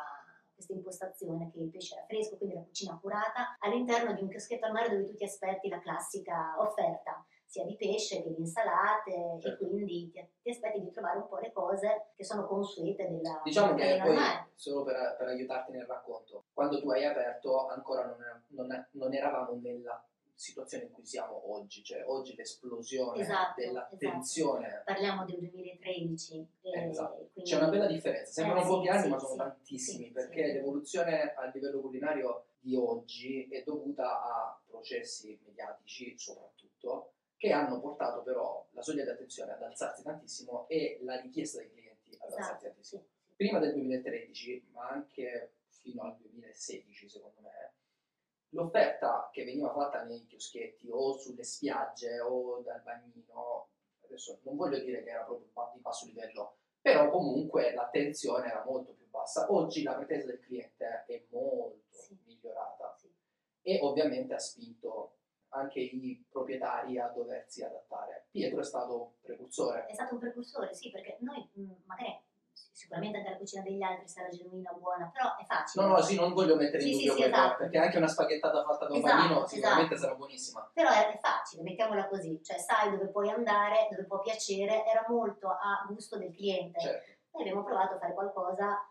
questa 0.61 0.75
impostazione 0.75 1.51
che 1.51 1.59
il 1.59 1.71
pesce 1.71 1.97
era 1.97 2.05
fresco, 2.07 2.37
quindi 2.37 2.55
la 2.57 2.63
cucina 2.63 2.99
curata, 3.01 3.57
all'interno 3.61 4.13
di 4.13 4.23
un 4.23 4.29
chioschetto 4.29 4.67
al 4.67 4.73
mare 4.73 4.91
dove 4.91 5.05
tu 5.05 5.15
ti 5.15 5.25
aspetti 5.25 5.69
la 5.69 5.81
classica 5.81 6.57
offerta 6.59 7.25
sia 7.47 7.65
di 7.65 7.75
pesce 7.77 8.23
che 8.23 8.33
di 8.33 8.41
insalate 8.43 9.39
Certo. 9.41 9.65
e 9.65 9.69
quindi 9.69 10.11
ti, 10.11 10.29
ti 10.43 10.51
aspetti 10.51 10.81
di 10.81 10.91
trovare 10.93 11.19
un 11.19 11.27
po' 11.27 11.39
le 11.39 11.51
cose 11.51 12.13
che 12.15 12.25
sono 12.25 12.47
consuete 12.47 13.09
della 13.09 13.41
Diciamo 13.43 13.75
che 13.75 13.99
poi, 14.01 14.17
solo 14.55 14.85
per, 14.85 15.17
per 15.19 15.29
aiutarti 15.29 15.73
nel 15.73 15.87
racconto, 15.87 16.45
quando 16.53 16.81
tu 16.81 16.89
hai 16.91 17.05
aperto 17.05 17.67
ancora 17.67 18.05
non, 18.05 18.45
non- 18.67 18.89
non 18.93 19.15
eravamo 19.15 19.59
nella 19.61 20.05
situazione 20.41 20.85
in 20.85 20.91
cui 20.93 21.05
siamo 21.05 21.53
oggi, 21.53 21.83
cioè 21.85 22.03
oggi 22.07 22.35
l'esplosione 22.35 23.21
Esatto, 23.21 23.61
dell'attenzione, 23.61 24.83
Parliamo 24.85 25.25
del 25.27 25.39
2013. 25.39 26.47
eh, 26.63 26.89
Esatto. 26.89 27.29
quindi- 27.33 27.51
c'è 27.51 27.57
una 27.57 27.69
bella 27.69 27.87
differenza, 27.87 28.33
sembrano 28.33 28.63
Eh, 28.63 28.67
pochi 28.67 28.85
sì, 28.87 28.89
anni 28.91 29.03
sì, 29.03 29.09
ma 29.09 29.19
sono 29.19 29.31
sì, 29.33 29.37
tantissimi 29.39 30.11
perché 30.11 30.47
l'evoluzione 30.53 31.35
a 31.35 31.45
livello 31.53 31.81
culinario 31.81 32.45
di 32.59 32.75
oggi 32.75 33.49
è 33.49 33.63
dovuta 33.63 34.23
a 34.23 34.61
processi 34.67 35.39
mediatici 35.45 36.19
soprattutto 36.19 37.13
che 37.37 37.53
hanno 37.53 37.81
portato 37.81 38.23
però 38.23 38.67
la 38.73 38.83
soglia 38.83 39.05
di 39.05 39.11
attenzione 39.11 39.53
ad 39.53 39.63
alzarsi 39.63 40.03
tantissimo 40.03 40.69
e 40.69 40.99
la 41.03 41.19
richiesta 41.21 41.59
dei 41.59 41.71
clienti 41.71 42.11
ad 42.15 42.23
alzarsi 42.33 42.41
Esatto, 42.51 42.65
tantissimo. 42.65 43.05
Prima 43.37 43.59
del 43.59 43.73
2013, 43.73 44.67
ma 44.73 44.89
anche 44.89 45.53
fino 45.69 46.03
al 46.03 46.17
2016 46.19 47.09
secondo 47.09 47.41
me, 47.41 47.73
l'offerta 48.51 49.29
che 49.33 49.45
veniva 49.45 49.73
fatta 49.73 50.03
nei 50.05 50.27
chioschetti 50.27 50.89
o 50.91 51.17
sulle 51.17 51.45
spiagge 51.45 52.21
o 52.21 52.61
dal 52.61 52.81
bagnino, 52.83 53.69
adesso 54.05 54.41
non 54.43 54.57
voglio 54.57 54.79
dire 54.79 55.03
che 55.03 55.11
era 55.11 55.25
proprio 55.25 55.47
di 55.75 55.81
basso 55.81 56.07
livello, 56.07 56.57
però 56.81 57.11
comunque 57.11 57.73
l'attenzione 57.75 58.49
era 58.49 58.65
molto 58.65 58.93
più 58.93 59.09
bassa. 59.09 59.51
Oggi 59.53 59.83
la 59.83 59.95
pretesa 59.95 60.27
del 60.27 60.41
cliente 60.41 61.05
è 61.07 61.25
molto 61.31 61.79
Sì. 61.91 62.19
migliorata 62.25 62.95
Sì. 62.99 63.13
e 63.63 63.79
ovviamente 63.83 64.35
ha 64.35 64.39
spinto 64.39 65.17
anche 65.53 65.81
i 65.81 66.25
proprietari 66.29 66.99
a 66.99 67.09
doversi 67.09 67.63
adattare. 67.65 68.27
Pietro 68.31 68.61
è 68.61 68.65
stato 68.65 69.03
un 69.03 69.11
precursore. 69.21 69.87
È 69.87 69.95
stato 69.95 70.15
un 70.15 70.21
precursore, 70.21 70.73
sì, 70.75 70.91
perché 70.91 71.17
noi 71.21 71.49
mh, 71.53 71.73
magari 71.87 72.23
sicuramente 72.81 73.19
anche 73.19 73.31
la 73.31 73.37
cucina 73.37 73.63
degli 73.63 73.83
altri 73.83 74.09
sarà 74.09 74.29
genuina, 74.31 74.73
buona, 74.73 75.11
però 75.13 75.37
è 75.37 75.45
facile. 75.45 75.85
No, 75.85 75.93
no, 75.93 76.01
sì, 76.01 76.15
non 76.17 76.33
voglio 76.33 76.57
mettere 76.57 76.83
in 76.83 76.89
Sì, 76.89 76.95
sì, 76.95 77.07
dubbio 77.09 77.13
sì, 77.13 77.19
quello, 77.21 77.37
esatto. 77.37 77.57
perché 77.59 77.79
anche 77.79 77.97
una 77.99 78.09
spaghettata 78.09 78.65
fatta 78.65 78.87
da 78.87 78.93
un 78.93 78.99
Esatto, 78.99 79.17
bambino 79.17 79.47
sicuramente 79.47 79.95
esatto. 79.95 80.01
sarà 80.01 80.15
buonissima. 80.17 80.71
Però 80.73 80.91
è, 80.91 81.13
è 81.13 81.19
facile, 81.19 81.63
mettiamola 81.63 82.09
così, 82.09 82.41
cioè 82.43 82.59
sai 82.59 82.91
dove 82.91 83.09
puoi 83.09 83.29
andare, 83.29 83.89
dove 83.91 84.05
può 84.07 84.21
piacere, 84.21 84.87
era 84.87 85.05
molto 85.09 85.49
a 85.49 85.85
gusto 85.89 86.17
del 86.17 86.35
cliente. 86.35 86.81
Certo. 86.81 87.11
Noi 87.33 87.43
abbiamo 87.43 87.65
provato 87.65 87.95
a 87.95 87.99
fare 87.99 88.15
qualcosa 88.15 88.91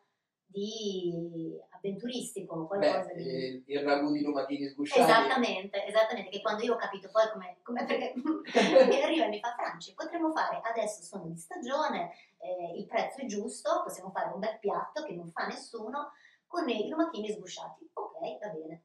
di 0.52 1.56
avventuristico, 1.70 2.66
qualcosa 2.66 3.06
Beh, 3.06 3.14
di... 3.16 3.24
il, 3.24 3.64
il 3.68 3.84
ragù 3.84 4.12
di 4.12 4.24
lumachini 4.24 4.68
sgusciati. 4.68 5.02
Esattamente, 5.02 5.86
esattamente, 5.86 6.30
che 6.32 6.42
quando 6.42 6.64
io 6.64 6.74
ho 6.74 6.78
capito 6.78 7.10
poi 7.12 7.30
come, 7.32 7.58
come 7.64 7.86
perché 7.86 8.14
mi 8.88 9.02
arriva 9.02 9.26
e 9.26 9.30
mi 9.30 9.40
fa 9.40 9.54
Franci, 9.56 9.94
potremmo 9.94 10.32
fare, 10.32 10.60
adesso 10.64 11.04
sono 11.04 11.26
di 11.26 11.38
stagione, 11.38 12.12
eh, 12.40 12.78
il 12.78 12.86
prezzo 12.86 13.22
è 13.22 13.26
giusto, 13.26 13.82
possiamo 13.84 14.12
fare 14.12 14.34
un 14.34 14.40
bel 14.40 14.60
piatto 14.60 15.04
che 15.04 15.14
non 15.14 15.30
fa 15.30 15.46
nessuno 15.46 16.12
con 16.48 16.68
i 16.68 16.88
lumachini 16.90 17.32
sgusciati. 17.32 17.90
Ok, 17.94 18.40
va 18.40 18.50
bene. 18.50 18.84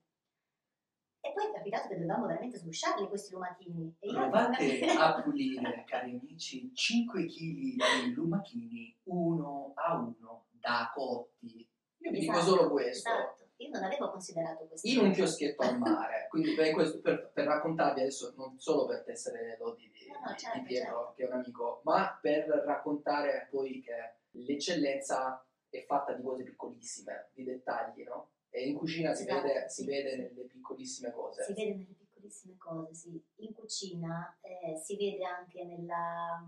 E 1.21 1.33
poi 1.33 1.47
è 1.47 1.53
capitato 1.53 1.89
che 1.89 1.95
dovevamo 1.95 2.27
veramente 2.27 2.59
sgusciarli 2.59 3.09
questi 3.09 3.33
lumatini. 3.33 3.97
E 3.99 4.09
io 4.09 4.13
Provate 4.13 4.85
a 4.93 5.23
pulire, 5.23 5.85
cari 5.87 6.21
amici, 6.21 6.71
5 6.75 7.25
kg 7.25 8.05
di 8.05 8.13
lumachini 8.13 8.95
uno 9.05 9.73
a 9.75 9.95
uno 9.95 10.47
da 10.51 10.91
cotti. 10.95 11.67
Io 11.99 12.11
vi 12.11 12.19
dico 12.19 12.33
Esatto, 12.33 12.47
solo 12.47 12.71
questo. 12.71 13.09
Esatto, 13.09 13.44
io 13.57 13.69
non 13.71 13.85
avevo 13.85 14.11
considerato 14.11 14.65
questo. 14.67 14.89
In 14.89 14.99
un 14.99 15.13
chioschetto 15.13 15.63
al 15.63 15.79
mare, 15.79 16.27
quindi 16.31 16.55
per, 16.55 16.73
questo, 16.73 17.01
per, 17.01 17.31
per 17.33 17.47
raccontarvi 17.47 18.01
adesso 18.01 18.33
non 18.37 18.59
solo 18.59 18.87
per 18.87 19.03
tessere 19.05 19.57
lodi 19.59 19.91
di, 19.93 20.05
No, 20.11 20.31
no, 20.31 20.37
certo, 20.37 20.59
di 20.59 20.65
Pietro, 20.65 20.97
certo. 20.97 21.13
che 21.17 21.25
è 21.25 21.27
un 21.27 21.33
amico, 21.33 21.81
ma 21.85 22.19
per 22.21 22.47
raccontare 22.47 23.49
poi 23.51 23.81
che 23.81 24.15
l'eccellenza 24.31 25.45
è 25.69 25.85
fatta 25.85 26.13
di 26.13 26.23
cose 26.23 26.43
piccolissime, 26.45 27.31
di 27.33 27.45
dettagli, 27.45 28.05
no? 28.05 28.31
E 28.49 28.69
in 28.69 28.77
cucina 28.77 29.13
si 29.13 29.25
Esatto, 29.25 29.43
vede, 29.47 29.69
si 29.69 29.83
sì, 29.83 29.89
vede 29.89 30.11
sì. 30.11 30.17
nelle 30.17 30.45
piccolissime 30.45 31.11
cose. 31.11 31.43
Si 31.43 31.53
vede 31.53 31.75
nelle 31.75 31.95
piccolissime 31.95 32.57
cose, 32.57 32.95
sì. 32.95 33.25
In 33.37 33.53
cucina 33.53 34.39
eh, 34.41 34.77
si 34.77 34.97
vede 34.97 35.25
anche 35.25 35.65
nella, 35.65 36.47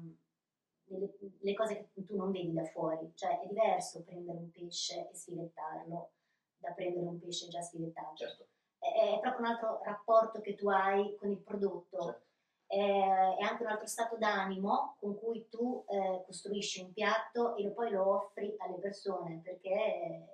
nelle 0.84 1.12
le 1.40 1.54
cose 1.54 1.88
che 1.92 2.04
tu 2.04 2.14
non 2.14 2.30
vedi 2.30 2.52
da 2.52 2.64
fuori. 2.64 3.10
Cioè 3.14 3.40
è 3.40 3.46
diverso 3.48 4.04
prendere 4.04 4.38
un 4.38 4.50
pesce 4.50 5.08
e 5.10 5.14
sfilettarlo 5.14 6.10
da 6.58 6.72
prendere 6.72 7.06
un 7.06 7.18
pesce 7.18 7.48
già 7.48 7.60
sfilettato. 7.60 8.16
Certo, 8.16 8.46
È, 8.78 8.86
è 9.16 9.20
proprio 9.20 9.40
un 9.46 9.52
altro 9.52 9.80
rapporto 9.84 10.40
che 10.40 10.54
tu 10.54 10.68
hai 10.68 11.14
con 11.16 11.30
il 11.30 11.38
prodotto. 11.38 12.02
certo. 12.02 12.24
È, 12.68 12.76
è 12.76 13.42
anche 13.42 13.62
un 13.62 13.68
altro 13.68 13.86
stato 13.86 14.16
d'animo 14.16 14.96
con 14.98 15.16
cui 15.18 15.48
tu 15.48 15.84
eh, 15.88 16.22
costruisci 16.26 16.80
un 16.82 16.92
piatto 16.92 17.54
e 17.54 17.62
lo- 17.62 17.72
poi 17.72 17.90
lo 17.90 18.08
offri 18.08 18.54
alle 18.58 18.78
persone 18.78 19.40
perché 19.44 20.26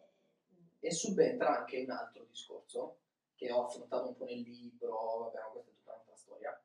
E 0.80 0.90
subentra 0.90 1.58
anche 1.58 1.82
un 1.82 1.90
altro 1.90 2.24
discorso 2.24 2.96
che 3.34 3.52
ho 3.52 3.66
affrontato 3.66 4.08
un 4.08 4.16
po' 4.16 4.24
nel 4.24 4.40
libro, 4.40 5.30
vabbè, 5.30 5.50
questa 5.52 5.70
è 5.70 5.74
tutta 5.74 5.90
un'altra 5.92 6.14
storia, 6.16 6.62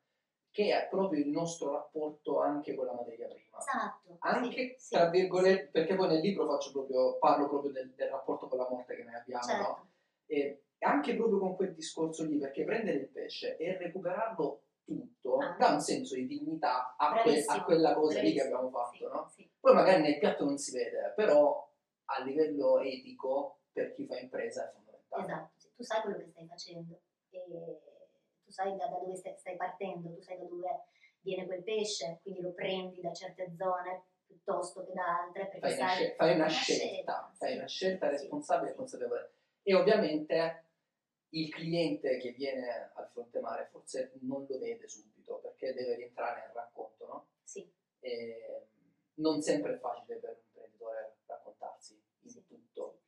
che 0.57 0.75
è 0.75 0.87
proprio 0.89 1.19
il 1.23 1.29
nostro 1.29 1.71
rapporto 1.73 2.39
anche 2.39 2.73
con 2.73 2.87
la 2.87 2.93
materia 2.93 3.27
prima. 3.27 3.59
esatto 3.59 4.17
Anche 4.21 4.73
sì, 4.79 4.85
sì, 4.87 4.95
tra 4.95 5.07
virgolette, 5.07 5.67
perché 5.67 5.93
poi 5.93 6.07
nel 6.07 6.19
libro 6.19 6.47
faccio 6.47 6.71
proprio, 6.71 7.19
parlo 7.19 7.47
proprio 7.47 7.71
del, 7.71 7.93
del 7.93 8.09
rapporto 8.09 8.47
con 8.47 8.57
la 8.57 8.67
morte 8.67 8.95
che 8.95 9.03
noi 9.03 9.13
abbiamo, 9.13 9.43
certo. 9.43 9.61
no? 9.61 9.89
E 10.25 10.63
anche 10.79 11.15
proprio 11.15 11.37
con 11.37 11.55
quel 11.55 11.75
discorso 11.75 12.23
lì, 12.23 12.39
perché 12.39 12.63
prendere 12.63 12.97
il 12.97 13.07
pesce 13.09 13.55
e 13.57 13.77
recuperarlo 13.77 14.63
tutto 14.83 15.37
Ah. 15.37 15.55
dà 15.59 15.73
un 15.73 15.79
senso 15.79 16.15
di 16.15 16.25
dignità 16.25 16.95
a, 16.97 17.21
que- 17.21 17.43
a 17.45 17.63
quella 17.63 17.93
cosa 17.93 18.19
lì 18.21 18.33
che 18.33 18.41
abbiamo 18.41 18.71
fatto, 18.71 18.95
sì, 18.95 19.03
no? 19.03 19.29
sì. 19.35 19.51
Poi 19.59 19.73
magari 19.75 20.01
nel 20.01 20.17
piatto 20.17 20.43
non 20.43 20.57
si 20.57 20.71
vede, 20.71 21.13
però 21.15 21.71
a 22.05 22.23
livello 22.23 22.79
etico, 22.79 23.59
per 23.71 23.93
chi 23.93 24.07
fa 24.07 24.17
impresa 24.17 24.67
è 24.67 24.73
fondamentale. 24.73 25.23
Esatto, 25.23 25.51
sì. 25.57 25.69
tu 25.75 25.83
sai 25.83 26.01
quello 26.01 26.17
che 26.17 26.27
stai 26.31 26.47
facendo 26.47 26.99
e 27.29 27.79
tu 28.47 28.53
sai 28.53 28.75
da, 28.77 28.87
da 28.87 28.97
dove 28.97 29.15
stai, 29.17 29.35
stai 29.37 29.57
partendo, 29.57 30.13
tu 30.13 30.21
sai 30.21 30.37
da 30.37 30.45
dove 30.45 30.85
viene 31.19 31.45
quel 31.45 31.63
pesce, 31.63 32.19
quindi 32.21 32.39
lo 32.41 32.53
prendi 32.53 33.01
da 33.01 33.11
certe 33.11 33.53
zone 33.57 34.05
piuttosto 34.25 34.85
che 34.85 34.93
da 34.93 35.23
altre 35.23 35.47
perché 35.47 35.59
Fai 35.59 35.73
una, 35.77 35.87
sai 35.87 35.95
scel- 35.97 36.15
fai 36.15 36.33
una 36.33 36.43
una 36.45 36.47
scelta, 36.47 36.81
scelta, 36.85 37.31
fai 37.35 37.55
una 37.57 37.67
scelta 37.67 38.09
responsabile 38.09 38.71
e 38.71 38.75
consapevole. 38.75 39.31
E 39.63 39.73
ovviamente 39.75 40.63
il 41.31 41.49
cliente 41.53 42.17
che 42.19 42.31
viene 42.31 42.91
al 42.93 43.09
fronte 43.09 43.39
mare 43.41 43.67
forse 43.69 44.13
non 44.21 44.45
lo 44.47 44.57
vede 44.59 44.87
subito 44.87 45.39
perché 45.39 45.73
deve 45.73 45.95
rientrare 45.95 46.39
nel 46.45 46.55
racconto, 46.55 47.05
no? 47.05 47.27
Sì, 47.43 47.69
E 47.99 48.67
non 49.15 49.41
sempre 49.41 49.73
è 49.73 49.77
facile 49.77 50.19
per 50.19 50.29
un 50.29 50.39
imprenditore 50.45 51.17
raccontarsi 51.25 52.01
in 52.21 52.29
Sì. 52.29 52.45
tutto. 52.47 53.01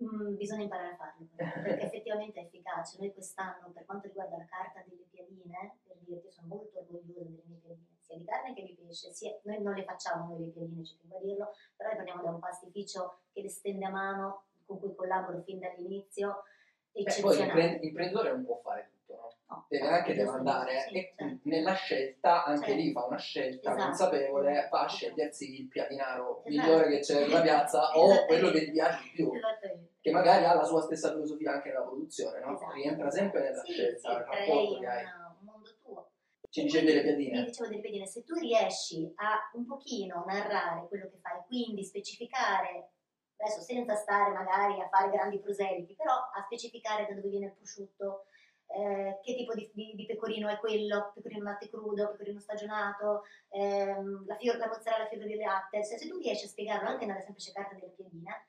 Mm, 0.00 0.36
bisogna 0.36 0.62
imparare 0.62 0.92
a 0.92 0.96
farlo 0.96 1.26
perché 1.34 1.80
effettivamente 1.86 2.40
è 2.40 2.44
efficace. 2.44 2.96
Noi 3.00 3.12
quest'anno, 3.12 3.70
per 3.74 3.84
quanto 3.84 4.06
riguarda 4.06 4.36
la 4.36 4.44
carta 4.46 4.82
delle 4.86 5.04
piadine, 5.10 5.78
per 5.86 5.96
dirti, 6.00 6.30
sono 6.30 6.46
molto 6.48 6.78
orgogliosa 6.78 7.18
delle 7.24 7.42
mie 7.46 7.58
piadine, 7.58 7.96
sia 8.00 8.16
di 8.16 8.24
carne 8.24 8.54
che 8.54 8.62
di 8.62 8.74
pesce. 8.74 9.12
sia- 9.12 9.36
noi 9.42 9.60
non 9.60 9.74
le 9.74 9.82
facciamo 9.84 10.28
noi 10.28 10.46
le 10.46 10.50
piadine, 10.52 10.84
ci 10.84 10.96
tengo 11.00 11.16
a 11.16 11.20
dirlo, 11.20 11.52
però 11.76 11.88
le 11.90 11.94
prendiamo 11.96 12.22
da 12.22 12.30
un 12.30 12.38
pastificio 12.38 13.18
che 13.32 13.42
le 13.42 13.48
stende 13.48 13.86
a 13.86 13.90
mano, 13.90 14.44
con 14.66 14.78
cui 14.78 14.94
collaboro 14.94 15.42
fin 15.42 15.58
dall'inizio, 15.58 16.44
Beh, 16.92 17.20
poi 17.20 17.36
l'imprenditore 17.80 18.30
non 18.32 18.44
può 18.44 18.56
fare 18.60 18.88
tutto, 18.90 19.14
no? 19.14 19.36
No, 19.50 19.66
Deve 19.68 19.86
anche 19.88 20.14
demandare 20.14 20.80
sì, 20.80 20.96
e 20.96 21.14
certo. 21.16 21.38
nella 21.44 21.72
scelta 21.74 22.44
anche 22.44 22.66
Certo. 22.66 22.82
lì 22.82 22.92
fa 22.92 23.04
una 23.06 23.16
scelta 23.18 23.70
Esatto, 23.70 23.86
consapevole, 23.86 24.52
va 24.52 24.58
a 24.80 24.84
esatto. 24.84 24.88
scegliersi 24.88 25.60
il 25.60 25.68
piadinaro 25.68 26.42
Esatto. 26.44 26.48
migliore 26.50 26.88
che 26.90 26.98
c'è 27.00 27.20
nella 27.20 27.40
piazza 27.40 27.90
o 27.96 28.24
quello 28.26 28.50
che 28.50 28.64
gli 28.66 28.72
piace 28.72 29.02
di 29.04 29.10
più. 29.10 29.32
Esattamente. 29.32 29.87
Che 30.08 30.14
magari 30.14 30.44
ha 30.44 30.54
la 30.54 30.64
sua 30.64 30.80
stessa 30.82 31.10
filosofia 31.12 31.52
anche 31.52 31.68
nella 31.68 31.82
produzione, 31.82 32.40
no? 32.40 32.54
Esatto. 32.54 32.72
Rientra 32.72 33.10
sempre 33.10 33.42
nella 33.42 33.62
Sì, 33.64 33.72
scelta, 33.72 34.08
sì, 34.10 34.14
rapporto 34.14 34.78
che 34.80 34.86
hai. 34.86 35.04
un 35.04 35.44
mondo 35.44 35.68
tuo. 35.82 36.10
Ci 36.50 36.62
dicevi 36.62 36.86
delle 36.86 37.02
piadine? 37.02 37.38
Mi 37.40 37.44
dicevo 37.46 37.68
delle 37.68 37.80
piadine, 37.80 38.06
se 38.06 38.24
tu 38.24 38.34
riesci 38.34 39.12
a 39.16 39.50
un 39.54 39.66
pochino 39.66 40.24
narrare 40.26 40.86
quello 40.88 41.08
che 41.10 41.18
fai, 41.20 41.42
quindi 41.46 41.84
specificare, 41.84 42.92
adesso 43.36 43.60
senza 43.60 43.94
stare 43.94 44.32
magari 44.32 44.80
a 44.80 44.88
fare 44.88 45.10
grandi 45.10 45.38
proseliti, 45.40 45.94
però 45.94 46.12
a 46.14 46.42
specificare 46.44 47.06
da 47.06 47.14
dove 47.14 47.28
viene 47.28 47.46
il 47.46 47.52
prosciutto, 47.52 48.24
eh, 48.70 49.18
che 49.22 49.34
tipo 49.34 49.54
di, 49.54 49.70
di- 49.72 49.94
di 49.94 50.04
pecorino 50.06 50.48
è 50.48 50.58
quello, 50.58 51.12
pecorino 51.14 51.44
latte 51.44 51.68
crudo, 51.70 52.10
pecorino 52.12 52.38
stagionato, 52.40 53.22
ehm, 53.50 54.26
la, 54.26 54.36
fior- 54.36 54.56
la 54.58 54.66
mozzarella 54.68 55.06
fiore 55.08 55.26
di 55.26 55.36
latte, 55.36 55.82
se, 55.84 55.96
se 55.98 56.08
tu 56.08 56.18
riesci 56.18 56.44
a 56.46 56.48
spiegarlo 56.48 56.88
anche 56.88 57.06
nella 57.06 57.20
semplice 57.20 57.52
carta 57.52 57.74
delle 57.74 57.92
piadine, 57.94 58.48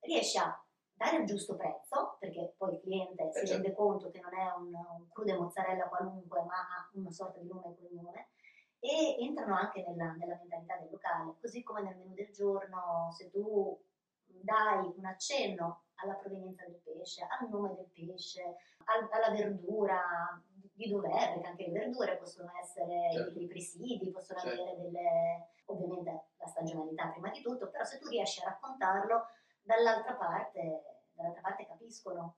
riesci 0.00 0.38
a 0.38 0.64
dare 0.98 1.18
il 1.18 1.26
giusto 1.26 1.54
prezzo, 1.54 2.16
perché 2.18 2.54
poi 2.56 2.74
il 2.74 2.80
cliente 2.80 3.30
si 3.32 3.46
certo. 3.46 3.52
rende 3.52 3.72
conto 3.72 4.10
che 4.10 4.20
non 4.20 4.34
è 4.34 4.52
un, 4.56 4.74
un 4.74 5.08
crude 5.10 5.36
mozzarella 5.36 5.88
qualunque, 5.88 6.42
ma 6.42 6.56
ha 6.56 6.90
una 6.94 7.10
sorta 7.10 7.38
di 7.38 7.46
nome 7.46 7.68
e 7.68 7.76
cognome, 7.78 8.28
e 8.80 9.16
entrano 9.20 9.54
anche 9.54 9.84
nella, 9.86 10.12
nella 10.12 10.36
mentalità 10.36 10.76
del 10.76 10.90
locale, 10.90 11.36
così 11.40 11.62
come 11.62 11.82
nel 11.82 11.96
menù 11.96 12.14
del 12.14 12.32
giorno, 12.32 13.10
se 13.16 13.30
tu 13.30 13.80
dai 14.26 14.92
un 14.96 15.04
accenno 15.04 15.84
alla 15.94 16.14
provenienza 16.14 16.64
del 16.64 16.80
pesce, 16.82 17.26
al 17.28 17.48
nome 17.48 17.74
del 17.74 17.90
pesce, 17.92 18.56
al- 18.84 19.08
alla 19.10 19.30
verdura, 19.30 20.42
di 20.72 20.90
dov'è, 20.90 21.32
perché 21.32 21.46
anche 21.46 21.66
le 21.66 21.72
verdure 21.72 22.16
possono 22.18 22.50
essere 22.60 23.10
Certo. 23.12 23.32
dei 23.32 23.46
presidi, 23.46 24.10
possono 24.10 24.40
Certo. 24.40 24.62
avere 24.62 24.80
delle, 24.80 25.48
ovviamente 25.66 26.26
la 26.36 26.46
stagionalità 26.46 27.08
prima 27.08 27.30
di 27.30 27.40
tutto, 27.40 27.68
però 27.68 27.84
se 27.84 27.98
tu 27.98 28.08
riesci 28.08 28.40
a 28.42 28.50
raccontarlo, 28.50 29.26
dall'altra 29.68 30.14
parte, 30.14 30.82
dall'altra 31.12 31.42
parte 31.42 31.66
capiscono. 31.66 32.36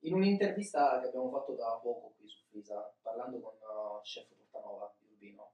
In 0.00 0.14
un'intervista 0.14 0.98
che 1.00 1.08
abbiamo 1.08 1.30
fatto 1.30 1.54
da 1.54 1.78
poco 1.82 2.14
qui 2.16 2.26
su 2.26 2.42
Frisa, 2.48 2.94
parlando 3.02 3.38
con 3.40 3.52
uh, 3.52 4.00
chef 4.00 4.28
Portanova 4.34 4.94
di 4.96 5.04
Urbino, 5.12 5.52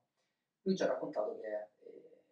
lui 0.62 0.76
ci 0.76 0.84
ha 0.84 0.86
raccontato 0.86 1.36
che 1.40 1.68
eh, 1.80 2.22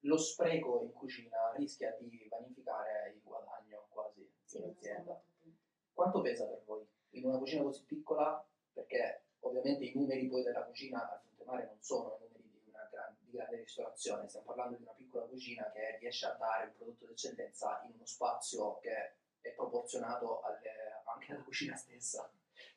lo 0.00 0.18
spreco 0.18 0.82
in 0.82 0.92
cucina 0.92 1.54
rischia 1.56 1.96
di 1.98 2.26
vanificare 2.28 3.12
il 3.14 3.22
guadagno 3.22 3.86
quasi 3.88 4.30
Sì, 4.44 4.58
attenti. 4.58 5.56
Quanto 5.94 6.20
pesa 6.20 6.44
per 6.46 6.62
voi 6.66 6.86
in 7.12 7.24
una 7.24 7.38
cucina 7.38 7.62
così 7.62 7.82
piccola? 7.84 8.44
Perché 8.72 9.22
ovviamente 9.40 9.84
i 9.84 9.92
numeri 9.94 10.28
poi 10.28 10.42
della 10.42 10.64
cucina 10.64 11.10
al 11.10 11.20
fronte 11.20 11.44
mare 11.44 11.64
non 11.66 11.76
sono 11.80 12.18
i 12.20 12.22
numeri 12.22 12.48
di 12.62 12.70
una 12.70 12.88
gran- 12.90 13.16
di 13.18 13.30
grande 13.32 13.57
ristorazione, 13.68 14.28
stiamo 14.28 14.46
parlando 14.46 14.76
di 14.76 14.82
una 14.82 14.92
piccola 14.92 15.26
cucina 15.26 15.70
che 15.72 15.98
riesce 16.00 16.24
a 16.24 16.32
dare 16.32 16.64
un 16.64 16.74
prodotto 16.74 17.04
d'eccellenza 17.04 17.82
in 17.84 17.92
uno 17.94 18.06
spazio 18.06 18.78
che 18.78 19.16
è 19.42 19.50
proporzionato 19.50 20.40
alle- 20.40 21.02
anche 21.04 21.32
alla 21.32 21.42
cucina 21.42 21.76
stessa, 21.76 22.30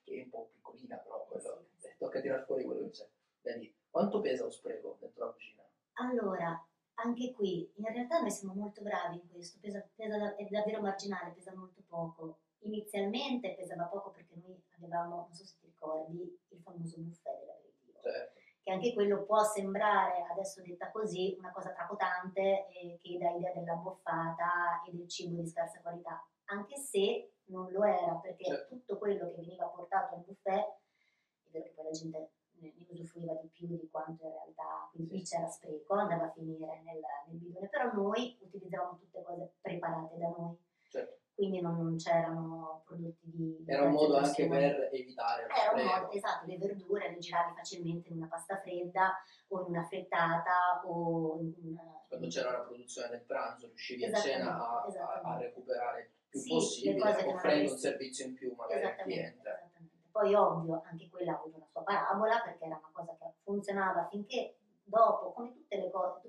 che 0.03 0.13
è 0.13 0.23
un 0.23 0.29
po' 0.29 0.49
piccolina, 0.51 0.97
però 0.97 1.25
quello, 1.25 1.69
eh, 1.81 1.95
tocca 1.97 2.19
tirare 2.19 2.43
fuori 2.43 2.65
quello 2.65 2.81
che 2.83 2.89
c'è. 2.89 3.07
Vedi, 3.41 3.73
quanto 3.89 4.19
pesa 4.19 4.43
lo 4.43 4.51
spreco 4.51 4.97
dentro 4.99 5.25
la 5.25 5.31
cucina? 5.31 5.63
Allora, 5.93 6.67
anche 6.95 7.31
qui, 7.31 7.71
in 7.75 7.85
realtà 7.85 8.19
noi 8.19 8.31
siamo 8.31 8.53
molto 8.53 8.81
bravi 8.81 9.15
in 9.15 9.29
questo, 9.29 9.59
pesa, 9.61 9.87
pesa 9.95 10.35
è 10.35 10.45
davvero 10.49 10.81
marginale, 10.81 11.31
pesa 11.31 11.53
molto 11.55 11.81
poco. 11.87 12.39
Inizialmente 12.63 13.55
pesava 13.55 13.85
poco 13.85 14.11
perché 14.11 14.35
noi 14.35 14.61
avevamo, 14.75 15.15
non 15.27 15.33
so 15.33 15.45
se 15.45 15.55
ti 15.59 15.65
ricordi, 15.67 16.39
il 16.49 16.61
famoso 16.61 16.99
buffet 16.99 17.39
dell'aperitivo, 17.39 17.99
Certo, 18.01 18.39
che 18.61 18.71
anche 18.71 18.90
quello 19.01 19.23
può 19.23 19.43
sembrare, 19.43 20.27
adesso 20.31 20.61
detta 20.61 20.91
così, 20.91 21.35
una 21.39 21.51
cosa 21.51 21.71
tracotante 21.71 22.67
e 22.67 22.99
che 23.01 23.17
dà 23.17 23.31
idea 23.31 23.51
della 23.51 23.73
boffata 23.73 24.83
e 24.87 24.91
del 24.91 25.07
cibo 25.07 25.41
di 25.41 25.47
scarsa 25.47 25.81
qualità, 25.81 26.23
anche 26.45 26.77
se 26.77 27.31
non 27.45 27.71
lo 27.71 27.83
era, 27.83 28.13
perché 28.21 28.43
Certo. 28.43 28.75
tutto 28.75 28.97
quello 28.99 29.25
che 29.25 29.41
veniva 29.41 29.65
portato 29.65 30.15
al 30.15 30.21
buffet, 30.21 30.53
è 30.53 31.49
vero 31.49 31.63
che 31.65 31.71
poi 31.71 31.85
la 31.85 31.91
gente 31.91 32.17
ne 32.17 32.29
ne 32.61 32.85
usufruiva 32.89 33.33
di 33.41 33.47
più 33.47 33.65
di 33.67 33.89
quanto 33.89 34.23
in 34.23 34.31
realtà, 34.33 34.87
quindi 34.91 35.15
lì 35.15 35.23
c'era 35.23 35.47
spreco, 35.47 35.95
andava 35.95 36.25
a 36.25 36.31
finire 36.31 36.81
nel, 36.83 36.99
nel 37.27 37.37
bidone, 37.37 37.67
però 37.69 37.91
noi 37.93 38.37
utilizzavamo 38.39 38.99
tutte 38.99 39.23
cose 39.23 39.53
preparate 39.61 40.15
da 40.17 40.27
noi, 40.27 40.55
certo. 40.89 41.17
quindi 41.33 41.59
non, 41.59 41.95
c'erano 41.97 42.83
prodotti 42.85 43.31
di... 43.31 43.63
Era 43.65 43.85
un 43.85 43.93
modo 43.93 44.17
anche 44.17 44.47
per 44.47 44.89
evitare 44.91 45.47
Era 45.47 45.71
un 45.73 45.85
modo, 45.87 46.11
esatto, 46.11 46.45
le 46.45 46.57
verdure 46.59 46.90
giravi 47.21 47.55
facilmente 47.55 48.09
in 48.09 48.17
una 48.17 48.27
pasta 48.27 48.59
fredda 48.59 49.13
o 49.47 49.59
in 49.61 49.65
una 49.67 49.83
frittata 49.83 50.81
o 50.85 51.39
in. 51.39 51.77
Quando 52.07 52.27
c'era 52.27 52.51
la 52.51 52.63
produzione 52.63 53.09
del 53.09 53.21
pranzo, 53.21 53.67
riuscivi 53.67 54.03
a 54.05 54.13
cena 54.13 54.57
a, 54.57 54.83
a- 54.85 55.21
a 55.23 55.37
recuperare 55.37 56.01
il 56.01 56.09
più 56.27 56.39
Sì, 56.39 56.49
le 56.49 56.55
possibile, 56.99 57.33
offrendo 57.33 57.71
un 57.71 57.77
servizio 57.77 58.25
in 58.25 58.33
più 58.33 58.53
magari 58.57 58.83
al 58.83 58.95
cliente. 58.97 59.69
Poi 60.11 60.33
ovvio, 60.35 60.81
anche 60.83 61.09
quella 61.09 61.31
ha 61.31 61.35
avuto 61.37 61.55
una 61.55 61.67
sua 61.71 61.83
parabola 61.83 62.41
perché 62.41 62.65
era 62.65 62.75
una 62.75 62.89
cosa 62.91 63.15
che 63.17 63.31
funzionava 63.43 64.07
finché 64.09 64.57
dopo, 64.83 65.31
come 65.31 65.53
tutte 65.53 65.77
le 65.77 65.89
cose, 65.89 66.19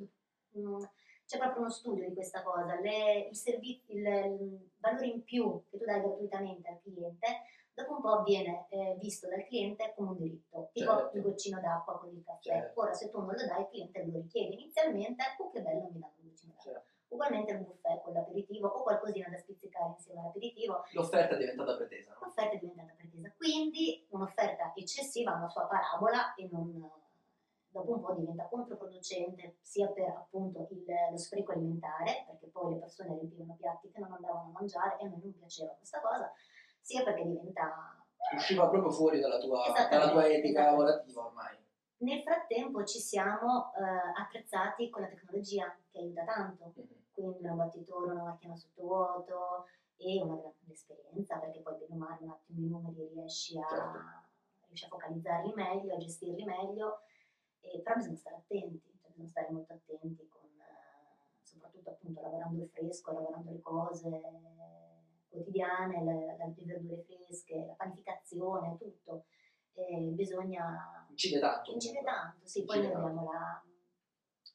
tu- 0.52 0.60
mm, 0.60 0.82
c'è 1.26 1.38
proprio 1.38 1.60
uno 1.62 1.70
studio 1.70 2.06
di 2.08 2.14
questa 2.14 2.42
cosa, 2.42 2.78
le- 2.78 3.26
il, 3.28 3.34
servi- 3.36 3.82
il- 3.86 4.06
il 4.06 4.70
valore 4.78 5.06
in 5.06 5.24
più 5.24 5.64
che 5.68 5.78
tu 5.78 5.84
dai 5.84 6.00
gratuitamente 6.00 6.68
al 6.68 6.80
cliente, 6.80 7.26
dopo 7.74 7.94
un 7.94 8.00
po' 8.00 8.22
viene 8.22 8.66
eh, 8.70 8.96
visto 8.98 9.28
dal 9.28 9.44
cliente 9.44 9.92
come 9.96 10.10
un 10.10 10.16
diritto, 10.18 10.68
tipo 10.72 10.90
Certo. 10.92 11.16
il 11.16 11.22
goccino 11.22 11.60
d'acqua 11.60 11.98
con 11.98 12.10
il 12.14 12.22
caffè. 12.24 12.40
Certo. 12.42 12.80
Ora 12.80 12.92
se 12.92 13.08
tu 13.10 13.18
non 13.18 13.34
lo 13.34 13.46
dai, 13.46 13.62
il 13.62 13.68
cliente 13.68 14.04
lo 14.04 14.18
richiede 14.20 14.54
inizialmente, 14.54 15.22
oh 15.38 15.50
che 15.50 15.60
bello 15.62 15.88
mi 15.90 15.98
danno 15.98 16.14
un 16.20 16.28
goccino 16.28 16.52
d'acqua. 16.54 16.72
Cioè, 16.72 16.82
Ugualmente 17.12 17.52
un 17.52 17.64
buffet 17.64 18.00
con 18.00 18.14
l'aperitivo 18.14 18.68
o 18.68 18.82
qualcosina 18.82 19.28
da 19.28 19.36
spizzicare 19.36 19.90
insieme 19.90 20.20
all'aperitivo, 20.20 20.82
l'offerta 20.92 21.34
è 21.34 21.38
diventata 21.38 21.76
pretesa, 21.76 22.10
no? 22.12 22.18
l'offerta 22.22 22.54
è 22.54 22.58
diventata 22.58 22.94
pretesa, 22.96 23.32
quindi 23.36 24.06
un'offerta 24.08 24.72
eccessiva 24.74 25.32
ha 25.34 25.36
una 25.36 25.48
sua 25.50 25.66
parabola 25.66 26.32
e 26.36 26.48
non, 26.50 26.90
dopo 27.68 27.92
un 27.92 28.00
po' 28.00 28.14
diventa 28.14 28.46
controproducente 28.48 29.56
sia 29.60 29.88
per 29.88 30.08
appunto 30.08 30.66
il- 30.70 30.84
lo 31.10 31.16
spreco 31.18 31.52
alimentare, 31.52 32.24
perché 32.28 32.46
poi 32.46 32.72
le 32.72 32.78
persone 32.80 33.12
riempivano 33.12 33.56
piatti 33.60 33.90
che 33.90 34.00
non 34.00 34.12
andavano 34.12 34.48
a 34.48 34.52
mangiare 34.52 34.96
e 34.98 35.04
a 35.04 35.08
noi 35.10 35.20
non 35.20 35.36
piaceva 35.36 35.72
questa 35.74 36.00
cosa, 36.00 36.32
sia 36.82 37.02
perché 37.04 37.24
diventa... 37.24 37.96
Usciva 38.34 38.68
proprio 38.68 38.90
fuori 38.90 39.20
dalla 39.20 39.38
tua, 39.38 39.62
dalla 39.90 40.10
tua 40.10 40.26
etica 40.28 40.64
lavorativa 40.64 41.26
ormai. 41.26 41.56
Nel 41.98 42.22
frattempo 42.22 42.82
ci 42.84 42.98
siamo 42.98 43.72
eh, 43.74 44.20
attrezzati 44.20 44.90
con 44.90 45.02
la 45.02 45.08
tecnologia 45.08 45.74
che 45.90 45.98
aiuta 45.98 46.24
tanto, 46.24 46.64
Mhm. 46.64 46.72
quindi 47.12 47.46
un 47.46 47.56
battitore, 47.56 48.10
una 48.12 48.22
macchina 48.24 48.56
sottovuoto 48.56 49.66
e 49.96 50.20
una 50.22 50.34
grande 50.34 50.72
esperienza 50.72 51.38
perché 51.38 51.60
poi 51.60 51.74
bene 51.78 51.94
o 51.94 51.96
male 51.96 52.18
un 52.22 52.30
attimo 52.30 52.60
i 52.60 52.68
numeri 52.68 53.06
riesci 53.14 53.56
a, 53.58 53.66
Certo. 53.68 53.98
riesci 54.66 54.84
a 54.86 54.88
focalizzarli 54.88 55.52
meglio, 55.54 55.94
a 55.94 55.98
gestirli 55.98 56.44
meglio, 56.44 57.02
e, 57.60 57.80
però 57.80 57.96
bisogna 57.96 58.16
stare 58.16 58.36
attenti, 58.36 58.82
cioè 59.00 59.10
bisogna 59.10 59.28
stare 59.28 59.50
molto 59.50 59.72
attenti 59.74 60.26
con, 60.28 60.48
eh, 60.58 61.44
soprattutto 61.44 61.90
appunto 61.90 62.20
lavorando 62.22 62.62
il 62.62 62.68
fresco, 62.70 63.12
lavorando 63.12 63.50
le 63.52 63.60
cose 63.60 64.08
quotidiane, 65.32 66.04
le, 66.04 66.36
le- 66.36 66.36
verdure 66.64 67.02
fresche, 67.02 67.64
la 67.66 67.72
panificazione, 67.74 68.76
tutto. 68.78 69.24
Eh, 69.74 70.10
bisogna 70.12 71.06
Incide 71.08 71.40
tanto. 71.40 71.72
incide 71.72 72.02
tanto, 72.02 72.46
sì, 72.46 72.62
poi 72.64 72.76
noi 72.82 72.92
Incide 72.92 72.92
abbiamo 72.92 73.32
la, 73.32 73.64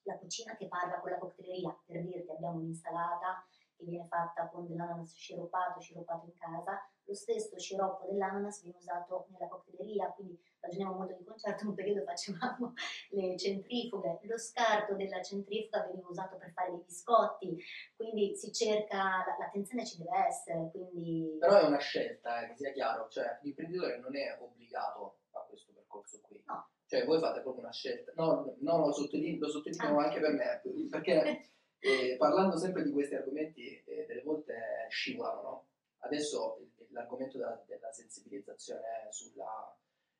la 0.04 0.18
cucina 0.20 0.56
che 0.56 0.68
parla 0.68 1.00
con 1.00 1.10
la 1.10 1.18
cocktaileria, 1.18 1.76
per 1.86 2.02
dirti 2.04 2.30
abbiamo 2.32 2.58
un'insalata 2.60 3.46
che 3.78 3.86
viene 3.86 4.08
fatta 4.08 4.48
con 4.50 4.68
dell'ananas 4.68 5.14
sciroppato, 5.14 5.80
sciroppato 5.80 6.26
in 6.26 6.38
casa, 6.38 6.90
lo 7.04 7.14
stesso 7.14 7.58
sciroppo 7.58 8.06
dell'ananas 8.08 8.62
viene 8.64 8.78
usato 8.80 9.28
nella 9.30 9.48
cocktaileria, 9.48 10.12
quindi 10.12 10.38
ragioniamo 10.60 10.96
molto 10.98 11.14
di 11.16 11.24
concerto, 11.24 11.68
un 11.70 11.74
periodo 11.76 12.04
facevamo 12.04 12.74
le 13.12 13.38
centrifughe, 13.38 14.20
lo 14.24 14.38
scarto 14.38 14.96
della 14.96 15.22
centrifuga 15.22 15.86
veniva 15.86 16.10
usato 16.10 16.36
per 16.38 16.52
fare 16.52 16.72
dei 16.72 16.82
biscotti, 16.84 17.58
quindi 17.96 18.36
si 18.36 18.52
cerca, 18.52 18.98
la- 18.98 19.36
l'attenzione 19.40 19.86
ci 19.86 19.98
deve 20.00 20.26
essere, 20.28 20.70
quindi... 20.72 21.38
Però 21.40 21.58
è 21.60 21.66
una 21.66 21.78
scelta, 21.78 22.42
eh, 22.44 22.48
che 22.50 22.56
sia 22.58 22.72
chiaro, 22.72 23.08
cioè 23.10 23.38
l'imprenditore 23.42 24.00
non 24.00 24.16
è 24.16 24.38
obbligato 24.42 25.20
a 25.32 25.40
questo 25.48 25.72
percorso 25.74 26.20
qui. 26.22 26.44
No. 26.46 26.68
Cioè 26.88 27.06
voi 27.06 27.20
fate 27.20 27.42
proprio 27.42 27.64
una 27.64 27.72
scelta. 27.74 28.12
No, 28.16 28.56
no 28.60 28.78
lo 28.78 28.92
sottolineo, 28.92 29.40
lo 29.46 29.50
sottolineo 29.50 29.98
Ah. 30.00 30.04
anche 30.06 30.20
per 30.20 30.32
me, 30.34 30.62
perché 30.90 31.50
eh, 31.80 32.16
parlando 32.18 32.58
sempre 32.58 32.84
di 32.84 32.92
questi 32.92 33.16
argomenti 33.16 33.84
eh, 33.84 34.06
delle 34.06 34.22
volte 34.24 34.88
scivolano, 34.90 35.42
no? 35.42 35.68
Adesso 36.00 36.60
l'argomento 36.90 37.38
della, 37.38 37.62
della 37.68 37.92
sensibilizzazione 37.92 39.08
sulla 39.10 39.76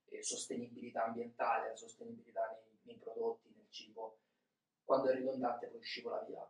eh, 0.10 0.22
sostenibilità 0.24 1.06
ambientale, 1.06 1.70
la 1.70 1.76
sostenibilità 1.76 2.48
nei, 2.52 2.78
nei 2.84 2.98
prodotti, 2.98 3.54
nel 3.56 3.68
cibo, 3.70 4.20
quando 4.84 5.10
è 5.10 5.14
ridondante 5.14 5.68
poi 5.68 5.82
scivola 5.82 6.22
via. 6.28 6.50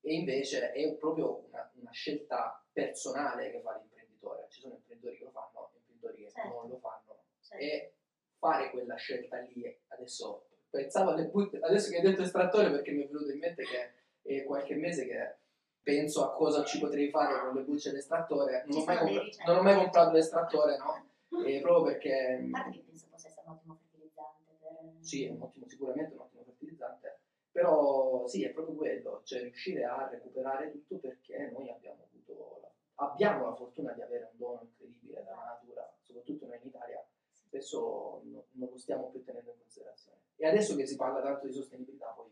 E 0.00 0.14
invece 0.14 0.72
è 0.72 0.94
proprio 0.96 1.44
una, 1.46 1.70
una 1.76 1.90
scelta 1.90 2.62
personale 2.72 3.50
che 3.50 3.60
fa 3.60 3.76
l'imprenditore. 3.76 4.46
Ci 4.50 4.60
sono 4.60 4.74
imprenditori 4.74 5.16
che 5.18 5.24
lo 5.24 5.30
fanno 5.30 5.70
e 5.72 5.78
imprenditori 5.78 6.22
che 6.24 6.30
Certo. 6.30 6.48
non 6.48 6.68
lo 6.68 6.78
fanno. 6.78 7.22
cioè, 7.40 7.58
E 7.58 7.94
fare 8.38 8.70
quella 8.70 8.96
scelta 8.96 9.38
lì, 9.40 9.80
adesso 9.88 10.48
pensavo 10.68 11.10
alle 11.10 11.26
butte, 11.28 11.58
adesso 11.60 11.88
che 11.90 11.96
hai 11.96 12.02
detto 12.02 12.22
estrattore 12.22 12.70
perché 12.70 12.90
mi 12.90 13.04
è 13.04 13.06
venuto 13.06 13.30
in 13.30 13.38
mente 13.38 13.62
che 13.64 13.92
è 14.24 14.44
qualche 14.44 14.74
mese 14.74 15.06
che 15.06 15.36
penso 15.82 16.24
a 16.24 16.32
cosa 16.32 16.64
ci 16.64 16.78
potrei 16.78 17.10
fare 17.10 17.40
con 17.40 17.54
le 17.54 17.62
bucce 17.62 17.92
d'estrattore. 17.92 18.64
Non, 18.66 18.80
ho 18.80 18.84
mai, 18.84 18.98
compra- 18.98 19.22
ricette. 19.22 19.44
non 19.46 19.58
ho 19.58 19.62
mai 19.62 19.76
comprato 19.76 20.12
l'estrattore, 20.12 20.76
no? 20.78 21.44
E 21.44 21.60
proprio 21.60 21.92
perché 21.92 22.48
a 22.52 22.58
parte 22.58 22.78
che 22.78 22.84
penso 22.86 23.06
possa 23.10 23.28
essere 23.28 23.46
un 23.46 23.52
ottimo 23.52 23.76
fertilizzante 23.76 24.42
per... 24.58 24.92
sì, 25.00 25.24
è 25.24 25.30
un 25.30 25.42
ottimo, 25.42 25.68
sicuramente 25.68 26.14
un 26.14 26.20
ottimo 26.20 26.42
fertilizzante, 26.44 27.18
però 27.50 28.26
sì, 28.26 28.44
è 28.44 28.50
proprio 28.50 28.74
quello, 28.76 29.20
cioè 29.24 29.42
riuscire 29.42 29.84
a 29.84 30.08
recuperare 30.08 30.70
tutto 30.70 30.98
perché 30.98 31.50
noi 31.52 31.68
abbiamo 31.68 32.06
avuto 32.08 32.60
la, 32.62 32.72
abbiamo 33.04 33.44
la 33.46 33.54
fortuna 33.54 33.92
di 33.92 34.00
avere 34.00 34.30
un 34.32 34.38
dono 34.38 34.60
incredibile 34.62 35.22
dalla 35.22 35.44
natura, 35.44 35.92
soprattutto 36.00 36.46
noi 36.46 36.58
in 36.62 36.68
Italia, 36.68 37.06
spesso 37.46 38.20
no- 38.24 38.46
non 38.52 38.70
lo 38.70 38.78
stiamo 38.78 39.10
più 39.10 39.22
tenendo 39.22 39.50
in 39.50 39.58
considerazione. 39.58 40.18
E 40.36 40.46
adesso 40.46 40.74
che 40.76 40.86
si 40.86 40.96
parla 40.96 41.20
tanto 41.20 41.46
di 41.46 41.52
sostenibilità, 41.52 42.06
poi 42.16 42.23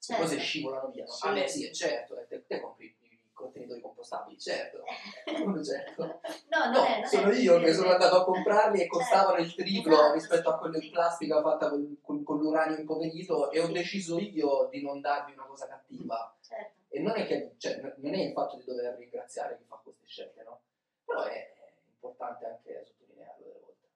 le 0.00 0.16
Certo. 0.16 0.22
cose 0.22 0.38
scivolano 0.38 0.88
via. 0.88 1.04
No? 1.04 1.10
Sì. 1.10 1.26
Ah 1.26 1.32
beh 1.32 1.46
sì, 1.48 1.72
certo, 1.74 2.18
eh, 2.18 2.26
te, 2.26 2.44
te 2.46 2.60
compri 2.60 2.86
i 2.86 3.18
contenitori 3.32 3.80
compostabili, 3.80 4.38
certo, 4.38 4.84
certo. 5.64 6.20
No, 6.48 6.64
non 6.64 6.72
No, 6.72 6.84
è, 6.84 6.98
non 7.00 7.06
sono 7.08 7.30
è 7.30 7.36
io 7.36 7.58
che 7.60 7.72
sono 7.72 7.90
andato 7.90 8.16
a 8.16 8.24
comprarli 8.24 8.76
e 8.76 8.80
Certo, 8.80 8.96
costavano 8.98 9.38
il 9.38 9.54
triplo 9.54 9.94
esatto, 9.94 10.12
rispetto 10.14 10.48
a 10.50 10.52
sì, 10.54 10.58
quello 10.58 10.78
in 10.78 10.90
plastica 10.90 11.42
fatta 11.42 11.68
con, 11.70 11.96
con- 12.02 12.22
con 12.24 12.38
l'uranio 12.38 12.78
impoverito 12.78 13.50
e 13.50 13.60
ho 13.60 13.68
deciso 13.68 14.18
io 14.18 14.68
di 14.70 14.82
non 14.82 15.00
darvi 15.00 15.32
una 15.32 15.44
cosa 15.44 15.66
cattiva. 15.68 16.34
Certo. 16.40 16.78
E 16.88 17.00
non 17.00 17.16
è, 17.16 17.26
che, 17.26 17.54
cioè, 17.58 17.80
non 17.96 18.14
è 18.14 18.18
il 18.22 18.32
fatto 18.32 18.56
di 18.56 18.64
dover 18.64 18.96
ringraziare 18.96 19.56
chi 19.58 19.64
fa 19.64 19.76
queste 19.82 20.06
scelte, 20.06 20.42
no? 20.42 20.60
Però 21.04 21.22
è, 21.22 21.30
è 21.54 21.72
importante 21.92 22.46
anche 22.46 22.82
sottolinearlo 22.84 23.44
delle 23.44 23.60
volte. 23.60 23.86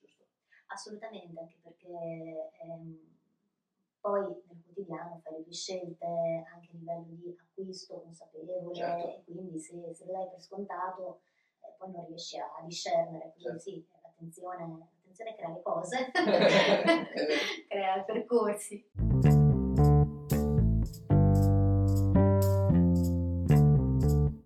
Giusto? 0.00 0.24
Assolutamente, 0.66 1.40
anche 1.40 1.56
perché 1.62 1.88
ehm, 2.62 3.15
poi 4.00 4.22
nel 4.22 4.62
quotidiano 4.64 5.20
fai 5.22 5.38
le 5.38 5.42
tue 5.44 5.52
scelte 5.52 6.06
anche 6.52 6.70
a 6.70 6.74
livello 6.74 7.06
di 7.08 7.36
acquisto 7.38 8.00
consapevole 8.00 8.74
Certo. 8.74 9.08
e 9.08 9.22
quindi 9.24 9.58
se, 9.58 9.94
se 9.94 10.04
lo 10.04 10.12
dai 10.12 10.28
per 10.28 10.40
scontato 10.40 11.20
eh, 11.60 11.74
poi 11.76 11.90
non 11.90 12.06
riesci 12.06 12.38
a 12.38 12.48
discernere, 12.64 13.32
quindi 13.34 13.42
Certo. 13.42 13.58
sì, 13.58 13.86
l'attenzione, 14.02 14.78
l'attenzione 14.78 15.34
crea 15.34 15.48
le 15.48 15.62
cose, 15.62 16.10
crea 17.68 18.02
percorsi. 18.04 18.90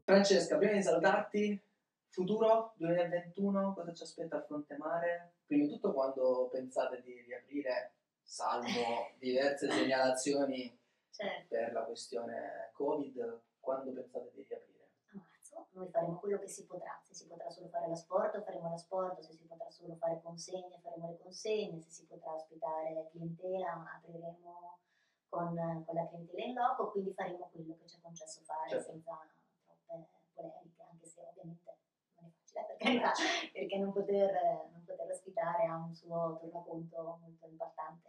Francesca, 0.05 0.57
prima 0.57 0.73
di 0.73 0.83
salutarti, 0.83 1.63
futuro 2.09 2.73
2021, 2.77 3.75
cosa 3.75 3.93
ci 3.93 4.03
aspetta 4.03 4.39
a 4.39 4.43
fronte 4.43 4.77
mare? 4.77 5.35
Prima 5.47 5.65
di 5.65 5.71
tutto 5.71 5.93
quando 5.93 6.49
pensate 6.51 7.01
di 7.03 7.23
riaprire, 7.23 7.93
salvo 8.31 9.11
diverse 9.19 9.69
segnalazioni 9.69 10.79
Certo, 11.11 11.49
per 11.49 11.73
la 11.73 11.83
questione 11.83 12.71
Covid, 12.73 13.41
quando 13.59 13.93
pensate 13.93 14.31
di 14.33 14.47
riaprire? 14.49 14.89
a 15.13 15.17
marzo 15.19 15.67
noi 15.73 15.89
faremo 15.91 16.19
quello 16.19 16.39
che 16.39 16.47
si 16.47 16.65
potrà, 16.65 16.99
se 17.03 17.13
si 17.13 17.27
potrà 17.27 17.51
solo 17.51 17.69
fare 17.69 17.89
l'asporto 17.89 18.41
faremo 18.43 18.71
l'asporto, 18.71 19.21
se 19.21 19.33
si 19.33 19.45
potrà 19.45 19.69
solo 19.69 19.97
fare 19.97 20.21
consegne 20.23 20.79
faremo 20.81 21.09
le 21.11 21.19
consegne, 21.19 21.81
se 21.83 21.91
si 21.91 22.07
potrà 22.07 22.33
ospitare 22.35 23.09
clientela 23.11 23.99
apriremo 23.99 24.79
con, 25.29 25.83
con 25.85 25.95
la 25.95 26.07
clientela 26.07 26.45
in 26.45 26.55
loco, 26.55 26.91
quindi 26.93 27.13
faremo 27.13 27.49
quello 27.53 27.77
che 27.81 27.87
ci 27.89 27.97
è 27.97 28.01
concesso 28.01 28.41
fare 28.45 28.69
Certo. 28.71 28.85
senza 28.93 29.19
troppe 29.65 30.07
polemiche, 30.35 30.83
anche 30.89 31.07
se 31.07 31.21
ovviamente 31.21 31.77
non 32.21 32.31
è 32.31 32.33
facile 32.33 32.65
per 32.67 32.77
carità, 32.77 33.13
perché 33.53 33.77
non 33.79 33.93
poter, 33.93 34.33
non 34.71 34.80
poter 34.80 34.80
ospitare 35.13 35.65
ha 35.67 35.77
un 35.77 35.95
suo 35.95 36.39
tornaconto 36.41 37.19
molto 37.21 37.47
importante. 37.47 38.09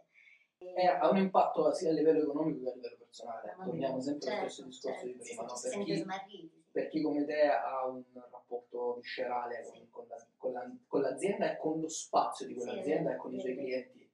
E- 0.58 0.72
Eh, 0.76 0.86
ha 0.86 1.08
un 1.10 1.16
impatto 1.16 1.72
sia 1.72 1.90
a 1.90 1.92
livello 1.92 2.22
economico 2.22 2.62
che 2.64 2.70
a 2.70 2.74
livello 2.74 2.96
personale. 2.98 3.48
Mamma 3.52 3.64
Torniamo 3.64 4.00
sempre 4.00 4.30
allo 4.30 4.48
certo, 4.48 4.52
stesso 4.52 4.66
discorso 4.68 4.88
certo, 4.88 5.06
di 5.06 5.12
prima, 5.14 5.48
sì, 5.48 5.68
no? 5.68 5.74
per, 5.76 5.84
chi, 5.84 5.96
smarriti, 5.96 6.62
sì. 6.64 6.70
per 6.70 6.88
chi 6.88 7.02
come 7.02 7.24
te 7.24 7.42
ha 7.48 7.86
un 7.86 8.04
rapporto 8.30 8.94
viscerale 8.94 9.62
con, 9.64 9.72
Sì. 9.74 9.88
con 9.90 10.06
la- 10.08 10.26
con 10.36 10.52
la- 10.52 10.76
con 10.86 11.00
l'azienda 11.00 11.52
e 11.52 11.56
con 11.58 11.80
lo 11.80 11.88
spazio 11.88 12.46
di 12.46 12.54
quell'azienda 12.54 13.12
e 13.12 13.16
con 13.16 13.34
i 13.34 13.40
suoi 13.40 13.56
clienti. 13.56 14.10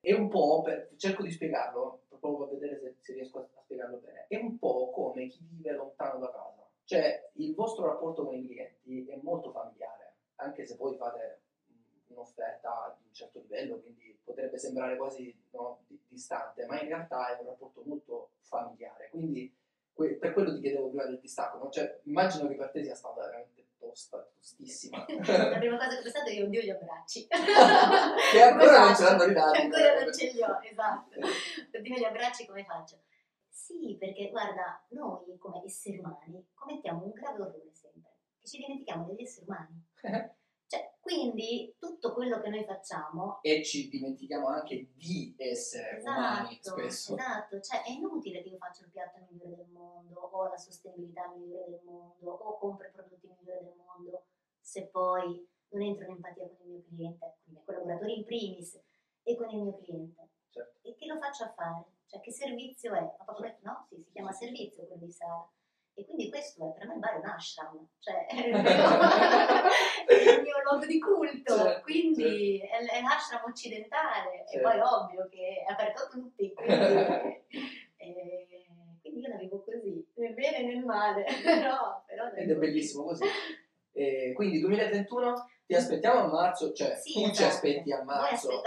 È 0.00 0.12
un 0.14 0.28
po', 0.30 0.62
per- 0.62 0.94
cerco 0.96 1.22
di 1.22 1.30
spiegarlo, 1.30 2.04
proprio 2.08 2.46
per 2.48 2.58
vedere 2.58 2.78
se, 2.80 2.96
se 3.00 3.12
riesco 3.12 3.38
a, 3.38 3.42
a 3.42 3.60
spiegarlo 3.62 3.98
bene, 3.98 4.24
è 4.28 4.36
un 4.36 4.58
po' 4.58 4.90
come 4.90 5.26
chi 5.28 5.46
vive 5.50 5.72
lontano 5.72 6.18
da 6.18 6.30
casa. 6.30 6.66
Cioè, 6.84 7.30
il 7.34 7.54
vostro 7.54 7.84
rapporto 7.86 8.24
con 8.24 8.34
i 8.34 8.46
clienti 8.46 9.06
è 9.06 9.18
molto 9.22 9.52
familiare, 9.52 10.16
anche 10.36 10.64
se 10.66 10.76
poi 10.76 10.96
fate 10.96 11.42
un'offerta 12.12 12.96
di 12.98 13.06
un 13.06 13.14
certo 13.14 13.40
livello, 13.40 13.80
quindi 13.80 14.18
potrebbe 14.22 14.58
sembrare 14.58 14.96
quasi 14.96 15.34
no, 15.50 15.82
di, 15.86 16.00
distante, 16.08 16.66
ma 16.66 16.80
in 16.80 16.88
realtà 16.88 17.36
è 17.36 17.40
un 17.40 17.48
rapporto 17.48 17.82
molto 17.84 18.30
familiare. 18.40 19.08
Quindi 19.10 19.54
que- 19.92 20.16
per 20.16 20.32
quello 20.32 20.54
ti 20.54 20.60
chiedevo 20.60 20.88
prima 20.88 21.04
del 21.04 21.20
distacco, 21.20 21.58
no? 21.58 21.70
cioè, 21.70 22.00
immagino 22.04 22.48
che 22.48 22.54
per 22.54 22.70
te 22.70 22.84
sia 22.84 22.94
stata 22.94 23.22
veramente 23.22 23.66
tosta, 23.78 24.24
tostissima. 24.36 25.04
La 25.08 25.58
prima 25.58 25.76
cosa 25.76 25.88
che 25.88 25.98
ho 25.98 26.02
pensato 26.02 26.28
è 26.28 26.32
io 26.32 26.44
odio 26.44 26.60
gli 26.60 26.70
abbracci. 26.70 27.26
che 27.26 28.42
ancora 28.42 28.84
non 28.84 28.94
ce 28.94 29.02
l'hanno 29.02 29.24
ridati. 29.24 29.58
Che 29.58 29.62
ancora 29.64 30.02
non 30.02 30.12
ce 30.12 30.32
li 30.32 30.42
ho, 30.42 30.60
esatto. 30.62 31.18
Oddio 31.76 31.96
gli 31.96 32.04
abbracci 32.04 32.46
come 32.46 32.64
faccio? 32.64 33.02
Sì, 33.48 33.96
perché 33.98 34.30
guarda, 34.30 34.84
noi 34.90 35.36
come 35.38 35.62
esseri 35.64 35.98
umani 35.98 36.46
commettiamo 36.54 37.04
un 37.04 37.12
grave 37.12 37.42
errore 37.42 37.70
sempre, 37.72 38.10
che 38.38 38.46
ci 38.46 38.58
dimentichiamo 38.58 39.06
degli 39.06 39.22
esseri 39.22 39.46
umani. 39.46 39.86
Cioè, 40.70 40.98
quindi 41.00 41.74
tutto 41.80 42.14
quello 42.14 42.40
che 42.40 42.48
noi 42.48 42.64
facciamo 42.64 43.40
e 43.42 43.64
ci 43.64 43.88
dimentichiamo 43.88 44.46
anche 44.46 44.92
di 44.94 45.34
essere 45.36 45.98
umani 46.00 46.60
spesso. 46.60 47.16
Esatto, 47.16 47.60
cioè 47.60 47.82
è 47.82 47.90
inutile 47.90 48.40
che 48.40 48.50
io 48.50 48.56
faccia 48.56 48.84
il 48.84 48.90
piatto 48.92 49.18
migliore 49.28 49.56
del 49.56 49.70
mondo 49.72 50.20
o 50.20 50.48
la 50.48 50.56
sostenibilità 50.56 51.26
migliore 51.34 51.70
del 51.70 51.80
mondo 51.82 52.30
o 52.30 52.56
compro 52.58 52.86
i 52.86 52.90
prodotti 52.92 53.26
migliori 53.26 53.64
del 53.64 53.74
mondo 53.84 54.26
se 54.60 54.86
poi 54.86 55.44
non 55.70 55.82
entro 55.82 56.04
in 56.04 56.12
empatia 56.12 56.46
con 56.46 56.58
il 56.60 56.70
mio 56.70 56.84
cliente, 56.86 57.18
con 57.18 57.42
i 57.46 57.50
miei 57.50 57.64
collaboratori 57.64 58.16
in 58.18 58.24
primis 58.24 58.80
e 59.24 59.34
con 59.34 59.50
il 59.50 59.62
mio 59.62 59.76
cliente. 59.76 60.28
Certo. 60.50 60.88
E 60.88 60.94
che 60.94 61.06
lo 61.06 61.18
faccio 61.18 61.42
a 61.42 61.52
fare? 61.52 61.84
Cioè 62.06 62.20
che 62.20 62.30
servizio 62.30 62.94
è? 62.94 63.00
Ma 63.00 63.24
proprio, 63.24 63.56
no? 63.62 63.86
Sì, 63.88 64.00
si 64.04 64.12
chiama 64.12 64.30
servizio 64.30 64.86
quello 64.86 65.04
di 65.04 65.10
Sara. 65.10 65.50
E 66.00 66.04
quindi 66.06 66.30
questo 66.30 66.74
è 66.74 66.78
per 66.78 66.88
me 66.88 66.94
è 66.94 67.16
un 67.16 67.24
ashram, 67.26 67.86
cioè 67.98 68.24
è 68.26 68.34
il 68.46 68.52
mio, 68.52 68.62
è 70.06 70.32
il 70.36 70.42
mio 70.42 70.62
luogo 70.62 70.86
di 70.86 70.98
culto, 70.98 71.56
Certo, 71.56 71.82
quindi 71.82 72.58
è, 72.58 72.78
è 72.78 73.02
l'ashram 73.02 73.44
occidentale 73.46 74.46
Certo. 74.50 74.56
e 74.56 74.60
poi 74.60 74.80
ovvio 74.80 75.28
che 75.28 75.62
è 75.66 75.70
aperto 75.70 76.04
a 76.04 76.06
tutti, 76.06 76.54
quindi, 76.54 76.74
eh, 77.98 78.66
quindi 79.02 79.20
io 79.20 79.28
la 79.28 79.36
vivo 79.36 79.62
così, 79.62 80.10
nel 80.14 80.32
bene 80.32 80.56
e 80.58 80.62
nel 80.62 80.84
male, 80.86 81.24
però, 81.44 82.02
però 82.06 82.30
Ed 82.32 82.50
è 82.50 82.54
bellissimo 82.56 83.04
così. 83.04 83.24
E 83.92 84.32
quindi 84.34 84.60
2021 84.60 85.50
ti 85.66 85.74
aspettiamo 85.74 86.20
a 86.20 86.26
marzo, 86.28 86.72
cioè 86.72 86.96
Sì, 86.96 87.12
tu 87.12 87.24
ci 87.26 87.30
esatto. 87.32 87.48
aspetti 87.48 87.92
a 87.92 88.02
marzo. 88.04 88.48
a 88.60 88.62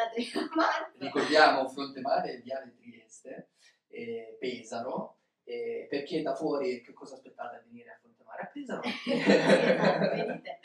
marzo. 0.56 0.98
Ricordiamo 1.00 1.68
Fronte 1.68 2.00
Mare, 2.02 2.42
Viale 2.44 2.76
Trieste, 2.76 3.50
eh, 3.88 4.38
Pesaro. 4.40 5.18
Eh, 5.44 5.88
perché 5.90 6.22
da 6.22 6.36
fuori 6.36 6.82
che 6.82 6.94
cosa 6.94 7.16
aspettate 7.16 7.58
a 7.58 7.64
venire 7.66 7.92
a 7.92 7.98
Fronte 8.00 8.24
Mare? 8.24 8.42
A 8.42 8.46
Pesaro? 8.48 8.82
esatto, 8.84 10.16
venite. 10.16 10.60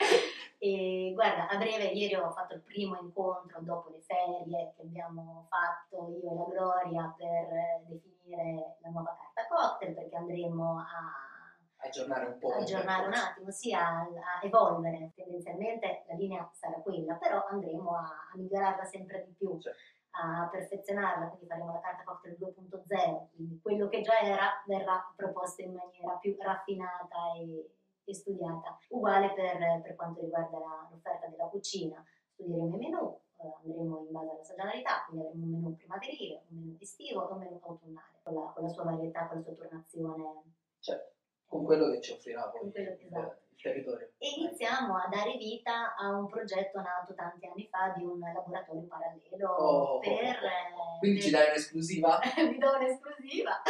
E 0.61 1.11
guarda, 1.13 1.47
a 1.47 1.57
breve 1.57 1.85
ieri 1.85 2.15
ho 2.15 2.29
fatto 2.31 2.53
il 2.55 2.61
primo 2.61 2.97
incontro 2.99 3.61
dopo 3.61 3.89
le 3.91 4.01
ferie 4.01 4.73
che 4.75 4.81
abbiamo 4.81 5.47
fatto 5.49 6.09
io 6.21 6.31
e 6.31 6.35
la 6.35 6.45
Gloria 6.49 7.15
per 7.17 7.53
eh, 7.53 7.83
definire 7.87 8.75
la 8.81 8.89
nuova 8.89 9.15
carta 9.17 9.47
cocktail 9.47 9.93
perché 9.93 10.15
andremo 10.17 10.79
a 10.79 11.87
aggiornare 11.87 12.25
un 12.25 12.37
po'. 12.39 12.49
il 12.49 12.63
aggiornare 12.63 13.07
un 13.07 13.13
attimo, 13.13 13.51
sì, 13.51 13.73
a, 13.73 13.99
a 13.99 14.39
evolvere. 14.43 15.11
Tendenzialmente 15.15 16.03
la 16.07 16.15
linea 16.15 16.49
sarà 16.53 16.75
quella, 16.81 17.15
però 17.15 17.45
andremo 17.45 17.95
a, 17.95 18.01
a 18.01 18.37
migliorarla 18.37 18.83
sempre 18.83 19.23
di 19.25 19.31
più, 19.31 19.57
Certo. 19.59 19.79
A 20.11 20.47
perfezionarla, 20.51 21.27
quindi 21.27 21.45
faremo 21.47 21.73
la 21.73 21.79
carta 21.79 22.03
cocktail 22.03 22.37
2.0, 22.39 23.27
quindi 23.35 23.59
quello 23.61 23.87
che 23.87 24.01
già 24.01 24.19
era 24.19 24.63
verrà 24.65 25.11
proposto 25.15 25.61
in 25.61 25.73
maniera 25.73 26.13
più 26.15 26.35
raffinata 26.39 27.33
e, 27.37 27.73
e 28.03 28.13
studiata. 28.13 28.77
Uguale 28.89 29.33
per, 29.33 29.81
per 29.81 29.95
quanto 29.95 30.21
riguarda 30.21 30.57
la- 30.57 30.87
l'offerta 30.89 31.27
della 31.27 31.45
cucina, 31.45 32.03
studieremo 32.33 32.75
i 32.75 32.79
menù, 32.79 33.19
eh, 33.37 33.53
andremo 33.63 33.99
in 34.05 34.11
base 34.11 34.29
alla 34.31 34.43
stagionalità, 34.43 35.05
quindi 35.07 35.25
avremo 35.27 35.45
un 35.45 35.51
menù 35.51 35.75
primaverile, 35.75 36.43
un 36.49 36.57
menù 36.57 36.77
estivo 36.79 37.29
e 37.29 37.33
un 37.33 37.39
menù 37.39 37.59
autunnale, 37.61 38.19
con 38.23 38.33
la, 38.33 38.51
con 38.53 38.63
la 38.63 38.69
sua 38.69 38.83
varietà, 38.83 39.27
con 39.27 39.37
la 39.37 39.43
sua 39.43 39.53
turnazione. 39.53 40.43
Certo, 40.79 41.13
con 41.45 41.63
quello 41.65 41.91
che 41.91 42.01
ci 42.01 42.11
offrirà 42.13 42.49
Con 42.49 42.71
quello 42.71 42.91
esatto. 42.91 43.47
Territorio. 43.61 44.09
E 44.17 44.27
iniziamo 44.37 44.95
a 44.95 45.07
dare 45.07 45.35
vita 45.37 45.95
a 45.95 46.09
un 46.09 46.27
progetto 46.27 46.79
nato 46.81 47.13
tanti 47.13 47.45
anni 47.45 47.67
fa 47.69 47.93
di 47.95 48.03
un 48.03 48.19
laboratorio 48.19 48.87
parallelo 48.87 49.49
Oh, 49.55 49.99
per... 49.99 50.11
eh, 50.35 50.97
Quindi 50.99 51.21
ci 51.21 51.29
per- 51.31 51.39
dai 51.39 51.49
un'esclusiva? 51.49 52.19
vi 52.35 52.57
do 52.57 52.75
un'esclusiva. 52.77 53.61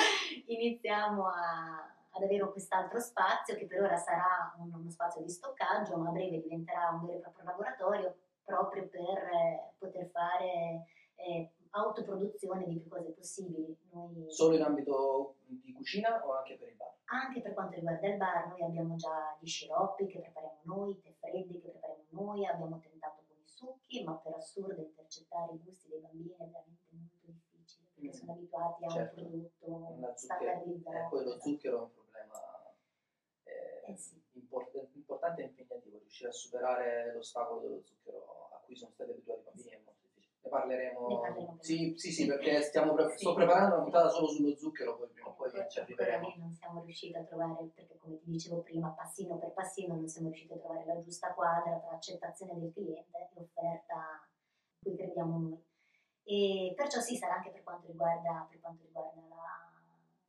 Iniziamo 0.46 1.28
a- 1.28 1.84
ad 2.12 2.24
avere 2.24 2.50
quest'altro 2.52 3.00
spazio 3.00 3.56
che 3.56 3.66
per 3.68 3.82
ora 3.82 3.96
sarà 3.98 4.54
un- 4.58 4.74
uno 4.74 4.90
spazio 4.90 5.22
di 5.22 5.30
stoccaggio, 5.30 5.98
ma 5.98 6.10
a 6.10 6.12
breve 6.12 6.42
diventerà 6.42 6.90
un 6.90 7.06
vero 7.06 7.18
e 7.18 7.22
proprio 7.22 7.46
laboratorio 7.46 8.16
proprio 8.44 8.88
per 8.88 9.18
eh, 9.30 9.74
poter 9.78 10.10
fare 10.10 10.86
eh, 11.16 11.52
autoproduzione 11.72 12.66
di 12.66 12.80
più 12.80 12.90
cose 12.90 13.12
possibili. 13.12 13.76
Noi, 13.92 14.26
Solo 14.32 14.56
in 14.56 14.62
ambito 14.64 15.36
di 15.46 15.72
cucina 15.74 16.24
o 16.26 16.34
anche 16.34 16.58
per 16.58 16.70
il 16.70 16.76
bar? 16.76 16.88
anche 17.12 17.42
per 17.42 17.54
quanto 17.54 17.76
riguarda 17.76 18.08
il 18.08 18.18
bar, 18.18 18.48
noi 18.50 18.62
abbiamo 18.62 18.96
già 18.96 19.36
gli 19.40 19.48
sciroppi 19.48 20.06
che 20.08 20.20
prepariamo 20.20 20.60
noi, 20.64 20.92
i 20.92 21.00
tè 21.02 21.12
freddi 21.20 21.60
che 21.60 21.70
prepariamo 21.70 22.04
noi, 22.10 22.46
abbiamo 22.46 22.80
tentato 22.80 23.24
con 23.28 23.38
i 23.38 23.48
succhi, 23.48 24.04
ma 24.04 24.16
per 24.18 24.34
assurdo 24.36 24.80
intercettare 24.82 25.54
i 25.54 25.60
gusti 25.64 25.90
dei 25.90 26.00
bambini 26.00 26.30
è 26.34 26.38
veramente 26.46 26.84
molto 26.92 27.26
difficile 27.26 27.88
perché 27.96 28.10
Mm. 28.10 28.12
sono 28.12 28.32
abituati 28.34 28.86
a 28.86 28.90
Certo. 28.90 29.20
un 29.22 29.50
prodotto 29.58 30.16
zucchero, 30.16 30.16
standardizzato. 30.16 30.96
eh, 30.98 31.08
poi 31.10 31.24
lo 31.26 31.40
zucchero 31.40 31.78
è 31.78 31.82
un 31.82 31.92
problema 31.94 32.74
eh, 33.44 33.92
Eh 33.92 33.96
sì. 33.96 34.22
import- 34.34 34.88
importante 34.94 35.42
e 35.42 35.46
impegnativo. 35.46 35.98
Riuscire 35.98 36.30
a 36.30 36.34
superare 36.34 37.14
l'ostacolo 37.14 37.62
dello 37.62 37.82
zucchero 37.84 38.50
a 38.54 38.60
cui 38.64 38.76
sono 38.76 38.92
stati 38.92 39.10
abituati 39.12 39.40
i 39.42 39.44
bambini 39.46 39.70
è 39.70 39.82
molto 39.84 39.92
difficile. 39.92 39.99
Ne 40.42 40.50
parleremo. 40.50 41.08
Ne 41.08 41.20
parleremo. 41.20 41.58
Sì, 41.60 41.94
sì, 41.98 42.12
sì, 42.12 42.26
perché 42.26 42.62
stiamo 42.62 42.94
pre- 42.94 43.18
sto 43.18 43.34
preparando 43.34 43.76
una 43.76 43.84
puntata 43.84 44.10
solo 44.10 44.28
sullo 44.28 44.56
zucchero, 44.56 44.98
poi 44.98 45.10
prima 45.10 45.28
o 45.28 45.34
poi 45.34 45.52
ci 45.70 45.80
arriveremo. 45.80 46.34
non 46.38 46.54
siamo 46.54 46.82
riusciti 46.84 47.16
a 47.18 47.24
trovare, 47.24 47.70
perché 47.76 47.98
come 47.98 48.18
ti 48.20 48.30
dicevo 48.30 48.62
prima, 48.62 48.90
passino 48.90 49.38
per 49.38 49.52
passino 49.52 49.96
non 49.96 50.08
siamo 50.08 50.28
riusciti 50.30 50.54
a 50.54 50.58
trovare 50.58 50.86
la 50.86 51.00
giusta 51.02 51.34
quadra 51.34 51.78
tra 51.80 51.92
accettazione 51.92 52.58
del 52.58 52.72
cliente 52.72 53.30
e 53.36 53.42
offerta 53.42 54.28
in 54.80 54.80
cui 54.82 54.96
crediamo 54.96 55.38
noi. 55.40 55.68
E 56.24 56.74
perciò 56.76 57.00
sì, 57.00 57.16
sarà 57.16 57.36
anche 57.36 57.50
per 57.50 57.64
quanto 57.64 57.88
riguarda, 57.88 58.48
per 58.50 58.60
quanto 58.62 58.84
riguarda 58.86 59.20
la, 59.28 59.36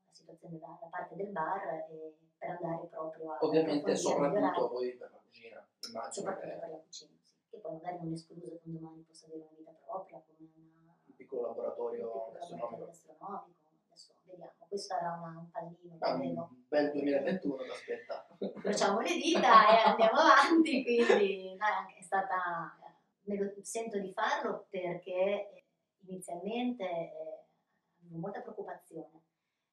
la 0.07 0.13
situazione, 0.13 0.59
la, 0.59 0.79
la 0.81 0.89
parte 0.89 1.15
del 1.15 1.31
bar, 1.31 1.87
e 1.91 2.17
per 2.37 2.51
andare 2.51 2.87
proprio 2.87 3.33
a... 3.33 3.39
Ovviamente, 3.43 3.95
soprattutto 3.95 4.71
poi 4.71 4.97
per 4.97 5.11
la 5.13 5.19
cucina, 5.19 5.69
immagino 5.89 6.11
soprattutto 6.11 6.47
che 6.49 6.59
per 6.59 6.71
la 6.71 6.77
cucina. 6.79 7.19
Che 7.51 7.59
poi 7.59 7.73
magari 7.75 7.97
non 7.99 8.13
escluso 8.13 8.47
che 8.49 8.61
un 8.65 8.73
domani 8.79 9.03
possa 9.03 9.27
avere 9.27 9.41
una 9.43 9.51
vita 9.59 9.73
propria, 9.85 10.23
come 10.25 10.49
una, 10.55 10.95
un 11.07 11.15
piccolo 11.17 11.47
laboratorio 11.49 12.05
un 12.07 12.13
piccolo 12.13 12.33
gastronomico. 12.39 12.85
gastronomico. 12.87 13.59
Adesso 13.89 14.13
vediamo, 14.25 14.53
questo 14.69 14.95
era 14.95 15.13
una- 15.21 15.39
un 15.39 15.51
pallino 15.51 15.97
Ah, 15.99 16.07
che 16.07 16.11
avevo. 16.13 16.49
un 16.51 16.65
bel 16.69 16.91
2021 16.93 17.57
ti 17.57 17.71
aspetta. 17.71 18.27
Facciamo 18.63 19.01
le 19.01 19.15
dita 19.15 19.69
e 19.69 19.89
andiamo 19.91 20.19
avanti, 20.21 20.83
quindi 20.85 21.57
no, 21.57 21.67
è 21.67 21.99
è 21.99 22.03
stata, 22.03 22.79
me 23.25 23.37
lo 23.37 23.53
sento 23.63 23.99
di 23.99 24.13
farlo 24.13 24.67
perché 24.71 25.13
eh, 25.13 25.65
inizialmente 26.07 26.85
eh, 26.85 27.45
avevo 28.05 28.19
molta 28.21 28.41
preoccupazione 28.41 29.23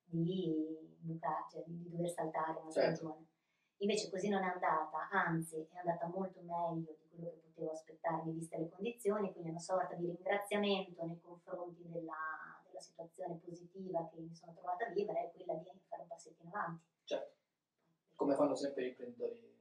di 0.04 0.96
bucare, 1.00 1.46
cioè 1.52 1.64
di 1.66 1.90
dover 1.90 2.10
saltare 2.10 2.60
una 2.60 2.72
Certo. 2.72 2.96
stagione. 2.96 3.26
Invece 3.80 4.10
così 4.10 4.28
non 4.30 4.44
è 4.44 4.48
andata, 4.48 5.08
anzi 5.12 5.68
è 5.72 5.78
andata 5.78 6.08
molto 6.08 6.42
meglio 6.42 6.96
di 6.98 7.08
quello 7.10 7.30
che 7.30 7.42
potevo 7.54 7.72
aspettarmi 7.72 8.32
viste 8.32 8.58
le 8.58 8.70
condizioni, 8.70 9.32
quindi 9.32 9.50
una 9.52 9.60
sorta 9.60 9.94
di 9.96 10.08
ringraziamento 10.08 11.06
nei 11.06 11.20
confronti 11.22 11.88
della, 11.88 12.62
della 12.66 12.80
situazione 12.80 13.40
positiva 13.44 14.10
che 14.12 14.20
mi 14.20 14.34
sono 14.34 14.54
trovata 14.54 14.86
a 14.86 14.90
vivere 14.90 15.26
è 15.26 15.32
quella 15.32 15.54
di 15.54 15.70
fare 15.88 16.02
un 16.02 16.08
passettino 16.08 16.50
avanti. 16.50 16.86
Certo, 17.04 17.36
come 18.16 18.36
fanno 18.36 18.56
sempre 18.56 18.84
gli 18.84 18.88
imprenditori 18.88 19.56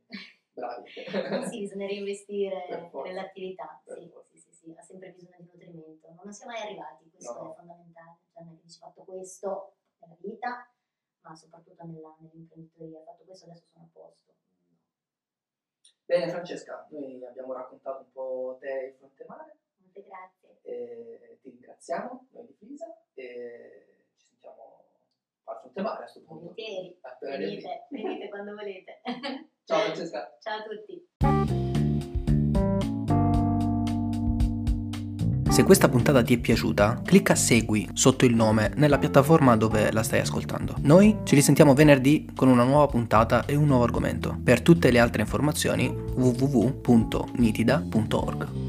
bravi. 0.57 0.91
sì, 1.51 1.61
bisogna 1.61 1.87
reinvestire 1.87 2.91
nell'attività, 3.05 3.83
sì, 3.85 4.11
sì, 4.25 4.39
sì, 4.39 4.53
sì, 4.53 4.75
ha 4.77 4.83
sempre 4.83 5.11
bisogno 5.11 5.37
di 5.39 5.49
nutrimento. 5.53 6.09
Non 6.23 6.33
siamo 6.33 6.53
mai 6.53 6.63
arrivati, 6.63 7.11
questo 7.11 7.35
no. 7.35 7.53
è 7.53 7.55
fondamentale. 7.55 8.17
Cioè, 8.33 8.43
non 8.43 8.55
è 8.55 8.57
che 8.57 8.63
dici 8.65 8.79
fatto 8.79 9.03
questo 9.03 9.75
nella 10.01 10.17
vita, 10.21 10.71
ma 11.27 11.35
soprattutto 11.35 11.85
nella, 11.85 12.15
nell'imprenditoria, 12.21 13.03
fatto 13.03 13.25
questo 13.25 13.47
adesso 13.47 13.65
sono 13.73 13.85
a 13.85 13.89
posto. 13.93 14.35
Bene 16.05 16.31
Francesca, 16.31 16.87
noi 16.91 17.25
abbiamo 17.25 17.53
raccontato 17.53 18.03
un 18.03 18.13
po' 18.13 18.57
te 18.61 18.69
e 18.69 18.87
il 18.87 18.95
fronte 18.95 19.25
mare, 19.27 19.59
Molte 19.79 20.03
grazie. 20.03 20.59
e 20.63 21.39
ti 21.43 21.51
ringraziamo, 21.51 22.29
noi 22.31 22.47
di 22.47 22.55
Flisa, 22.55 22.97
e 23.15 24.05
ci 24.17 24.29
sentiamo 24.29 24.85
al 25.45 25.59
fronte 25.59 25.83
mare 25.83 25.95
a 25.95 25.99
questo 25.99 26.23
punto. 26.23 26.55
Volentieri. 26.55 26.97
Venite, 27.21 27.87
venite 27.91 28.29
quando 28.29 28.55
volete. 28.55 29.01
Ciao 29.65 29.81
Francesca. 29.81 30.37
Ciao 30.41 30.61
a 30.61 30.63
tutti. 30.63 31.66
Se 35.57 35.65
questa 35.65 35.89
puntata 35.89 36.23
ti 36.23 36.35
è 36.35 36.37
piaciuta, 36.37 37.01
clicca 37.03 37.35
segui 37.35 37.89
sotto 37.95 38.27
il 38.27 38.35
nome 38.35 38.73
nella 38.75 38.99
piattaforma 38.99 39.57
dove 39.57 39.91
la 39.91 40.03
stai 40.03 40.21
ascoltando. 40.21 40.75
Noi 40.83 41.21
ci 41.25 41.35
risentiamo 41.35 41.73
venerdì 41.73 42.29
con 42.37 42.49
una 42.49 42.65
nuova 42.65 42.87
puntata 42.89 43.47
e 43.47 43.55
un 43.55 43.65
nuovo 43.65 43.85
argomento. 43.85 44.39
Per 44.45 44.61
tutte 44.61 44.91
le 44.91 44.99
altre 44.99 45.23
informazioni 45.23 45.89
www.nitida.org. 45.89 48.66